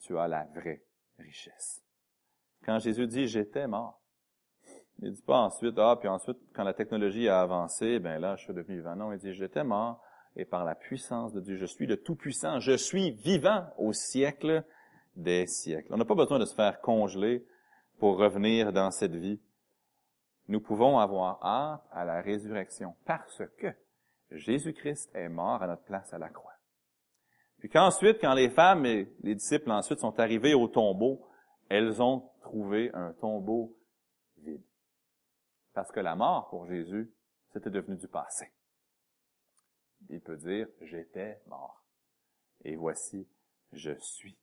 tu 0.00 0.18
as 0.18 0.28
la 0.28 0.44
vraie 0.44 0.84
richesse. 1.18 1.82
Quand 2.64 2.78
Jésus 2.78 3.06
dit 3.06 3.26
j'étais 3.26 3.66
mort, 3.66 3.99
il 5.02 5.12
dit 5.12 5.22
pas 5.22 5.38
ensuite, 5.38 5.78
ah, 5.78 5.96
puis 5.98 6.08
ensuite, 6.08 6.38
quand 6.54 6.64
la 6.64 6.74
technologie 6.74 7.28
a 7.28 7.40
avancé, 7.40 7.98
ben 7.98 8.18
là, 8.18 8.36
je 8.36 8.44
suis 8.44 8.54
devenu 8.54 8.76
vivant. 8.76 8.96
Non, 8.96 9.12
il 9.12 9.18
dit 9.18 9.32
j'étais 9.32 9.64
mort, 9.64 10.02
et 10.36 10.44
par 10.44 10.64
la 10.64 10.74
puissance 10.74 11.32
de 11.32 11.40
Dieu, 11.40 11.56
je 11.56 11.64
suis 11.64 11.86
le 11.86 11.96
Tout-Puissant, 11.96 12.60
je 12.60 12.76
suis 12.76 13.10
vivant 13.10 13.66
au 13.78 13.92
siècle 13.92 14.64
des 15.16 15.46
siècles. 15.46 15.92
On 15.92 15.96
n'a 15.96 16.04
pas 16.04 16.14
besoin 16.14 16.38
de 16.38 16.44
se 16.44 16.54
faire 16.54 16.80
congeler 16.80 17.44
pour 17.98 18.18
revenir 18.18 18.72
dans 18.72 18.90
cette 18.90 19.14
vie. 19.14 19.40
Nous 20.48 20.60
pouvons 20.60 20.98
avoir 20.98 21.44
hâte 21.44 21.82
à 21.92 22.04
la 22.04 22.20
résurrection 22.20 22.94
parce 23.06 23.42
que 23.58 23.68
Jésus-Christ 24.30 25.10
est 25.14 25.28
mort 25.28 25.62
à 25.62 25.66
notre 25.66 25.82
place 25.82 26.12
à 26.12 26.18
la 26.18 26.28
croix. 26.28 26.54
Puis 27.58 27.68
qu'ensuite, 27.68 28.18
quand 28.20 28.34
les 28.34 28.50
femmes 28.50 28.86
et 28.86 29.12
les 29.22 29.34
disciples 29.34 29.70
ensuite 29.70 29.98
sont 29.98 30.18
arrivés 30.18 30.54
au 30.54 30.66
tombeau, 30.66 31.26
elles 31.68 32.00
ont 32.02 32.30
trouvé 32.40 32.90
un 32.94 33.12
tombeau 33.12 33.76
vide. 34.38 34.62
Parce 35.80 35.92
que 35.92 36.00
la 36.00 36.14
mort 36.14 36.50
pour 36.50 36.66
Jésus, 36.66 37.10
c'était 37.54 37.70
devenu 37.70 37.96
du 37.96 38.06
passé. 38.06 38.52
Il 40.10 40.20
peut 40.20 40.36
dire, 40.36 40.68
j'étais 40.82 41.40
mort. 41.46 41.82
Et 42.66 42.76
voici, 42.76 43.26
je 43.72 43.92
suis 43.98 44.36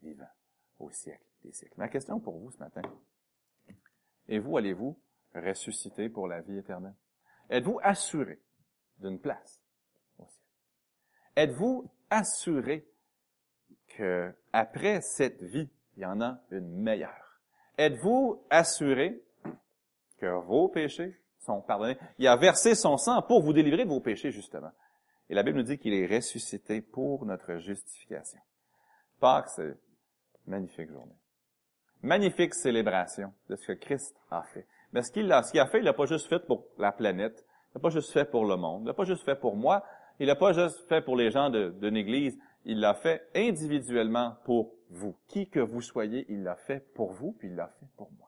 vivant 0.00 0.30
au 0.78 0.90
siècle 0.90 1.26
des 1.44 1.52
siècles. 1.52 1.74
Ma 1.76 1.88
question 1.88 2.20
pour 2.20 2.38
vous 2.38 2.50
ce 2.52 2.56
matin, 2.56 2.80
et 4.28 4.38
vous 4.38 4.56
allez-vous 4.56 4.98
ressusciter 5.34 6.08
pour 6.08 6.26
la 6.26 6.40
vie 6.40 6.56
éternelle? 6.56 6.96
Êtes-vous 7.50 7.80
assuré 7.82 8.40
d'une 8.96 9.20
place 9.20 9.60
au 10.16 10.26
ciel? 10.26 10.46
Êtes-vous 11.36 11.92
assuré 12.08 12.90
que 13.88 14.34
après 14.54 15.02
cette 15.02 15.42
vie, 15.42 15.68
il 15.98 16.02
y 16.04 16.06
en 16.06 16.22
a 16.22 16.40
une 16.50 16.80
meilleure? 16.80 17.42
Êtes-vous 17.76 18.42
assuré 18.48 19.22
que 20.18 20.26
vos 20.26 20.68
péchés 20.68 21.16
sont 21.38 21.60
pardonnés? 21.60 21.96
Il 22.18 22.26
a 22.26 22.36
versé 22.36 22.74
son 22.74 22.96
sang 22.96 23.22
pour 23.22 23.42
vous 23.42 23.52
délivrer 23.52 23.84
de 23.84 23.90
vos 23.90 24.00
péchés, 24.00 24.30
justement. 24.30 24.70
Et 25.30 25.34
la 25.34 25.42
Bible 25.42 25.58
nous 25.58 25.64
dit 25.64 25.78
qu'il 25.78 25.94
est 25.94 26.06
ressuscité 26.06 26.80
pour 26.80 27.24
notre 27.26 27.56
justification. 27.56 28.40
Pâques, 29.20 29.50
c'est 29.50 29.76
magnifique 30.46 30.90
journée. 30.90 31.16
Magnifique 32.02 32.54
célébration 32.54 33.32
de 33.48 33.56
ce 33.56 33.66
que 33.66 33.72
Christ 33.72 34.16
a 34.30 34.42
fait. 34.42 34.66
Mais 34.92 35.02
ce 35.02 35.12
qu'il 35.12 35.30
a, 35.32 35.42
ce 35.42 35.50
qu'il 35.50 35.60
a 35.60 35.66
fait, 35.66 35.78
il 35.78 35.84
l'a 35.84 35.92
pas 35.92 36.06
juste 36.06 36.28
fait 36.28 36.38
pour 36.38 36.64
la 36.78 36.92
planète, 36.92 37.44
il 37.70 37.74
l'a 37.74 37.80
pas 37.80 37.90
juste 37.90 38.12
fait 38.12 38.24
pour 38.24 38.46
le 38.46 38.56
monde, 38.56 38.82
il 38.82 38.86
l'a 38.86 38.94
pas 38.94 39.04
juste 39.04 39.24
fait 39.24 39.34
pour 39.34 39.56
moi, 39.56 39.84
il 40.18 40.26
l'a 40.26 40.36
pas 40.36 40.52
juste 40.52 40.88
fait 40.88 41.02
pour 41.02 41.16
les 41.16 41.30
gens 41.30 41.50
de, 41.50 41.70
de 41.70 41.88
l'Église, 41.88 42.38
il 42.64 42.80
l'a 42.80 42.94
fait 42.94 43.28
individuellement 43.34 44.36
pour 44.44 44.74
vous. 44.90 45.16
Qui 45.26 45.48
que 45.48 45.60
vous 45.60 45.82
soyez, 45.82 46.24
il 46.28 46.42
l'a 46.42 46.56
fait 46.56 46.80
pour 46.94 47.12
vous, 47.12 47.32
puis 47.32 47.48
il 47.48 47.56
l'a 47.56 47.68
fait 47.68 47.86
pour 47.96 48.10
moi. 48.18 48.27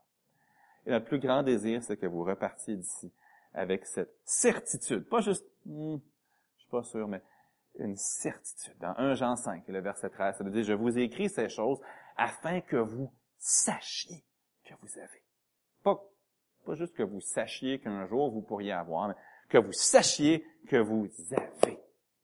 Et 0.86 0.90
notre 0.90 1.06
plus 1.06 1.18
grand 1.18 1.42
désir, 1.42 1.82
c'est 1.82 1.96
que 1.96 2.06
vous 2.06 2.24
repartiez 2.24 2.76
d'ici 2.76 3.12
avec 3.52 3.84
cette 3.86 4.14
certitude, 4.24 5.08
pas 5.08 5.20
juste, 5.20 5.44
hmm, 5.66 5.96
je 6.56 6.60
suis 6.60 6.70
pas 6.70 6.82
sûr, 6.82 7.08
mais 7.08 7.22
une 7.78 7.96
certitude. 7.96 8.76
Dans 8.80 8.94
1 8.96 9.14
Jean 9.14 9.36
5, 9.36 9.66
le 9.68 9.80
verset 9.80 10.10
13, 10.10 10.38
ça 10.38 10.44
veut 10.44 10.50
dire, 10.50 10.64
je 10.64 10.72
vous 10.72 10.98
écris 10.98 11.28
ces 11.28 11.48
choses 11.48 11.80
afin 12.16 12.60
que 12.60 12.76
vous 12.76 13.12
sachiez 13.38 14.24
que 14.64 14.74
vous 14.82 14.98
avez. 14.98 15.22
Pas, 15.82 16.02
pas 16.64 16.74
juste 16.74 16.94
que 16.94 17.02
vous 17.02 17.20
sachiez 17.20 17.78
qu'un 17.78 18.06
jour 18.06 18.30
vous 18.30 18.42
pourriez 18.42 18.72
avoir, 18.72 19.08
mais 19.08 19.14
que 19.48 19.58
vous 19.58 19.72
sachiez 19.72 20.46
que 20.68 20.76
vous 20.76 21.08
avez 21.32 21.80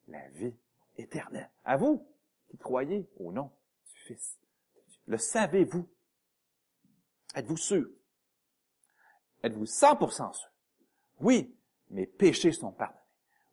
la 0.08 0.28
vie 0.30 0.54
éternelle. 0.96 1.50
À 1.64 1.76
vous 1.76 2.06
qui 2.48 2.58
croyez 2.58 3.08
au 3.18 3.32
nom 3.32 3.50
du 3.92 4.00
Fils 4.06 4.38
Le 5.06 5.16
savez-vous? 5.16 5.88
Êtes-vous 7.34 7.56
sûr? 7.56 7.86
Êtes-vous 9.42 9.64
100% 9.64 10.32
sûr? 10.32 10.50
Oui, 11.20 11.54
mes 11.90 12.06
péchés 12.06 12.52
sont 12.52 12.72
pardonnés. 12.72 13.00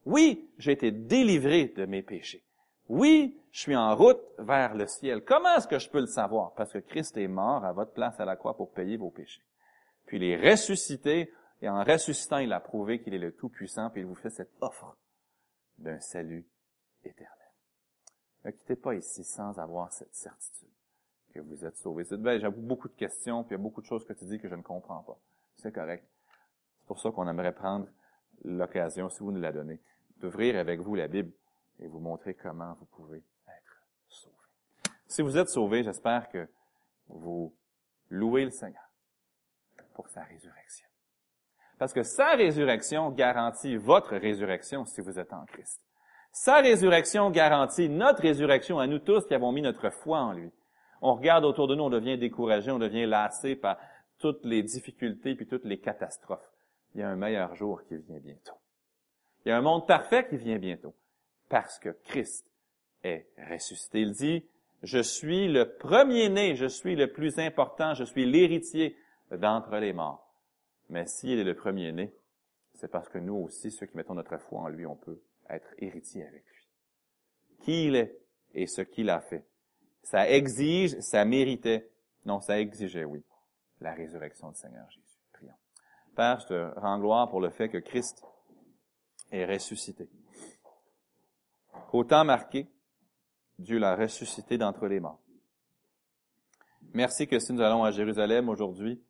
Oui, 0.06 0.50
j'ai 0.58 0.74
été 0.74 0.92
délivré 0.92 1.68
de 1.68 1.86
mes 1.86 2.02
péchés. 2.02 2.44
Oui, 2.90 3.40
je 3.52 3.62
suis 3.62 3.76
en 3.76 3.96
route 3.96 4.22
vers 4.38 4.76
le 4.76 4.88
ciel. 4.88 5.24
Comment 5.24 5.56
est-ce 5.56 5.68
que 5.68 5.80
je 5.80 5.90
peux 5.90 6.02
le 6.02 6.08
savoir? 6.08 6.54
Parce 6.54 6.74
que 6.74 6.80
Christ 6.80 7.16
est 7.18 7.28
mort 7.28 7.64
à 7.64 7.72
votre 7.72 7.94
place 7.94 8.20
à 8.20 8.26
la 8.26 8.36
croix 8.36 8.58
pour 8.58 8.72
payer 8.72 8.98
vos 8.98 9.10
péchés. 9.10 9.44
Puis 10.06 10.18
il 10.18 10.24
est 10.24 10.52
ressuscité, 10.52 11.32
et 11.62 11.70
en 11.70 11.84
ressuscitant, 11.84 12.40
il 12.40 12.52
a 12.52 12.60
prouvé 12.60 13.02
qu'il 13.02 13.14
est 13.14 13.20
le 13.20 13.32
Tout-Puissant, 13.32 13.90
puis 13.90 14.02
il 14.02 14.08
vous 14.08 14.16
fait 14.16 14.30
cette 14.30 14.52
offre 14.60 14.98
d'un 15.78 16.00
salut 16.00 16.46
éternel. 17.06 17.38
Ne 18.44 18.52
quittez 18.52 18.76
pas 18.76 18.96
ici 18.96 19.24
sans 19.24 19.58
avoir 19.58 19.94
cette 19.94 20.14
certitude 20.14 20.68
que 21.34 21.40
vous 21.40 21.64
êtes 21.64 21.78
sauvés. 21.78 22.04
J'avoue 22.40 22.62
beaucoup 22.62 22.90
de 22.90 22.96
questions, 22.96 23.44
puis 23.44 23.56
il 23.56 23.58
y 23.58 23.62
a 23.62 23.64
beaucoup 23.64 23.82
de 23.82 23.86
choses 23.86 24.06
que 24.06 24.12
tu 24.12 24.26
dis 24.26 24.40
que 24.40 24.50
je 24.50 24.56
ne 24.56 24.62
comprends 24.62 25.04
pas. 25.04 25.18
C'est 25.64 25.72
correct. 25.72 26.06
C'est 26.82 26.88
pour 26.88 27.00
ça 27.00 27.10
qu'on 27.12 27.28
aimerait 27.28 27.56
prendre 27.56 27.88
l'occasion, 28.44 29.10
si 29.10 29.20
vous 29.20 29.32
nous 29.32 29.40
la 29.40 29.54
donnez, 29.54 29.80
d'ouvrir 30.18 30.58
avec 30.58 30.82
vous 30.82 30.96
la 30.96 31.08
Bible 31.08 31.32
et 31.80 31.88
vous 31.88 32.00
montrer 32.00 32.34
comment 32.34 32.74
vous 32.80 32.86
pouvez 32.86 33.24
être 33.48 33.88
sauvé. 34.10 34.36
Si 35.08 35.22
vous 35.22 35.38
êtes 35.38 35.48
sauvé, 35.48 35.84
j'espère 35.84 36.28
que 36.30 36.50
vous 37.08 37.56
louez 38.10 38.44
le 38.44 38.52
Seigneur 38.52 38.84
pour 39.94 40.10
sa 40.10 40.24
résurrection. 40.24 40.88
Parce 41.80 41.94
que 41.94 42.04
sa 42.04 42.32
résurrection 42.32 43.10
garantit 43.12 43.78
votre 43.78 44.18
résurrection 44.18 44.86
si 44.86 45.00
vous 45.00 45.18
êtes 45.18 45.32
en 45.32 45.46
Christ. 45.46 45.82
Sa 46.34 46.58
résurrection 46.58 47.30
garantit 47.32 47.88
notre 47.88 48.22
résurrection 48.22 48.80
à 48.80 48.88
nous 48.88 49.00
tous 49.00 49.26
qui 49.26 49.34
avons 49.34 49.54
mis 49.54 49.62
notre 49.62 49.90
foi 49.92 50.20
en 50.20 50.34
lui. 50.34 50.52
On 51.02 51.16
regarde 51.16 51.46
autour 51.46 51.68
de 51.68 51.76
nous, 51.76 51.84
on 51.84 51.90
devient 51.90 52.18
découragé, 52.18 52.72
on 52.72 52.80
devient 52.80 53.06
lassé 53.06 53.56
par 53.56 53.78
toutes 54.20 54.46
les 54.46 54.64
difficultés 54.64 55.36
puis 55.36 55.48
toutes 55.48 55.66
les 55.66 55.80
catastrophes. 55.80 56.50
Il 56.96 57.02
y 57.02 57.04
a 57.04 57.10
un 57.10 57.16
meilleur 57.16 57.56
jour 57.56 57.84
qui 57.84 57.98
vient 57.98 58.20
bientôt. 58.20 58.56
Il 59.46 59.50
y 59.50 59.52
a 59.52 59.58
un 59.58 59.62
monde 59.62 59.88
parfait 59.88 60.28
qui 60.28 60.38
vient 60.38 60.60
bientôt 60.60 60.94
parce 61.50 61.80
que 61.80 61.90
Christ 61.90 62.48
est 63.04 63.28
ressuscité. 63.38 64.02
Il 64.02 64.14
dit, 64.14 64.46
je 64.84 65.00
suis 65.00 65.48
le 65.48 65.76
premier-né, 65.76 66.56
je 66.56 66.66
suis 66.66 66.96
le 66.96 67.12
plus 67.12 67.40
important, 67.40 67.94
je 67.94 68.04
suis 68.04 68.26
l'héritier 68.26 68.96
d'entre 69.32 69.76
les 69.78 69.94
morts. 69.94 70.34
Mais 70.90 71.06
s'il 71.06 71.40
est 71.40 71.44
le 71.44 71.56
premier-né, 71.56 72.14
c'est 72.74 72.90
parce 72.90 73.10
que 73.10 73.18
nous 73.18 73.36
aussi, 73.36 73.72
ceux 73.72 73.86
qui 73.86 73.98
mettons 73.98 74.14
notre 74.14 74.38
foi 74.38 74.62
en 74.62 74.68
lui, 74.68 74.86
on 74.86 74.96
peut 74.96 75.22
être 75.50 75.74
héritiers 75.78 76.26
avec 76.26 76.44
lui. 76.46 76.68
Qui 77.62 77.88
il 77.88 77.96
est 77.96 78.18
et 78.54 78.68
ce 78.68 78.82
qu'il 78.82 79.10
a 79.10 79.22
fait. 79.22 79.46
Ça 80.04 80.30
exige, 80.30 81.00
ça 81.00 81.24
méritait, 81.24 81.90
non, 82.26 82.42
ça 82.42 82.60
exigeait, 82.60 83.06
oui, 83.06 83.24
la 83.84 83.94
résurrection 83.94 84.50
du 84.50 84.56
Seigneur 84.56 84.90
Jésus. 84.90 85.20
Prions. 85.34 85.54
Père, 86.16 86.40
je 86.40 86.48
te 86.48 86.80
rends 86.80 87.00
gloire 87.00 87.30
pour 87.30 87.42
le 87.42 87.50
fait 87.50 87.70
que 87.70 87.78
Christ 87.78 88.24
est 89.32 89.46
ressuscité. 89.46 90.10
Au 91.92 92.04
temps 92.04 92.24
marqué, 92.24 92.68
Dieu 93.60 93.78
l'a 93.78 93.96
ressuscité 93.96 94.58
d'entre 94.58 94.88
les 94.88 95.00
morts. 95.00 95.20
Merci 96.94 97.28
que 97.28 97.40
si 97.40 97.54
nous 97.54 97.62
allons 97.62 97.84
à 97.84 97.92
Jérusalem 97.92 98.50
aujourd'hui, 98.50 99.02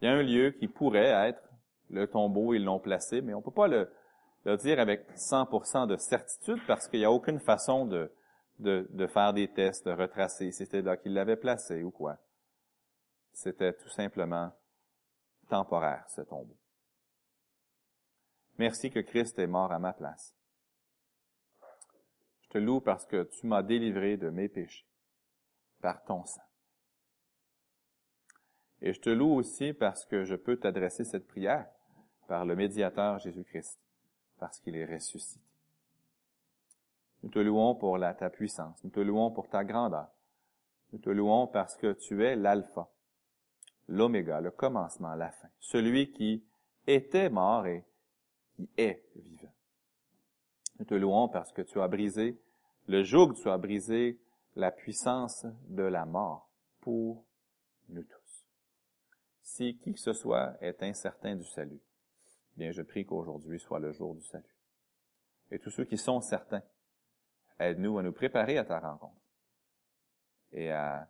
il 0.00 0.04
y 0.04 0.08
a 0.08 0.14
un 0.14 0.22
lieu 0.22 0.50
qui 0.50 0.68
pourrait 0.68 1.28
être 1.28 1.42
le 1.90 2.06
tombeau, 2.06 2.54
ils 2.54 2.64
l'ont 2.64 2.80
placé, 2.80 3.20
mais 3.20 3.34
on 3.34 3.38
ne 3.38 3.42
peut 3.42 3.50
pas 3.50 3.68
le, 3.68 3.90
dire 4.58 4.78
avec 4.78 5.10
100% 5.14 5.86
de 5.86 5.96
certitude 5.96 6.60
parce 6.66 6.88
qu'il 6.88 7.00
n'y 7.00 7.04
a 7.04 7.12
aucune 7.12 7.40
façon 7.40 7.86
de, 7.86 8.10
de, 8.58 9.06
faire 9.06 9.32
des 9.32 9.48
tests, 9.48 9.86
de 9.86 9.92
retracer 9.92 10.50
si 10.50 10.64
c'était 10.64 10.82
là 10.82 10.96
qu'il 10.96 11.12
l'avait 11.12 11.36
placé 11.36 11.82
ou 11.82 11.90
quoi. 11.90 12.18
C'était 13.38 13.72
tout 13.72 13.88
simplement 13.88 14.50
temporaire, 15.48 16.04
ce 16.10 16.22
tombeau. 16.22 16.56
Merci 18.58 18.90
que 18.90 18.98
Christ 18.98 19.38
est 19.38 19.46
mort 19.46 19.70
à 19.70 19.78
ma 19.78 19.92
place 19.92 20.34
Je 22.40 22.48
te 22.48 22.58
loue 22.58 22.80
parce 22.80 23.06
que 23.06 23.22
tu 23.22 23.46
m'as 23.46 23.62
délivré 23.62 24.16
de 24.16 24.28
mes 24.30 24.48
péchés 24.48 24.88
par 25.80 26.02
ton 26.02 26.24
sang. 26.24 26.42
Et 28.80 28.92
je 28.92 29.00
te 29.00 29.10
loue 29.10 29.34
aussi 29.36 29.72
parce 29.72 30.04
que 30.04 30.24
je 30.24 30.34
peux 30.34 30.56
t'adresser 30.56 31.04
cette 31.04 31.28
prière 31.28 31.70
par 32.26 32.44
le 32.44 32.56
médiateur 32.56 33.20
Jésus-Christ, 33.20 33.78
parce 34.40 34.58
qu'il 34.58 34.74
est 34.74 34.92
ressuscité. 34.92 35.46
Nous 37.22 37.30
te 37.30 37.38
louons 37.38 37.76
pour 37.76 38.00
ta 38.00 38.30
puissance, 38.30 38.82
nous 38.82 38.90
te 38.90 38.98
louons 38.98 39.30
pour 39.30 39.48
ta 39.48 39.62
grandeur, 39.62 40.08
nous 40.92 40.98
te 40.98 41.10
louons 41.10 41.46
parce 41.46 41.76
que 41.76 41.92
tu 41.92 42.24
es 42.24 42.34
l'alpha, 42.34 42.90
l'oméga, 43.88 44.40
le 44.40 44.50
commencement, 44.50 45.14
la 45.14 45.30
fin, 45.30 45.48
celui 45.58 46.12
qui 46.12 46.44
était 46.86 47.30
mort 47.30 47.66
et 47.66 47.84
qui 48.54 48.70
est 48.76 49.04
vivant. 49.16 49.52
Nous 50.78 50.84
te 50.84 50.94
louons 50.94 51.28
parce 51.28 51.52
que 51.52 51.62
tu 51.62 51.80
as 51.80 51.88
brisé 51.88 52.40
le 52.86 53.02
joug, 53.02 53.34
tu 53.34 53.48
as 53.50 53.58
brisé 53.58 54.20
la 54.56 54.70
puissance 54.70 55.46
de 55.68 55.82
la 55.82 56.06
mort 56.06 56.50
pour 56.80 57.26
nous 57.88 58.02
tous. 58.02 58.46
Si 59.42 59.76
qui 59.78 59.92
que 59.92 60.00
ce 60.00 60.12
soit 60.12 60.56
est 60.60 60.82
incertain 60.82 61.36
du 61.36 61.44
salut, 61.44 61.80
bien 62.56 62.70
je 62.70 62.82
prie 62.82 63.04
qu'aujourd'hui 63.04 63.58
soit 63.58 63.80
le 63.80 63.92
jour 63.92 64.14
du 64.14 64.22
salut. 64.22 64.56
Et 65.50 65.58
tous 65.58 65.70
ceux 65.70 65.84
qui 65.84 65.98
sont 65.98 66.20
certains, 66.20 66.62
aide-nous 67.58 67.98
à 67.98 68.02
nous 68.02 68.12
préparer 68.12 68.58
à 68.58 68.64
ta 68.64 68.78
rencontre 68.78 69.20
et 70.52 70.70
à 70.70 71.08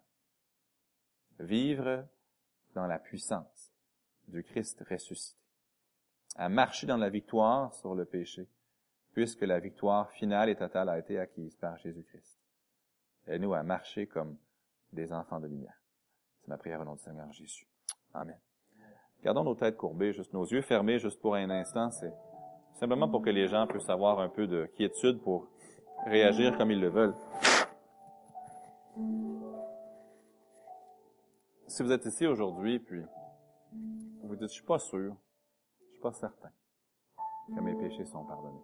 vivre 1.38 2.08
dans 2.74 2.86
la 2.86 2.98
puissance 2.98 3.72
du 4.28 4.42
Christ 4.42 4.84
ressuscité, 4.88 5.38
à 6.36 6.48
marcher 6.48 6.86
dans 6.86 6.96
la 6.96 7.08
victoire 7.08 7.74
sur 7.74 7.94
le 7.94 8.04
péché, 8.04 8.48
puisque 9.12 9.42
la 9.42 9.58
victoire 9.58 10.10
finale 10.12 10.50
et 10.50 10.56
totale 10.56 10.88
a 10.88 10.98
été 10.98 11.18
acquise 11.18 11.56
par 11.56 11.76
Jésus-Christ. 11.78 12.38
Aide-nous 13.26 13.54
à 13.54 13.62
marcher 13.62 14.06
comme 14.06 14.36
des 14.92 15.12
enfants 15.12 15.40
de 15.40 15.46
lumière. 15.46 15.80
C'est 16.40 16.48
ma 16.48 16.56
prière 16.56 16.80
au 16.80 16.84
nom 16.84 16.94
du 16.94 17.02
Seigneur 17.02 17.30
Jésus. 17.32 17.66
Amen. 18.14 18.38
Gardons 19.22 19.44
nos 19.44 19.54
têtes 19.54 19.76
courbées, 19.76 20.12
juste 20.12 20.32
nos 20.32 20.46
yeux 20.46 20.62
fermés, 20.62 20.98
juste 20.98 21.20
pour 21.20 21.34
un 21.34 21.50
instant. 21.50 21.90
C'est 21.90 22.12
simplement 22.74 23.08
pour 23.08 23.22
que 23.22 23.30
les 23.30 23.48
gens 23.48 23.66
puissent 23.66 23.90
avoir 23.90 24.20
un 24.20 24.28
peu 24.28 24.46
de 24.46 24.66
quiétude 24.76 25.20
pour 25.20 25.48
réagir 26.06 26.56
comme 26.56 26.70
ils 26.70 26.80
le 26.80 26.88
veulent. 26.88 27.16
Si 31.68 31.82
vous 31.82 31.92
êtes 31.92 32.06
ici 32.06 32.26
aujourd'hui, 32.26 32.78
puis 32.78 33.04
vous 34.22 34.36
dites, 34.36 34.48
je 34.48 34.54
suis 34.54 34.64
pas 34.64 34.78
sûr, 34.78 35.14
je 35.84 35.92
suis 35.92 36.00
pas 36.00 36.12
certain 36.12 36.48
que 37.54 37.60
mes 37.60 37.74
péchés 37.74 38.06
sont 38.06 38.24
pardonnés. 38.24 38.62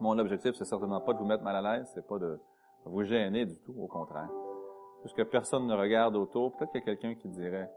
Mon 0.00 0.18
objectif, 0.18 0.54
c'est 0.54 0.64
certainement 0.64 1.02
pas 1.02 1.12
de 1.12 1.18
vous 1.18 1.26
mettre 1.26 1.42
mal 1.42 1.56
à 1.56 1.76
l'aise, 1.76 1.90
c'est 1.92 2.06
pas 2.06 2.18
de 2.18 2.40
vous 2.86 3.04
gêner 3.04 3.44
du 3.44 3.58
tout, 3.60 3.74
au 3.78 3.86
contraire. 3.86 4.30
Puisque 5.02 5.24
personne 5.24 5.66
ne 5.66 5.74
regarde 5.74 6.16
autour, 6.16 6.56
peut-être 6.56 6.72
qu'il 6.72 6.80
y 6.80 6.82
a 6.84 6.86
quelqu'un 6.86 7.14
qui 7.16 7.28
dirait, 7.28 7.70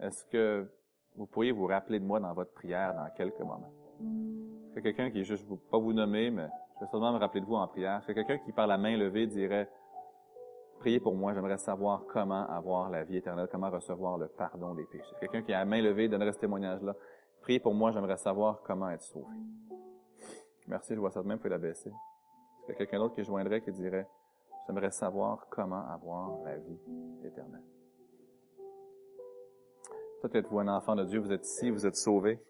est-ce 0.00 0.24
que 0.24 0.68
vous 1.14 1.26
pourriez 1.26 1.52
vous 1.52 1.66
rappeler 1.66 2.00
de 2.00 2.04
moi 2.04 2.18
dans 2.18 2.34
votre 2.34 2.52
prière 2.52 2.94
dans 2.94 3.08
quelques 3.10 3.38
moments? 3.38 3.72
Est-ce 4.00 4.74
que 4.74 4.80
quelqu'un 4.80 5.10
qui 5.12 5.20
est 5.20 5.24
juste, 5.24 5.46
pas 5.70 5.78
vous 5.78 5.92
nommer, 5.92 6.32
mais 6.32 6.48
je 6.74 6.84
vais 6.84 6.90
seulement 6.90 7.12
me 7.12 7.18
rappeler 7.18 7.42
de 7.42 7.46
vous 7.46 7.54
en 7.54 7.68
prière. 7.68 7.98
Est-ce 7.98 8.08
que 8.08 8.12
quelqu'un 8.12 8.38
qui 8.38 8.50
par 8.50 8.66
la 8.66 8.76
main 8.76 8.96
levée 8.96 9.28
dirait, 9.28 9.70
priez 10.78 11.00
pour 11.00 11.14
moi, 11.14 11.34
j'aimerais 11.34 11.58
savoir 11.58 12.04
comment 12.06 12.46
avoir 12.48 12.90
la 12.90 13.04
vie 13.04 13.16
éternelle, 13.16 13.48
comment 13.50 13.70
recevoir 13.70 14.18
le 14.18 14.28
pardon 14.28 14.74
des 14.74 14.84
péchés. 14.84 15.14
Quelqu'un 15.20 15.42
qui 15.42 15.52
a 15.52 15.58
la 15.58 15.64
main 15.64 15.80
levée 15.80 16.08
donnerait 16.08 16.32
ce 16.32 16.38
témoignage-là. 16.38 16.94
Priez 17.40 17.60
pour 17.60 17.74
moi, 17.74 17.92
j'aimerais 17.92 18.16
savoir 18.16 18.62
comment 18.62 18.90
être 18.90 19.02
sauvé. 19.02 19.36
Merci, 20.66 20.94
je 20.94 21.00
vois 21.00 21.10
ça 21.10 21.22
de 21.22 21.28
même, 21.28 21.36
vous 21.36 21.42
pouvez 21.42 21.50
la 21.50 21.58
baisser. 21.58 21.90
Qu'il 22.64 22.70
y 22.70 22.72
a 22.72 22.74
quelqu'un 22.74 22.98
d'autre 22.98 23.14
qui 23.14 23.22
joindrait, 23.22 23.60
qui 23.60 23.70
dirait, 23.72 24.06
j'aimerais 24.66 24.90
savoir 24.90 25.46
comment 25.48 25.86
avoir 25.88 26.42
la 26.44 26.56
vie 26.56 26.80
éternelle? 27.24 27.62
Peut-être 30.22 30.46
êtes-vous 30.46 30.58
un 30.58 30.68
enfant 30.68 30.96
de 30.96 31.04
Dieu, 31.04 31.20
vous 31.20 31.32
êtes 31.32 31.46
ici, 31.46 31.70
vous 31.70 31.86
êtes 31.86 31.96
sauvé. 31.96 32.40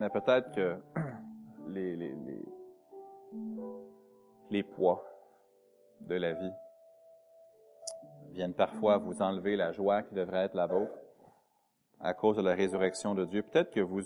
Mais 0.00 0.08
peut-être 0.08 0.52
que 0.52 0.76
les, 1.68 1.96
les, 1.96 2.14
les, 2.14 2.44
les 4.50 4.62
poids 4.62 5.04
de 6.06 6.14
la 6.14 6.32
vie 6.32 6.52
viennent 8.30 8.54
parfois 8.54 8.98
vous 8.98 9.22
enlever 9.22 9.56
la 9.56 9.72
joie 9.72 10.02
qui 10.02 10.14
devrait 10.14 10.44
être 10.44 10.54
la 10.54 10.66
vôtre 10.66 10.92
à 12.00 12.14
cause 12.14 12.36
de 12.36 12.42
la 12.42 12.54
résurrection 12.54 13.14
de 13.14 13.24
Dieu. 13.24 13.42
Peut-être 13.42 13.70
que 13.70 13.80
vous 13.80 14.02